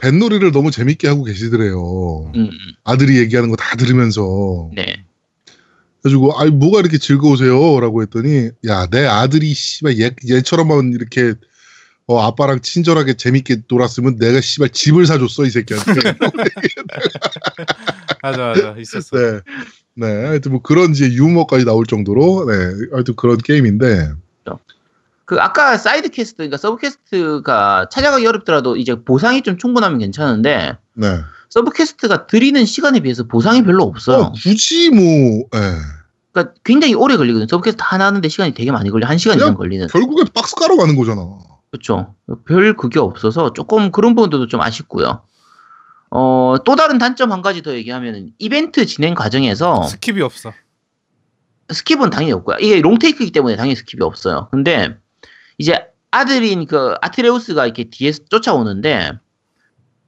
뱃놀이를 0.00 0.50
너무 0.52 0.70
재밌게 0.70 1.08
하고 1.08 1.24
계시더래요. 1.24 2.32
음, 2.34 2.40
음, 2.40 2.50
아들이 2.84 3.18
얘기하는 3.18 3.50
거 3.50 3.56
다 3.56 3.76
들으면서. 3.76 4.70
네. 4.74 5.04
그래가지고, 6.02 6.40
아이, 6.40 6.48
뭐가 6.48 6.80
이렇게 6.80 6.96
즐거우세요? 6.96 7.78
라고 7.80 8.00
했더니, 8.00 8.48
야, 8.66 8.86
내 8.86 9.04
아들이, 9.06 9.52
씨발, 9.52 10.00
얘, 10.00 10.10
얘처럼만 10.30 10.92
이렇게, 10.94 11.34
어, 12.10 12.20
아빠랑 12.22 12.60
친절하게 12.60 13.14
재밌게 13.14 13.58
놀았으면 13.68 14.16
내가, 14.16 14.40
씨발, 14.40 14.70
집을 14.70 15.06
사줬어, 15.06 15.44
이 15.44 15.50
새끼한테. 15.50 15.92
맞아, 18.20 18.48
맞아. 18.48 18.74
있었어. 18.76 19.16
네. 19.16 19.40
네. 19.94 20.26
하여튼 20.26 20.50
뭐 20.50 20.60
그런 20.60 20.90
이제 20.90 21.12
유머까지 21.12 21.64
나올 21.64 21.86
정도로, 21.86 22.50
네. 22.50 22.54
하여튼 22.92 23.14
그런 23.14 23.38
게임인데, 23.38 24.10
그 25.24 25.36
아까 25.38 25.78
side 25.78 26.08
quest, 26.08 26.38
그러니까 26.38 26.56
sub 26.56 26.80
quest가 26.80 27.88
찾아가기 27.92 28.26
어렵더라도 28.26 28.76
이제 28.76 28.96
보상이 29.04 29.42
좀 29.42 29.56
충분하면 29.56 30.00
괜찮은데 30.00 30.76
네. 30.94 31.20
sub 31.48 31.70
quest가 31.70 32.26
들이는 32.26 32.66
시간에 32.66 32.98
비해서 32.98 33.22
보상이 33.22 33.62
별로 33.62 33.84
없어요. 33.84 34.16
어, 34.16 34.32
굳이 34.32 34.90
뭐, 34.90 35.44
예. 35.54 35.76
그러니까 36.32 36.54
굉장히 36.64 36.94
오래 36.94 37.16
걸리거든요. 37.16 37.46
sub 37.48 37.62
quest 37.62 37.80
하나 37.84 38.06
하는데 38.06 38.28
시간이 38.28 38.54
되게 38.54 38.72
많이 38.72 38.90
걸려. 38.90 39.06
한 39.06 39.18
시간 39.18 39.36
이상 39.36 39.54
걸리는. 39.54 39.86
결국에 39.86 40.24
박스 40.34 40.56
까러 40.56 40.74
가는 40.74 40.96
거잖아. 40.96 41.22
그렇죠. 41.70 42.14
별 42.46 42.76
그게 42.76 42.98
없어서 42.98 43.52
조금 43.52 43.92
그런 43.92 44.14
부분들도 44.14 44.48
좀 44.48 44.60
아쉽고요. 44.60 45.22
어, 46.10 46.56
또 46.64 46.74
다른 46.74 46.98
단점 46.98 47.30
한 47.30 47.42
가지 47.42 47.62
더 47.62 47.72
얘기하면 47.74 48.32
이벤트 48.38 48.84
진행 48.86 49.14
과정에서 49.14 49.82
skip이 49.82 50.20
없어. 50.22 50.52
skip은 51.68 52.10
당연히 52.10 52.32
없고요. 52.32 52.56
이게 52.60 52.80
long 52.80 52.98
take이기 52.98 53.30
때문에 53.30 53.54
당연히 53.54 53.76
skip이 53.76 54.02
없어요. 54.02 54.48
근데 54.50 54.96
이제 55.58 55.86
아들인 56.10 56.66
그 56.66 56.94
아트레우스가 57.00 57.64
이렇게 57.64 57.84
뒤에서 57.88 58.24
쫓아오는데 58.28 59.12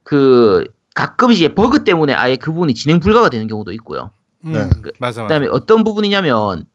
그 0.03 0.65
가끔 0.93 1.31
이제 1.31 1.55
버그 1.55 1.85
때문에 1.85 2.13
아예 2.13 2.35
그 2.35 2.51
부분이 2.51 2.73
진행 2.73 2.99
불가가 2.99 3.29
되는 3.29 3.47
경우도 3.47 3.71
있고요. 3.73 4.11
음, 4.43 4.51
네. 4.51 4.59
맞아, 4.99 5.21
맞아. 5.21 5.23
그다음에 5.23 5.47
어떤 5.47 5.85
부분이냐면 5.85 6.65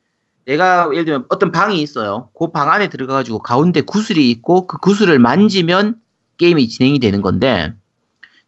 내가 0.48 0.88
예를 0.92 1.04
들면 1.04 1.26
어떤 1.28 1.52
방이 1.52 1.82
있어요. 1.82 2.30
그 2.38 2.50
방 2.50 2.70
안에 2.70 2.88
들어가가지고 2.88 3.40
가운데 3.40 3.82
구슬이 3.82 4.30
있고 4.30 4.66
그 4.66 4.78
구슬을 4.78 5.18
만지면 5.18 6.00
게임이 6.38 6.68
진행이 6.68 6.98
되는 7.00 7.20
건데 7.20 7.74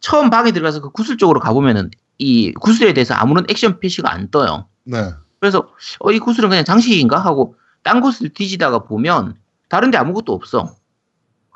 처음 0.00 0.30
방에 0.30 0.50
들어가서 0.50 0.80
그 0.80 0.90
구슬 0.90 1.18
쪽으로 1.18 1.40
가보면은 1.40 1.90
이 2.16 2.52
구슬에 2.52 2.94
대해서 2.94 3.14
아무런 3.14 3.44
액션 3.50 3.78
표시가 3.80 4.10
안 4.10 4.30
떠요. 4.30 4.66
네. 4.84 5.10
그래서 5.40 5.68
어, 5.98 6.10
이 6.10 6.18
구슬은 6.18 6.48
그냥 6.48 6.64
장식인가 6.64 7.18
하고 7.18 7.56
딴 7.82 8.00
곳을 8.00 8.30
뒤지다가 8.30 8.84
보면 8.84 9.34
다른데 9.68 9.98
아무것도 9.98 10.32
없어. 10.32 10.74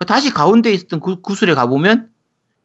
다시 0.07 0.31
가운데 0.31 0.71
있었던 0.73 1.01
구, 1.01 1.23
구슬에 1.23 1.55
가보면 1.55 2.11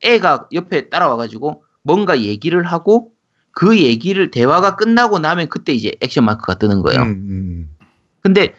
애가 0.04 0.50
옆에 0.52 0.90
따라와가지고 0.90 1.64
뭔가 1.84 2.20
얘기를 2.20 2.64
하고 2.64 3.14
그 3.60 3.78
얘기를 3.78 4.32
대화가 4.32 4.78
끝나고 4.78 5.20
나면 5.20 5.49
그때 5.49 5.74
이제 5.74 5.91
액션 5.99 6.24
마크가 6.24 6.53
뜨는 6.60 6.82
거예요. 6.82 7.01
음, 7.01 7.10
음. 7.10 7.70
근데 8.22 8.55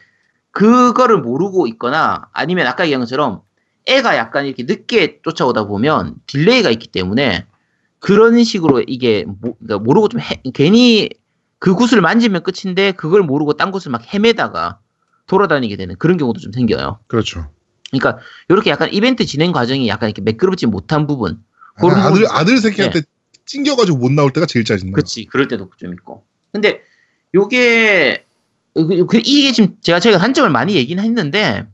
그거를 0.50 1.16
모르고 1.22 1.66
있거나 1.68 2.28
아니면 2.34 2.66
아까 2.66 2.84
얘기한 2.84 3.00
것처럼 3.00 3.40
애가 3.86 4.18
약간 4.18 4.44
이렇게 4.44 4.64
늦게 4.64 5.20
쫓아오다 5.22 5.64
보면 5.64 6.16
delay가 6.26 6.68
있기 6.68 6.88
때문에 6.88 7.46
그런 7.98 8.44
식으로 8.44 8.82
이게 8.86 9.24
모, 9.26 9.54
그러니까 9.54 9.78
모르고 9.78 10.08
좀 10.08 10.20
해- 10.20 10.42
괜히 10.52 11.08
그 11.58 11.74
구슬을 11.74 12.02
만지면 12.02 12.42
끝인데 12.42 12.92
그걸 12.92 13.22
모르고 13.22 13.54
딴 13.54 13.70
곳을 13.70 13.90
막 13.90 14.02
헤매다가 14.12 14.80
돌아다니게 15.28 15.76
되는 15.76 15.96
그런 15.98 16.18
경우도 16.18 16.40
좀 16.40 16.52
생겨요. 16.52 16.98
그렇죠. 17.06 17.48
그러니까 17.90 18.18
이렇게 18.50 18.68
약간 18.68 18.92
이벤트 18.92 19.24
진행 19.24 19.52
과정이 19.52 19.88
약간 19.88 20.10
이렇게 20.10 20.20
매끄럽지 20.20 20.66
못한 20.66 21.06
부분. 21.06 21.42
아, 21.76 21.86
아들 21.86 22.26
아들 22.30 22.58
새끼한테 22.58 23.00
찡겨가지고 23.54 23.98
못 23.98 24.12
나올 24.12 24.32
때가 24.32 24.46
제일 24.46 24.64
짜증나. 24.64 24.92
그렇지. 24.92 25.24
그럴 25.26 25.48
때도 25.48 25.70
좀 25.76 25.92
있고. 25.94 26.24
근데 26.52 26.82
요게 27.34 28.24
그- 28.74 29.06
그- 29.06 29.20
이게 29.24 29.50
지금 29.50 29.76
제가 29.80 29.98
제가 29.98 30.18
단점을 30.18 30.48
많이 30.50 30.74
얘기는 30.76 31.02
했는데 31.02 31.66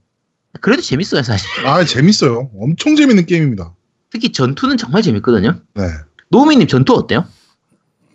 그래도 0.63 0.81
재밌어요 0.81 1.23
사실. 1.23 1.47
아 1.67 1.85
재밌어요. 1.85 2.51
엄청 2.59 2.97
재밌는 2.97 3.27
게임입니다. 3.27 3.75
특히 4.11 4.33
전투는 4.33 4.79
정말 4.79 5.03
재밌거든요. 5.03 5.61
네. 5.75 5.83
노우미님 6.31 6.67
전투 6.67 6.95
어때요? 6.95 7.27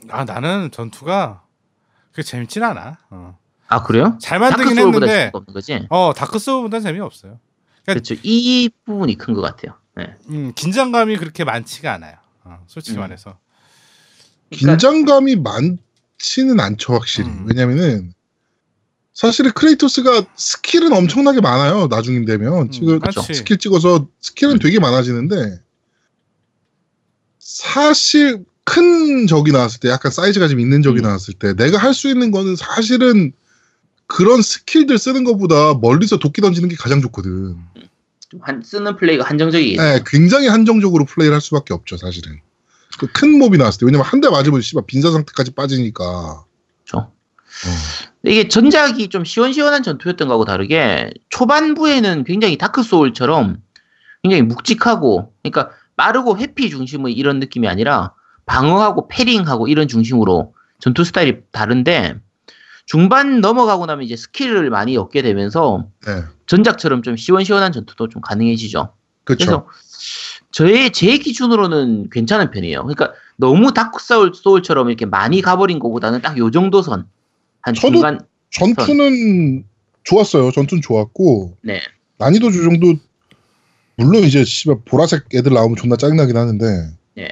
아 0.09 0.25
나는 0.25 0.71
전투가 0.71 1.43
그게 2.11 2.23
재밌진 2.23 2.63
않아. 2.63 2.97
어. 3.11 3.37
아 3.67 3.83
그래요? 3.83 4.17
잘 4.19 4.39
만들긴 4.39 4.65
다크 4.75 4.75
소울보다 4.81 5.05
했는데 5.05 5.19
재미가 5.25 5.37
없는 5.37 5.53
거지. 5.53 5.85
어 5.89 6.13
다크 6.15 6.39
소울보다 6.39 6.79
재미없어요. 6.79 7.39
그렇죠. 7.85 8.15
이 8.23 8.69
부분이 8.85 9.17
큰 9.19 9.35
것 9.35 9.41
같아요. 9.41 9.75
네. 9.95 10.15
음, 10.29 10.51
긴장감이 10.55 11.17
그렇게 11.17 11.43
많지가 11.43 11.93
않아요. 11.93 12.15
어, 12.43 12.63
솔직히 12.65 12.97
음. 12.97 13.01
말해서. 13.01 13.37
그러니까 14.51 14.77
긴장감이 14.77 15.37
많지는 15.37 16.59
않죠 16.59 16.93
확실히. 16.93 17.27
음. 17.29 17.45
왜냐면은 17.47 18.13
사실은 19.13 19.51
크레이토스가 19.51 20.25
skill은 20.35 20.93
엄청나게 20.93 21.41
많아요. 21.41 21.87
나중에 21.87 22.25
되면 22.25 22.71
지금 22.71 22.99
그렇죠. 22.99 23.21
스킬 23.21 23.57
찍어서 23.57 24.07
skill은 24.21 24.59
되게 24.59 24.79
많아지는데 24.79 25.59
사실 27.39 28.43
큰 28.63 29.27
적이 29.27 29.51
나왔을 29.51 29.79
때 29.79 29.89
약간 29.89 30.11
사이즈가 30.11 30.47
좀 30.47 30.59
있는 30.59 30.81
적이 30.81 30.99
음. 31.01 31.03
나왔을 31.03 31.33
때 31.33 31.53
내가 31.55 31.77
할 31.77 31.93
수 31.93 32.07
있는 32.09 32.31
거는 32.31 32.55
사실은 32.55 33.33
그런 34.07 34.41
skill들 34.41 34.97
쓰는 34.97 35.23
것보다 35.23 35.73
멀리서 35.75 36.17
도끼 36.17 36.41
던지는 36.41 36.69
게 36.69 36.75
가장 36.75 37.01
좋거든. 37.01 37.57
좀 38.29 38.39
한, 38.43 38.61
쓰는 38.63 38.95
플레이가 38.95 39.23
한정적이겠죠. 39.25 39.81
네, 39.81 40.03
굉장히 40.05 40.47
한정적으로 40.47 41.05
플레이를 41.05 41.33
할 41.33 41.41
수밖에 41.41 41.73
없죠, 41.73 41.97
사실은. 41.97 42.39
그 42.99 43.07
큰 43.11 43.37
몹이 43.39 43.57
나왔을 43.57 43.79
때. 43.79 43.85
왜냐면 43.85 44.05
한 44.05 44.21
대 44.21 44.29
맞으면 44.29 44.61
씨발 44.61 44.83
빈사 44.87 45.11
상태까지 45.11 45.51
빠지니까. 45.51 46.43
그렇죠. 46.85 47.11
근데 48.21 48.33
이게 48.35 48.47
전작이 48.47 49.09
좀 49.09 49.25
시원시원한 49.25 49.83
전투였던 49.83 50.27
거하고 50.27 50.45
다르게 50.45 51.11
초반부에는 51.29 52.23
굉장히 52.23 52.57
다크 52.57 52.83
소울처럼 52.83 53.61
굉장히 54.23 54.43
묵직하고 54.43 55.33
그러니까 55.41 55.71
빠르고 55.97 56.37
회피 56.37 56.69
중심의 56.69 57.13
이런 57.13 57.39
느낌이 57.39 57.67
아니라 57.67 58.13
방어하고 58.45 59.07
parrying하고 59.07 59.67
이런 59.67 59.87
중심으로 59.87 60.53
전투 60.79 61.03
스타일이 61.03 61.41
다른데 61.51 62.15
중반 62.85 63.41
넘어가고 63.41 63.85
나면 63.85 64.03
이제 64.05 64.15
skill을 64.15 64.69
많이 64.69 64.97
얻게 64.97 65.21
되면서 65.21 65.87
네, 66.05 66.23
전작처럼 66.47 67.03
좀 67.03 67.15
시원시원한 67.15 67.71
전투도 67.71 68.09
좀 68.09 68.21
가능해지죠. 68.21 68.93
그렇죠. 69.23 69.67
저의 70.51 70.91
제 70.91 71.17
기준으로는 71.17 72.09
괜찮은 72.11 72.51
편이에요. 72.51 72.81
그러니까 72.83 73.13
너무 73.37 73.73
다크 73.73 74.03
소울 74.03 74.33
소울처럼 74.35 74.89
이렇게 74.89 75.05
많이 75.05 75.41
가버린 75.41 75.79
것보다는 75.79 76.21
딱 76.21 76.37
요 76.37 76.51
정도 76.51 76.81
선. 76.81 77.07
한 77.61 77.73
저도- 77.75 77.93
중간 77.93 78.19
전투는 78.49 79.63
좋았어요. 80.03 80.51
전투는 80.51 80.81
좋았고 80.81 81.57
네. 81.61 81.79
난이도 82.17 82.51
조정도 82.51 82.93
물론 83.97 84.23
이제 84.23 84.43
씨발 84.43 84.77
보라색 84.85 85.25
애들 85.33 85.53
나오면 85.53 85.75
존나 85.77 85.95
짜증나긴 85.95 86.35
하는데 86.35 86.65
네. 87.15 87.27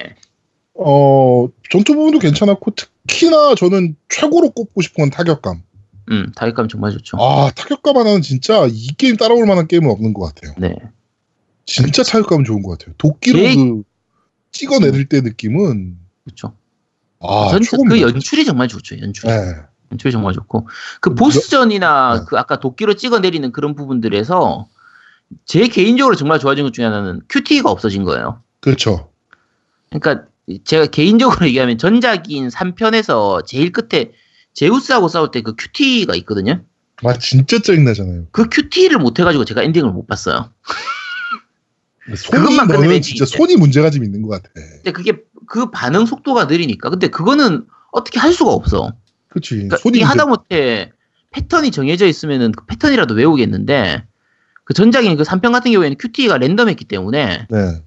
어 0.74 1.48
전투 1.70 1.94
부분도 1.94 2.20
괜찮았고 2.20 2.70
특히나 3.06 3.54
저는 3.56 3.96
최고로 4.08 4.50
꼽고 4.50 4.80
싶은 4.82 5.02
건 5.04 5.10
타격감. 5.10 5.62
음, 6.10 6.32
타격감 6.36 6.68
정말 6.68 6.92
좋죠. 6.92 7.18
아 7.20 7.50
타격감 7.54 7.96
하나는 7.96 8.22
진짜 8.22 8.66
이 8.70 8.86
게임 8.96 9.16
따라올 9.16 9.46
만한 9.46 9.66
게임은 9.66 9.90
없는 9.90 10.14
것 10.14 10.32
같아요. 10.32 10.54
네. 10.58 10.74
진짜 11.70 12.02
타격감은 12.02 12.44
좋은 12.44 12.62
것 12.62 12.76
같아요. 12.78 12.94
도끼로 12.98 13.38
제- 13.38 13.54
그 13.54 13.82
찍어내릴 14.52 15.06
때 15.08 15.20
느낌은 15.20 15.96
그렇죠. 16.24 16.54
아 17.20 17.48
전, 17.50 17.62
최고입니다. 17.62 17.94
그 18.06 18.12
연출이 18.14 18.44
정말 18.44 18.66
좋죠. 18.68 18.98
연출이. 18.98 19.32
네. 19.32 19.54
연출이 19.92 20.10
정말 20.12 20.32
좋고. 20.34 20.68
그 21.00 21.14
보스전이나 21.14 22.18
네. 22.20 22.24
그 22.28 22.36
아까 22.38 22.58
도끼로 22.58 22.94
찍어 22.94 23.20
내리는 23.20 23.52
그런 23.52 23.74
부분들에서 23.76 24.68
제 25.44 25.68
개인적으로 25.68 26.16
정말 26.16 26.38
좋아진 26.40 26.64
것 26.64 26.72
중에 26.72 26.84
하나는 26.86 27.20
큐티가 27.28 27.70
없어진 27.70 28.02
거예요. 28.04 28.42
그렇죠. 28.60 29.10
그러니까 29.90 30.24
제가 30.64 30.86
개인적으로 30.86 31.46
얘기하면 31.46 31.78
전작인 31.78 32.48
3편에서 32.48 33.46
제일 33.46 33.70
끝에 33.72 34.10
제우스하고 34.54 35.06
싸울 35.08 35.30
때 35.30 35.42
그 35.42 35.54
QTE가 35.56 36.16
있거든요. 36.16 36.62
아 37.04 37.14
진짜 37.14 37.58
짜증나잖아요. 37.58 38.26
그 38.32 38.48
QTE를 38.48 38.98
못 38.98 39.18
해가지고 39.20 39.44
제가 39.44 39.62
엔딩을 39.62 39.90
못 39.92 40.06
봤어요. 40.08 40.50
그것만 42.30 42.68
끝내면 42.68 43.02
진짜 43.02 43.24
이제. 43.24 43.36
손이 43.36 43.56
문제가 43.56 43.90
좀 43.90 44.04
있는 44.04 44.22
것 44.22 44.28
같아. 44.30 44.48
근데 44.54 44.92
그게 44.92 45.22
그 45.46 45.70
반응 45.70 46.06
속도가 46.06 46.44
느리니까. 46.46 46.90
근데 46.90 47.08
그거는 47.08 47.66
어떻게 47.92 48.18
할 48.18 48.32
수가 48.32 48.50
없어. 48.52 48.92
그렇지. 49.28 49.54
그러니까 49.54 49.76
손이. 49.78 50.00
하다못해 50.02 50.92
패턴이 51.30 51.70
정해져 51.70 52.06
있으면은 52.06 52.52
그 52.52 52.64
패턴이라도 52.66 53.14
외우겠는데 53.14 54.04
그 54.64 54.74
전작인 54.74 55.16
그 55.16 55.22
3편 55.22 55.52
같은 55.52 55.72
경우에는 55.72 55.96
QTE가 55.98 56.38
랜덤했기 56.38 56.84
때문에 56.84 57.46
네. 57.48 57.82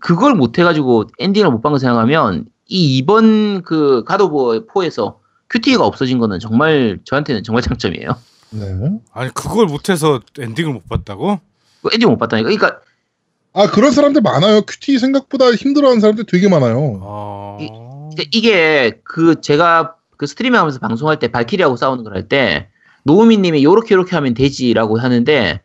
그걸 0.00 0.34
못 0.34 0.58
해가지고 0.58 1.08
엔딩을 1.18 1.50
못 1.50 1.60
본 1.62 1.72
거 1.72 1.78
생각하면 1.78 2.46
이 2.66 2.96
이번 2.96 3.62
그 3.62 4.02
God 4.04 4.27
of 4.27 4.43
War 4.43 4.66
4에서 4.66 5.16
QTE가 5.50 5.84
없어진 5.84 6.18
거는 6.18 6.40
정말 6.40 6.98
저한테는 7.04 7.44
정말 7.44 7.62
장점이에요. 7.62 8.10
네. 8.50 8.98
아니 9.12 9.32
그걸 9.34 9.66
못해서 9.66 10.20
엔딩을 10.38 10.72
못 10.72 10.88
봤다고? 10.88 11.40
그 11.82 11.90
엔딩 11.92 12.08
못 12.08 12.16
봤다니까. 12.18 12.48
그러니까 12.48 12.80
아 13.54 13.66
그런 13.68 13.92
사람들 13.92 14.20
많아요. 14.22 14.62
QTE 14.62 14.98
생각보다 14.98 15.52
힘들어하는 15.52 16.00
사람들 16.00 16.24
되게 16.26 16.48
많아요. 16.48 16.98
어... 17.02 17.58
이게- 17.60 18.28
이게 18.32 19.00
그 19.04 19.40
제가 19.40 19.96
그 20.16 20.26
스트리밍 20.26 20.58
하면서 20.58 20.78
방송할 20.80 21.18
때 21.18 21.28
발키리하고 21.28 21.76
싸우는 21.76 22.04
걸 22.04 22.14
할 22.14 22.28
때 22.28 22.68
노우미 23.04 23.36
님이 23.38 23.62
요렇게 23.64 23.94
요렇게 23.94 24.16
하면 24.16 24.34
되지라고 24.34 24.98
하는데 24.98 25.60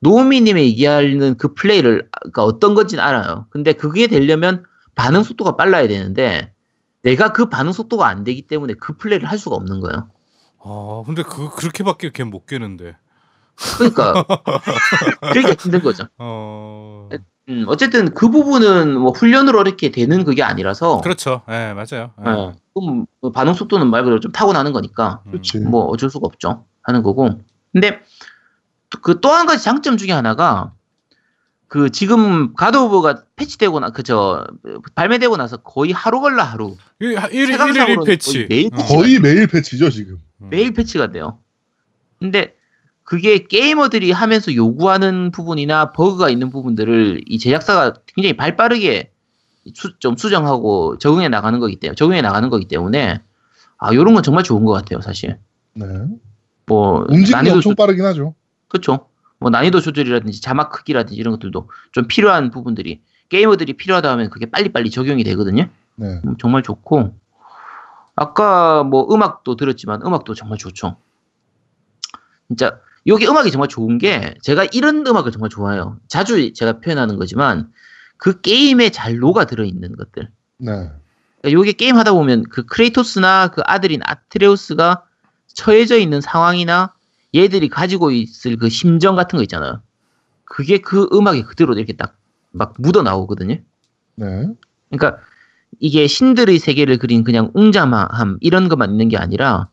노우미 0.00 0.40
님이 0.42 0.62
얘기하는 0.62 1.36
그 1.36 1.54
플레이를 1.54 2.08
그러니까 2.20 2.44
어떤 2.44 2.74
건지는 2.74 3.02
알아요. 3.02 3.46
근데 3.50 3.72
그게 3.72 4.06
되려면 4.08 4.64
반응 4.94 5.22
속도가 5.22 5.56
빨라야 5.56 5.88
되는데 5.88 6.52
내가 7.02 7.32
그 7.32 7.48
반응 7.48 7.72
속도가 7.72 8.06
안 8.06 8.24
되기 8.24 8.42
때문에 8.42 8.74
그 8.74 8.96
플레이를 8.96 9.28
할 9.28 9.38
수가 9.38 9.56
없는 9.56 9.80
거예요. 9.80 10.10
어, 10.58 11.02
근데 11.06 11.22
그 11.22 11.50
그렇게밖에 11.50 12.10
걔 12.12 12.24
못 12.24 12.46
깨는데. 12.46 12.96
그러니까 13.78 14.24
그렇게 15.32 15.56
힘든 15.60 15.80
거죠. 15.82 16.04
어. 16.18 17.08
음, 17.48 17.64
어쨌든 17.66 18.14
그 18.14 18.30
부분은 18.30 18.96
뭐 18.98 19.10
훈련으로 19.12 19.60
이렇게 19.62 19.90
되는 19.90 20.24
그게 20.24 20.42
아니라서 20.42 21.00
그렇죠. 21.00 21.42
예, 21.48 21.72
맞아요. 21.74 22.12
예. 22.24 22.30
어, 22.30 22.54
그럼 22.74 23.06
뭐 23.20 23.32
반응 23.32 23.52
속도는 23.54 23.88
말 23.88 24.02
그대로 24.04 24.20
좀 24.20 24.30
타고나는 24.32 24.72
거니까 24.72 25.22
음. 25.26 25.32
그렇지. 25.32 25.58
뭐 25.58 25.84
어쩔 25.86 26.08
수가 26.10 26.26
없죠 26.26 26.64
하는 26.82 27.02
거고 27.02 27.40
근데 27.72 28.00
그 29.02 29.20
또 29.20 29.30
한 29.30 29.46
가지 29.46 29.64
장점 29.64 29.96
중에 29.96 30.12
하나가 30.12 30.72
그 31.68 31.88
지금 31.90 32.52
God 32.54 32.76
of 32.76 32.90
War가 32.90 33.24
패치되고 33.36 33.80
나 33.80 33.90
그 33.90 34.02
저 34.02 34.46
발매되고 34.94 35.36
나서 35.36 35.56
거의 35.56 35.90
하루 35.92 36.20
걸라 36.20 36.44
하루 36.44 36.76
일, 37.00 37.16
일, 37.32 37.46
체감상으로는 37.48 38.02
1일 38.02 38.06
패치. 38.06 38.32
거의 38.32 38.46
매일 38.48 38.70
어. 38.72 38.76
거의 38.84 39.18
매일 39.18 39.46
패치죠 39.48 39.90
지금. 39.90 40.18
음. 40.42 40.48
매일 40.50 40.72
패치가 40.74 41.10
돼요 41.10 41.38
근데 42.20 42.54
그게 43.12 43.44
게이머들이 43.44 44.10
하면서 44.10 44.54
요구하는 44.54 45.32
부분이나 45.32 45.92
버그가 45.92 46.30
있는 46.30 46.48
부분들을 46.48 47.20
이 47.26 47.38
제작사가 47.38 47.92
굉장히 48.06 48.38
발빠르게 48.38 49.12
수, 49.74 49.98
좀 49.98 50.16
수정하고 50.16 50.96
적응해 50.96 51.28
나가는 51.28 51.60
거기 51.60 51.76
때문에 51.76 51.94
적용해 51.94 52.22
나가는 52.22 52.48
거기 52.48 52.66
때문에 52.66 53.20
아 53.76 53.92
요런 53.92 54.14
건 54.14 54.22
정말 54.22 54.44
좋은 54.44 54.64
것 54.64 54.72
같아요 54.72 55.02
사실 55.02 55.38
네. 55.74 55.84
뭐 56.64 57.04
움직임이 57.06 57.50
엄청 57.50 57.74
빠르긴 57.74 58.06
하죠. 58.06 58.34
그렇죠. 58.68 59.08
뭐 59.38 59.50
난이도 59.50 59.82
조절이라든지 59.82 60.40
자막 60.40 60.70
크기라든지 60.70 61.14
이런 61.14 61.34
것들도 61.34 61.68
좀 61.90 62.08
필요한 62.08 62.50
부분들이 62.50 63.02
게이머들이 63.28 63.74
필요하다 63.74 64.10
하면 64.10 64.30
그게 64.30 64.50
빨리빨리 64.50 64.88
적용이 64.88 65.22
되거든요. 65.24 65.68
네. 65.96 66.18
음, 66.24 66.36
정말 66.38 66.62
좋고 66.62 67.12
아까 68.16 68.84
뭐 68.84 69.06
음악도 69.14 69.56
들었지만 69.56 70.00
음악도 70.00 70.32
정말 70.32 70.56
좋죠. 70.56 70.96
진짜 72.48 72.80
여기 73.06 73.26
음악이 73.26 73.50
정말 73.50 73.68
좋은 73.68 73.98
게 73.98 74.34
제가 74.42 74.66
이런 74.72 75.06
음악을 75.06 75.32
정말 75.32 75.50
좋아해요. 75.50 75.98
자주 76.08 76.52
제가 76.52 76.80
표현하는 76.80 77.16
거지만 77.16 77.72
그 78.16 78.40
게임에 78.40 78.90
잘 78.90 79.18
녹아 79.18 79.46
들어 79.46 79.64
있는 79.64 79.96
것들. 79.96 80.30
네. 80.58 80.70
그러니까 81.40 81.52
요게 81.52 81.72
게임 81.72 81.96
하다 81.96 82.12
보면 82.12 82.44
그 82.50 82.64
크레이토스나 82.64 83.48
그 83.48 83.62
아들인 83.64 84.00
아트레우스가 84.04 85.04
처해져 85.48 85.98
있는 85.98 86.20
상황이나 86.20 86.94
얘들이 87.34 87.68
가지고 87.68 88.10
있을 88.10 88.56
그 88.56 88.68
심정 88.68 89.16
같은 89.16 89.36
거 89.36 89.42
있잖아요. 89.42 89.82
그게 90.44 90.78
그 90.78 91.08
음악에 91.12 91.42
그대로 91.42 91.74
이렇게 91.74 91.94
딱 91.94 92.22
막 92.52 92.74
묻어 92.78 93.02
나오거든요. 93.02 93.56
네. 94.14 94.48
그러니까 94.90 95.20
이게 95.80 96.06
신들의 96.06 96.58
세계를 96.58 96.98
그린 96.98 97.24
그냥 97.24 97.50
웅장함 97.54 98.38
이런 98.40 98.68
것만 98.68 98.90
있는 98.90 99.08
게 99.08 99.16
아니라 99.16 99.68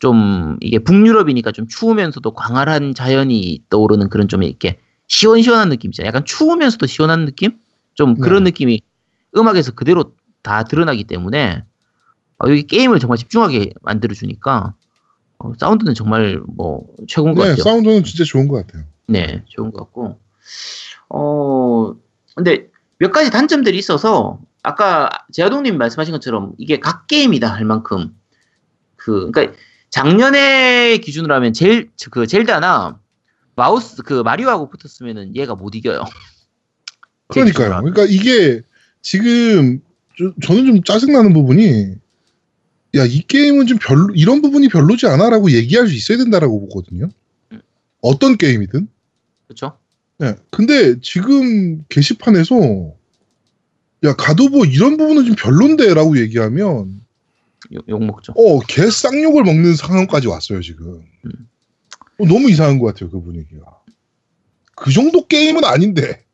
좀 0.00 0.56
이게 0.60 0.78
북유럽이니까 0.78 1.52
좀 1.52 1.68
추우면서도 1.68 2.32
광활한 2.32 2.94
자연이 2.94 3.62
떠오르는 3.68 4.08
그런 4.08 4.28
좀 4.28 4.42
이렇게 4.42 4.80
시원시원한 5.06 5.68
느낌 5.68 5.90
있잖아요. 5.90 6.08
약간 6.08 6.24
추우면서도 6.24 6.86
시원한 6.86 7.26
느낌? 7.26 7.58
좀 7.94 8.16
그런 8.16 8.44
느낌이 8.44 8.80
음악에서 9.36 9.72
그대로 9.72 10.14
다 10.42 10.64
드러나기 10.64 11.04
때문에 11.04 11.64
어, 12.38 12.48
여기 12.48 12.66
게임을 12.66 12.98
정말 12.98 13.18
집중하게 13.18 13.74
만들어 13.82 14.14
주니까 14.14 14.74
어, 15.38 15.52
사운드는 15.58 15.94
정말 15.94 16.40
뭐 16.46 16.86
최고인 17.06 17.34
것 17.34 17.42
네, 17.42 17.50
같아요. 17.50 17.62
사운드는 17.62 18.04
진짜 18.04 18.24
좋은 18.24 18.48
것 18.48 18.66
같아요. 18.66 18.84
네, 19.06 19.42
좋은 19.48 19.70
것 19.70 19.80
같고. 19.84 20.18
어, 21.10 21.94
근데 22.34 22.68
몇 22.98 23.12
가지 23.12 23.30
단점들이 23.30 23.76
있어서, 23.78 24.40
아까 24.62 25.08
제아동님 25.32 25.78
말씀하신 25.78 26.12
것처럼 26.12 26.52
이게 26.58 26.78
각 26.78 27.06
게임이다 27.06 27.52
할 27.52 27.64
만큼, 27.64 28.14
그, 28.96 29.30
그니까 29.30 29.52
작년에 29.90 30.98
기준으로 30.98 31.34
하면 31.34 31.52
젤, 31.52 31.90
그 32.10 32.26
젤다나 32.26 32.98
마우스, 33.56 34.02
그 34.02 34.22
마리오하고 34.22 34.70
붙었으면은 34.70 35.36
얘가 35.36 35.54
못 35.54 35.74
이겨요. 35.74 36.04
그러니까요. 37.26 37.80
그러니까 37.82 38.04
이게 38.08 38.62
지금 39.02 39.80
저, 40.16 40.32
저는 40.42 40.66
좀 40.66 40.82
짜증나는 40.82 41.32
부분이 41.32 41.94
야, 42.96 43.04
이 43.04 43.22
게임은 43.22 43.66
좀 43.66 43.78
별로 43.80 44.12
이런 44.14 44.42
부분이 44.42 44.68
별로지 44.68 45.06
않아 45.06 45.30
라고 45.30 45.50
얘기할 45.50 45.86
수 45.86 45.94
있어야 45.94 46.18
된다라고 46.18 46.60
보거든요. 46.68 47.08
음. 47.52 47.60
어떤 48.00 48.36
게임이든. 48.36 48.88
그쵸? 49.46 49.76
네. 50.18 50.34
근데 50.50 51.00
지금 51.00 51.84
게시판에서 51.88 52.92
야, 54.04 54.14
가도보 54.14 54.64
이런 54.64 54.96
부분은 54.96 55.24
좀 55.24 55.34
별론데 55.36 55.94
라고 55.94 56.18
얘기하면 56.18 57.00
욕, 57.72 57.88
욕 57.88 58.04
먹죠. 58.04 58.32
어, 58.32 58.60
개 58.60 58.90
쌍욕을 58.90 59.44
먹는 59.44 59.74
상황까지 59.76 60.28
왔어요, 60.28 60.60
지금. 60.60 61.02
음. 61.24 61.30
어, 62.18 62.26
너무 62.26 62.50
이상한 62.50 62.78
것 62.78 62.86
같아요, 62.86 63.10
그 63.10 63.22
분위기가. 63.22 63.64
그 64.74 64.92
정도 64.92 65.26
게임은 65.26 65.64
아닌데. 65.64 66.24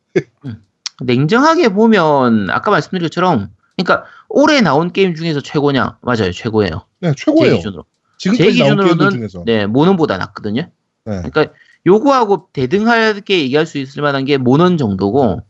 냉정하게 1.01 1.69
보면, 1.69 2.49
아까 2.49 2.71
말씀드린 2.71 3.03
것처럼, 3.03 3.49
그러니까 3.75 4.05
올해 4.29 4.61
나온 4.61 4.91
게임 4.91 5.13
중에서 5.15 5.41
최고냐? 5.41 5.99
맞아요, 6.01 6.31
최고예요. 6.31 6.85
네, 6.99 7.09
제 7.09 7.25
최고예요. 7.25 7.55
기준으로. 7.57 7.85
제 8.17 8.29
나온 8.29 8.37
게임들 8.37 8.87
기준으로는. 9.11 9.45
네, 9.45 9.67
몬헌보다 9.67 10.17
낫거든요. 10.17 10.63
네. 11.05 11.21
그러니까 11.21 11.47
요거하고 11.85 12.49
대등하게 12.51 13.41
얘기할 13.41 13.65
수 13.65 13.77
있을 13.77 14.01
만한 14.01 14.25
게 14.25 14.37
몬헌 14.37 14.77
정도고 14.77 15.43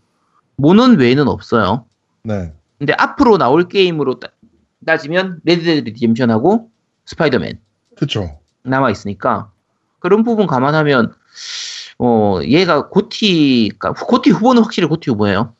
몬헌 0.57 0.97
외에는 0.97 1.27
없어요. 1.27 1.85
네. 2.23 2.53
근데 2.77 2.93
앞으로 2.97 3.37
나올 3.37 3.67
게임으로 3.67 4.19
따, 4.19 4.29
따지면 4.85 5.41
Red 5.43 5.63
Dead 5.63 5.89
Redemption하고 5.89 6.69
스파이더맨 7.05 7.59
그쵸. 7.97 8.39
남아 8.63 8.91
있으니까 8.91 9.51
그런 9.99 10.23
부분 10.23 10.47
감안하면 10.47 11.13
어 11.99 12.39
얘가 12.43 12.89
고티 12.89 13.71
고티 13.79 14.29
후보는 14.29 14.61
확실히 14.61 14.87
고티 14.87 15.09
후보예요. 15.09 15.53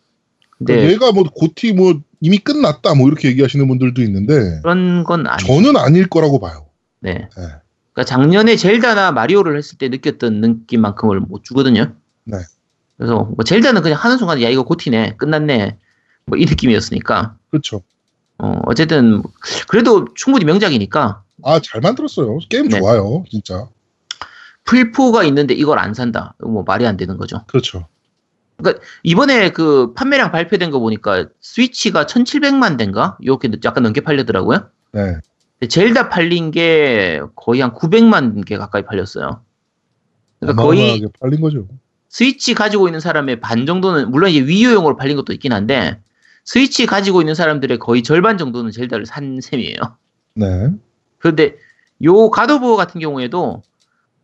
근데 0.57 0.89
얘가 0.91 1.11
뭐 1.11 1.23
고티 1.23 1.73
뭐 1.73 1.99
이미 2.22 2.38
끝났다 2.38 2.95
뭐 2.95 3.07
이렇게 3.07 3.27
얘기하시는 3.30 3.68
분들도 3.68 4.02
있는데 4.03 4.60
그런 4.61 5.03
건 5.03 5.27
아니죠. 5.27 5.48
저는 5.48 5.77
아닐 5.77 6.07
거라고 6.07 6.39
봐요. 6.39 6.65
네. 6.99 7.14
네. 7.14 7.27
그러니까 7.94 8.03
작년에 8.06 8.56
젤다나 8.56 9.11
마리오를 9.11 9.57
했을 9.57 9.77
때 9.77 9.89
느꼈던 9.89 10.41
느낌만큼을 10.41 11.19
못 11.22 11.44
주거든요. 11.44 11.94
네. 12.26 12.38
그래서 12.98 13.23
뭐 13.35 13.44
젤다는 13.44 13.81
그냥 13.81 13.99
하는 13.99 14.18
순간 14.18 14.41
야 14.41 14.49
이거 14.49 14.64
고티네 14.64 15.15
끝났네 15.18 15.77
뭐 16.26 16.38
이 16.38 16.45
느낌이었으니까 16.45 17.35
그렇죠. 17.49 17.81
어 18.39 18.61
어쨌든 18.65 19.23
그래도 19.68 20.05
충분히 20.15 20.45
명작이니까 20.45 21.23
아 21.43 21.59
잘 21.59 21.81
만들었어요. 21.81 22.38
게임 22.49 22.69
네. 22.69 22.80
좋아요, 22.80 23.23
진짜. 23.30 23.68
풀포가 24.65 25.23
있는데 25.26 25.53
이걸 25.53 25.80
안 25.80 25.93
산다. 25.93 26.35
뭐 26.39 26.64
말이 26.64 26.85
안 26.85 26.97
되는 26.97 27.18
거죠. 27.18 27.43
그렇죠. 27.47 27.88
이번에 29.03 29.51
그 29.51 29.93
판매량 29.93 30.31
발표된 30.31 30.72
거 30.72 30.80
보니까 30.80 31.27
스위치가 31.39 32.05
1,700만 32.05 32.77
대인가? 32.77 33.18
이렇게 33.22 33.49
약간 33.64 33.84
넘게 33.84 34.01
팔렸더라고요. 34.01 34.69
네. 34.93 35.18
젤다 35.68 36.09
팔린 36.09 36.51
게 36.51 37.22
거의 37.35 37.61
한 37.61 37.72
900만 37.73 38.45
개 38.45 38.57
가까이 38.57 38.84
팔렸어요. 38.84 39.41
그러니까 40.39 40.64
거의 40.64 41.07
팔린 41.19 41.39
거죠. 41.41 41.68
스위치 42.09 42.53
가지고 42.53 42.88
있는 42.88 42.99
사람의 42.99 43.39
반 43.39 43.65
정도는 43.65 44.11
물론 44.11 44.31
이제 44.31 44.41
위유용으로 44.41 44.97
팔린 44.97 45.15
것도 45.18 45.34
있긴 45.34 45.53
한데 45.53 45.99
스위치 46.48 46.86
가지고 46.86 47.22
있는 47.22 47.36
사람들의 47.36 47.78
거의 47.80 48.03
절반 48.03 48.38
정도는 48.38 48.72
젤다를 48.72 49.06
산 49.06 49.40
셈이에요. 49.41 49.76
네. 50.36 50.69
그런데 51.19 51.56
요 52.03 52.30
God 52.30 52.47
of 52.47 52.59
War 52.59 52.77
같은 52.78 53.02
경우에도 53.02 53.64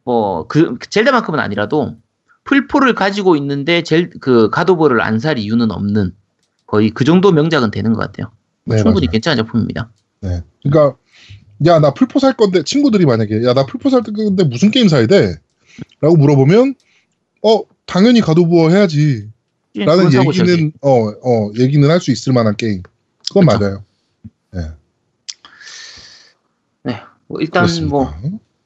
뭐 0.06 0.48
그 0.48 0.78
젤다만큼은 0.90 1.40
아니라도 1.40 1.98
플포를 2.45 2.95
가지고 2.95 3.36
있는데 3.36 3.84
젤 3.84 4.10
그 4.22 4.50
God 4.49 4.62
of 4.62 4.71
War를 4.71 5.02
안 5.02 5.20
살 5.20 5.38
이유는 5.38 5.70
없는 5.72 6.14
거의 6.66 6.91
그 6.91 7.04
정도 7.04 7.32
명작은 7.34 7.72
되는 7.72 7.91
것 7.94 8.00
같아요. 8.00 8.32
네, 8.66 8.78
충분히 8.78 9.08
맞아요. 9.08 9.12
괜찮은 9.12 9.38
작품입니다. 9.44 9.91
네. 10.22 10.41
그러니까 10.64 10.98
야 11.68 11.80
나 11.80 11.94
플포 11.94 12.19
살 12.20 12.34
건데 12.34 12.64
친구들이 12.64 13.06
만약에 13.06 13.44
야 13.44 13.54
나 13.54 13.66
플포 13.65 13.90
살 13.90 14.02
건데 14.02 14.45
무슨 14.45 14.72
게임 14.72 14.88
사야 14.88 15.08
돼? 15.08 15.36
라고 16.00 16.16
물어보면 16.16 16.76
어 17.44 17.62
당연히 17.86 18.22
가도부어 18.22 18.70
해야지. 18.70 19.30
예, 19.76 19.86
라는. 19.86 20.12
얘기는 20.14 20.72
어어 20.82 21.52
얘기는 21.58 21.90
할 21.90 22.00
수 22.00 22.12
있을 22.12 22.34
만한 22.34 22.56
게임. 22.56 22.84
그건 23.28 23.45
그쵸. 23.48 23.60
맞아요. 23.60 23.84
네. 26.84 27.02
뭐 27.28 27.40
일단 27.40 27.64
그렇습니다. 27.64 27.95
뭐 27.95 28.14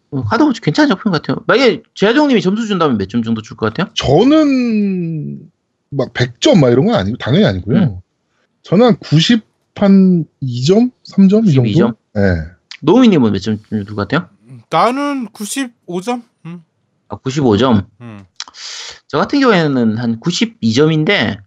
어, 0.10 0.24
가도버 0.24 0.54
괜찮은 0.62 0.90
작품 0.90 1.12
같아요. 1.12 1.38
만약에 1.48 1.84
제아종님이 1.94 2.42
점수 2.42 2.66
준다면 2.68 2.98
몇 2.98 3.08
점 3.10 3.24
정도 3.24 3.42
줄 3.42 3.56
것 3.58 3.74
같아요? 3.74 3.94
저는 3.94 5.50
막 5.90 6.14
100점 6.14 6.60
막 6.60 6.70
이런 6.70 6.86
건 6.86 6.96
아니고 6.96 7.18
당연히 7.18 7.46
아니고요. 7.46 7.78
음. 7.78 8.00
저는 8.64 8.86
한 8.88 8.98
90, 9.00 9.42
한 9.76 10.26
2점, 10.42 10.92
3점 11.14 11.48
이 11.48 11.54
정도. 11.54 11.70
92점? 11.70 11.96
네. 12.16 12.22
노우미님은 12.82 13.32
몇 13.32 13.40
점 13.40 13.58
줄 13.70 13.86
것 13.86 14.08
같아요? 14.08 14.30
나는 14.70 15.28
95점. 15.30 16.24
음. 16.46 16.64
아, 17.10 17.16
95점. 17.18 17.86
음. 18.02 18.20
저 19.08 19.18
같은 19.18 19.40
경우에는 19.40 19.98
한 19.98 20.20
92점인데 20.20 21.40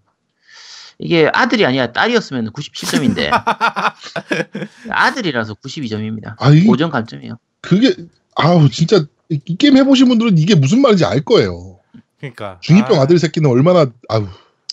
이게 0.98 1.30
아들이 1.32 1.64
아니라 1.64 1.92
딸이었으면 1.92 2.52
97점인데 2.52 3.30
아들이라서 4.90 5.54
92점입니다. 5.54 6.34
아, 6.38 6.50
이 6.50 6.66
5점 6.66 6.90
감점이에요. 6.90 7.38
그게 7.60 7.94
아우 8.36 8.68
진짜 8.70 9.04
이, 9.28 9.40
이 9.44 9.56
게임 9.56 9.76
해보신 9.76 10.08
분들은 10.08 10.38
이게 10.38 10.54
무슨 10.54 10.80
말인지 10.82 11.04
알 11.04 11.20
거예요. 11.22 11.78
그러니까 12.18 12.58
중이병 12.60 12.98
아, 12.98 13.02
아, 13.02 13.06
들 13.06 13.18
새끼는 13.18 13.48
얼마나 13.50 13.86
아우 14.08 14.26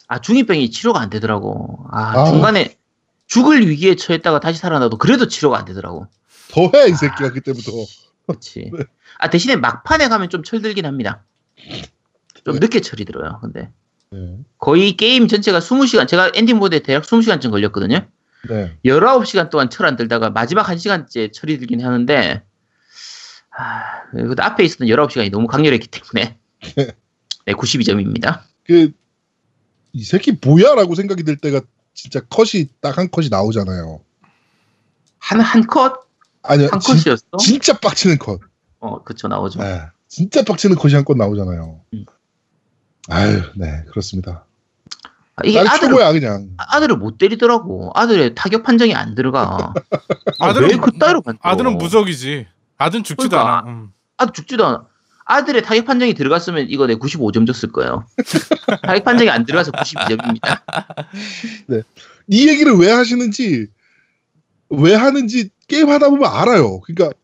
아 0.07 0.19
중이병이 0.19 0.71
치료가 0.71 1.01
안 1.01 1.09
되더라고. 1.09 1.85
아 1.91 2.13
아우. 2.17 2.31
중간에 2.31 2.77
죽을 3.27 3.67
위기에 3.67 3.95
처했다가 3.95 4.39
다시 4.39 4.59
살아나도 4.59 4.97
그래도 4.97 5.27
치료가 5.27 5.57
안 5.57 5.65
되더라고. 5.65 6.07
더해 6.51 6.89
이 6.89 6.93
새끼가 6.93 7.31
그때부터. 7.31 7.71
그렇지. 8.25 8.71
아 9.19 9.29
대신에 9.29 9.57
막판에 9.57 10.07
가면 10.07 10.29
좀 10.29 10.43
철들긴 10.43 10.85
합니다. 10.85 11.23
좀 12.51 12.59
늦게 12.59 12.81
철이 12.81 13.05
들어요. 13.05 13.39
근데 13.41 13.69
네. 14.11 14.39
거의 14.57 14.95
게임 14.95 15.27
전체가 15.27 15.59
20시간 15.59 16.07
제가 16.07 16.31
엔딩 16.33 16.57
보는데 16.57 16.79
대략 16.79 17.03
20시간쯤 17.03 17.51
걸렸거든요. 17.51 18.07
네. 18.49 18.77
19시간 18.85 19.49
동안 19.49 19.69
철 19.69 19.85
안 19.85 19.95
들다가 19.97 20.29
마지막 20.29 20.65
1시간째 20.67 21.33
철이 21.33 21.57
들긴 21.59 21.83
하는데, 21.83 22.43
아, 23.51 24.03
앞에 24.39 24.63
있었던 24.63 24.87
19시간이 24.87 25.31
너무 25.31 25.47
강렬했기 25.47 25.87
때문에, 25.89 26.37
네, 27.45 27.53
92점입니다. 27.53 28.41
그 28.65 28.91
이 29.93 30.03
새끼 30.03 30.31
뭐야라고 30.43 30.93
생각이 30.95 31.23
들 31.23 31.37
때가 31.37 31.61
진짜 31.95 32.19
컷이 32.29 32.67
딱 32.81 32.97
한 32.99 33.09
컷이 33.09 33.29
나오잖아요. 33.29 34.01
한, 35.17 35.39
한 35.39 35.65
컷? 35.65 36.07
아니요, 36.43 36.67
한 36.71 36.79
진, 36.79 36.95
컷이었어? 36.95 37.37
진짜 37.39 37.73
빡치는 37.79 38.19
컷. 38.19 38.39
어, 38.79 39.01
그쵸, 39.03 39.27
나오죠. 39.27 39.59
네. 39.63 39.81
진짜 40.07 40.43
빡치는 40.43 40.75
컷이 40.75 40.93
한 40.93 41.03
컷 41.03 41.17
나오잖아요. 41.17 41.81
음. 41.95 42.05
아유, 43.09 43.41
네, 43.55 43.83
그렇습니다. 43.89 44.45
아, 45.35 45.41
이게 45.45 45.63
딸 45.63 45.67
아들을, 45.67 45.89
최고야 45.89 46.11
그냥. 46.13 46.49
아들을 46.57 46.97
못 46.97 47.17
때리더라고. 47.17 47.91
아들의 47.93 48.33
타격 48.35 48.63
판정이 48.63 48.95
안 48.95 49.13
들어가. 49.15 49.73
아, 49.73 49.73
아들은 50.49 50.69
왜 50.71 50.77
그따위로 50.77 51.21
만들어? 51.23 51.49
아들은 51.49 51.77
무적이지. 51.77 52.47
아들은 52.77 53.03
죽지도 53.03 53.29
그러니까. 53.29 53.59
않아. 53.59 53.69
음. 53.69 53.93
아들 54.17 54.33
죽지도 54.33 54.65
않아. 54.65 54.85
아들의 55.25 55.61
타격 55.61 55.85
판정이 55.85 56.13
들어갔으면 56.13 56.67
이거 56.69 56.87
내 56.87 56.95
95점 56.95 57.45
줬을 57.45 57.71
거예요. 57.71 58.05
타격 58.83 59.03
판정이 59.03 59.29
안 59.29 59.45
들어가서 59.45 59.71
92점입니다. 59.73 60.61
이 62.29 62.47
얘기를 62.47 62.73
왜 62.73 62.91
하시는지 62.91 63.67
왜 64.69 64.95
하는지 64.95 65.49
게임 65.67 65.89
하다 65.89 66.09
보면 66.09 66.31
알아요. 66.31 66.79
그러니까 66.81 67.15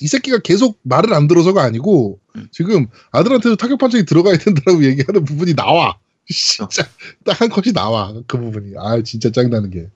이 0.00 0.06
새끼가 0.06 0.38
계속 0.38 0.78
말을 0.82 1.14
안 1.14 1.28
들어서가 1.28 1.62
아니고 1.62 2.18
음. 2.22 2.27
지금 2.50 2.86
아들한테도 3.12 3.56
타격 3.56 3.78
판정이 3.78 4.04
들어가야 4.04 4.36
된다라고 4.38 4.84
얘기하는 4.86 5.24
부분이 5.24 5.54
나와. 5.54 5.98
진짜 6.30 6.86
딱 7.24 7.40
한 7.40 7.48
컷이 7.48 7.72
나와 7.72 8.12
그 8.26 8.38
부분이. 8.38 8.74
아 8.78 9.02
진짜 9.02 9.30
짱나는 9.30 9.70
게. 9.70 9.88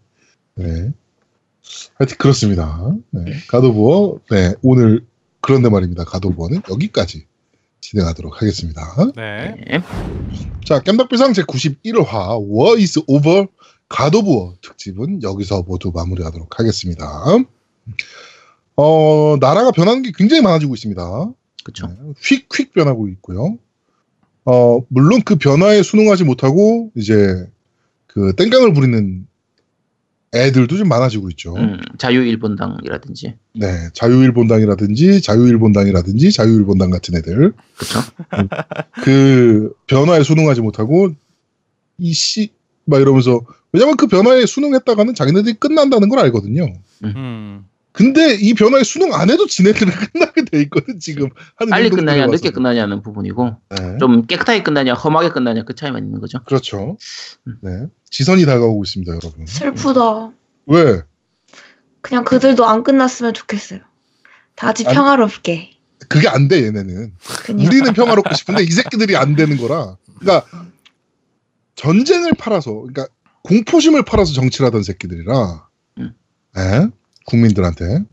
네. 0.55 0.91
하여튼 1.95 2.17
그렇습니다. 2.19 2.91
네. 3.11 3.25
가도부어 3.49 4.19
네 4.31 4.55
오늘 4.63 5.05
그런데 5.41 5.69
말입니다. 5.69 6.05
가도부어는 6.05 6.63
여기까지 6.71 7.27
진행하도록 7.81 8.41
하겠습니다. 8.41 8.83
네. 9.17 9.55
네. 9.69 9.83
자, 10.65 10.79
겜덕비상 10.81 11.33
제 11.35 11.43
91화 11.43 12.41
War 12.49 12.79
is 12.79 13.01
Over 13.07 13.47
가도부어 13.89 14.55
특집은 14.63 15.23
여기서 15.23 15.63
모두 15.63 15.91
마무리하도록 15.93 16.59
하겠습니다. 16.59 17.23
어, 18.77 19.37
나라가 19.41 19.71
변하는 19.73 20.03
게 20.03 20.13
굉장히 20.15 20.43
많아지고 20.43 20.75
있습니다. 20.75 21.03
그쵸. 21.65 21.89
네, 21.89 22.13
휙휙 22.21 22.73
변하고 22.73 23.09
있고요. 23.09 23.59
어, 24.45 24.81
물론 24.89 25.23
그 25.25 25.37
변화에 25.37 25.83
순응하지 25.83 26.25
못하고 26.25 26.91
이제 26.97 27.47
그 28.07 28.35
땡깡을 28.37 28.73
부리는 28.73 29.27
애들도 30.35 30.77
좀 30.79 30.89
많아지고 30.89 31.29
있죠. 31.31 31.55
음, 31.57 31.79
자유일본당이라든지. 31.99 33.35
네, 33.55 33.89
자유일본당이라든지 33.93 35.21
자유일본당이라든지 35.21 36.33
자유일본당 36.33 36.91
같은 36.91 37.17
애들. 37.17 37.53
그쵸. 37.77 38.01
그 39.05 39.75
변화에 39.87 40.23
순응하지 40.23 40.63
못하고 40.63 41.11
이씨 41.99 42.51
막 42.87 43.01
이러면서 43.01 43.43
왜냐면 43.73 43.97
그 43.97 44.07
변화에 44.07 44.47
순응했다가는 44.47 45.15
자기네들이 45.15 45.55
끝난다는 45.55 46.09
걸 46.09 46.19
알거든요. 46.21 46.73
음. 47.05 47.67
근데 47.93 48.35
이 48.35 48.55
변화에 48.55 48.85
순응 48.85 49.13
안 49.15 49.29
해도 49.31 49.47
지네들은 49.47 49.93
끝나게 50.13 50.45
돼 50.45 50.63
있거든 50.63 50.99
지금 50.99 51.29
하는 51.57 51.71
빨리 51.71 51.91
끝나냐, 51.91 52.27
늦게. 52.27 52.51
끝나냐는 52.51 53.03
부분이고, 53.03 53.57
네. 53.71 53.99
좀 53.99 54.25
깨끗하게 54.27 54.63
끝나냐, 54.63 54.95
험하게 54.95 55.29
끝나냐, 55.31 55.65
그 55.65 55.75
차이만 55.75 56.03
있는 56.05 56.21
거죠. 56.21 56.43
그렇죠. 56.45 56.97
음. 57.47 57.59
네 57.61 57.87
지선이 58.11 58.47
다가오고 58.47 58.83
있습니다, 58.85 59.13
여러분. 59.13 59.47
슬프다. 59.47 60.33
왜? 60.67 61.03
그냥 62.01 62.25
그들도 62.25 62.65
안 62.67 62.83
끝났으면 62.83 63.35
좋겠어요. 63.35 63.81
다 64.57 64.67
같이 64.69 64.87
아니, 64.87 64.95
평화롭게. 64.95 65.71
그게 66.09 66.29
안 66.29 66.49
돼 66.49 66.65
얘네는. 66.65 67.13
그냥. 67.45 67.67
우리는 67.67 67.93
평화롭고 67.93 68.35
싶은데 68.35 68.63
이 68.65 68.71
새끼들이 68.71 69.17
안 69.17 69.37
되는 69.37 69.57
거라. 69.57 69.97
그러니까 70.19 70.47
전쟁을 71.77 72.33
팔아서, 72.39 72.73
그러니까 72.73 73.07
공포심을 73.45 74.05
팔아서 74.05 74.33
정치를 74.33 74.67
하던 74.67 74.83
새끼들이라. 74.83 75.69
음. 75.99 76.15
예? 76.57 76.89
국민들한테. 77.27 78.05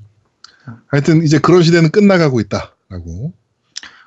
하여튼 0.87 1.23
이제 1.23 1.39
그런 1.39 1.63
시대는 1.63 1.89
끝나가고 1.91 2.39
있다라고. 2.39 3.33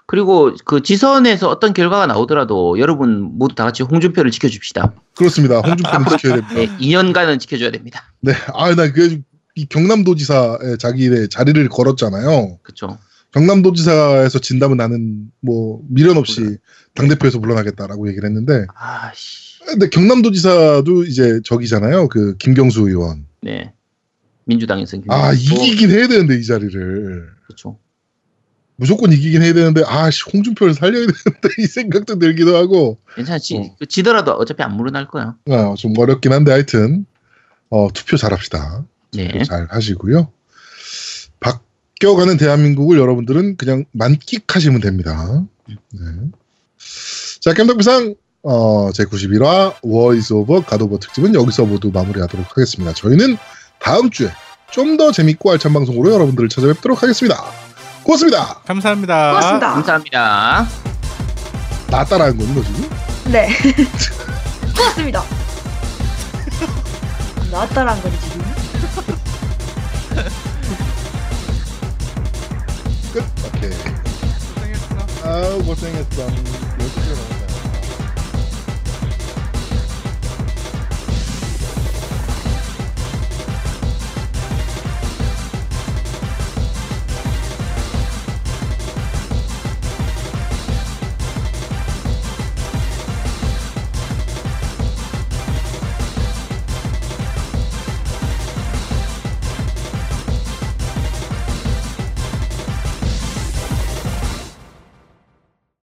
그리고 0.06 0.54
그 0.64 0.82
지선에서 0.82 1.48
어떤 1.48 1.72
결과가 1.72 2.06
나오더라도 2.06 2.78
여러분 2.78 3.22
모두 3.38 3.54
다 3.54 3.64
같이 3.64 3.82
홍준표를 3.82 4.30
지켜줍시다. 4.30 4.92
그렇습니다. 5.16 5.60
홍준표는 5.60 6.06
지켜야 6.18 6.34
됩니다. 6.36 6.54
네, 6.54 6.66
2년간은 6.78 7.40
지켜줘야 7.40 7.70
됩니다. 7.70 8.12
네, 8.20 8.32
아, 8.52 8.74
나그 8.74 9.22
경남도지사에 9.70 10.76
자기의 10.78 11.28
자리를 11.28 11.66
걸었잖아요. 11.68 12.58
그쵸. 12.62 12.98
경남도지사에서 13.32 14.38
진다면 14.40 14.76
나는 14.76 15.30
뭐 15.40 15.80
미련 15.88 16.18
없이 16.18 16.58
당 16.94 17.08
대표에서 17.08 17.38
물러나겠다라고 17.38 18.08
얘기를 18.08 18.28
했는데, 18.28 18.66
아씨. 18.74 19.60
근데 19.64 19.88
경남도지사도 19.88 21.04
이제 21.04 21.40
저기잖아요. 21.44 22.08
그 22.08 22.36
김경수 22.36 22.88
의원. 22.88 23.26
네. 23.40 23.72
민주당에서. 24.44 24.98
아 25.08 25.32
이기긴 25.32 25.90
해야 25.90 26.08
되는데 26.08 26.36
이 26.36 26.44
자리를 26.44 27.28
그쵸. 27.46 27.78
무조건 28.76 29.12
이기긴 29.12 29.42
해야 29.42 29.52
되는데 29.52 29.82
아씨 29.86 30.22
홍준표를 30.32 30.74
살려야 30.74 31.06
되는데 31.06 31.48
이 31.58 31.66
생각도 31.66 32.18
들기도 32.18 32.56
하고 32.56 32.98
괜찮지. 33.14 33.56
어. 33.56 33.76
그 33.78 33.86
지더라도 33.86 34.32
어차피 34.32 34.62
안 34.62 34.76
물러날 34.76 35.08
거야. 35.08 35.36
아, 35.50 35.74
좀 35.76 35.96
어렵긴 35.96 36.32
한데 36.32 36.50
하여튼 36.50 37.06
어, 37.70 37.88
투표 37.92 38.16
잘합시다. 38.16 38.84
네. 39.12 39.28
투표 39.28 39.44
잘 39.44 39.66
하시고요. 39.70 40.32
바뀌어가는 41.40 42.36
대한민국을 42.38 42.98
여러분들은 42.98 43.56
그냥 43.56 43.84
만끽하시면 43.92 44.80
됩니다. 44.80 45.44
네. 45.68 45.76
자 47.40 47.52
겜덕비상 47.54 48.14
어, 48.42 48.90
제 48.92 49.04
91화 49.04 49.76
War 49.82 50.14
is 50.14 50.32
Over 50.32 50.60
God 50.60 50.74
of 50.75 50.84
War 50.84 50.98
특집은 50.98 51.34
여기서 51.34 51.66
모두 51.66 51.90
마무리하도록 51.92 52.50
하겠습니다. 52.50 52.92
저희는 52.94 53.36
다음 53.82 54.10
주에 54.10 54.30
좀 54.70 54.96
더 54.96 55.12
재밌고 55.12 55.50
알찬 55.52 55.72
방송으로 55.72 56.12
여러분들을 56.12 56.48
찾아뵙도록 56.48 57.02
하겠습니다. 57.02 57.44
고맙습니다. 58.04 58.60
감사합니다. 58.66 59.28
고맙습니다. 59.30 59.72
감사합니다. 59.72 60.66
나 61.88 62.04
따라한 62.04 62.36
너 62.38 62.62
지금? 62.64 62.90
네. 63.26 63.48
고맙습니다. 64.76 65.22
나 67.50 67.66
따라한 67.66 68.00
거지 68.02 68.18
지금. 68.20 68.42
끝. 73.12 73.24
오케이. 73.46 73.70
고생했어. 74.54 75.28
아우 75.28 75.62
고생했어. 75.64 76.26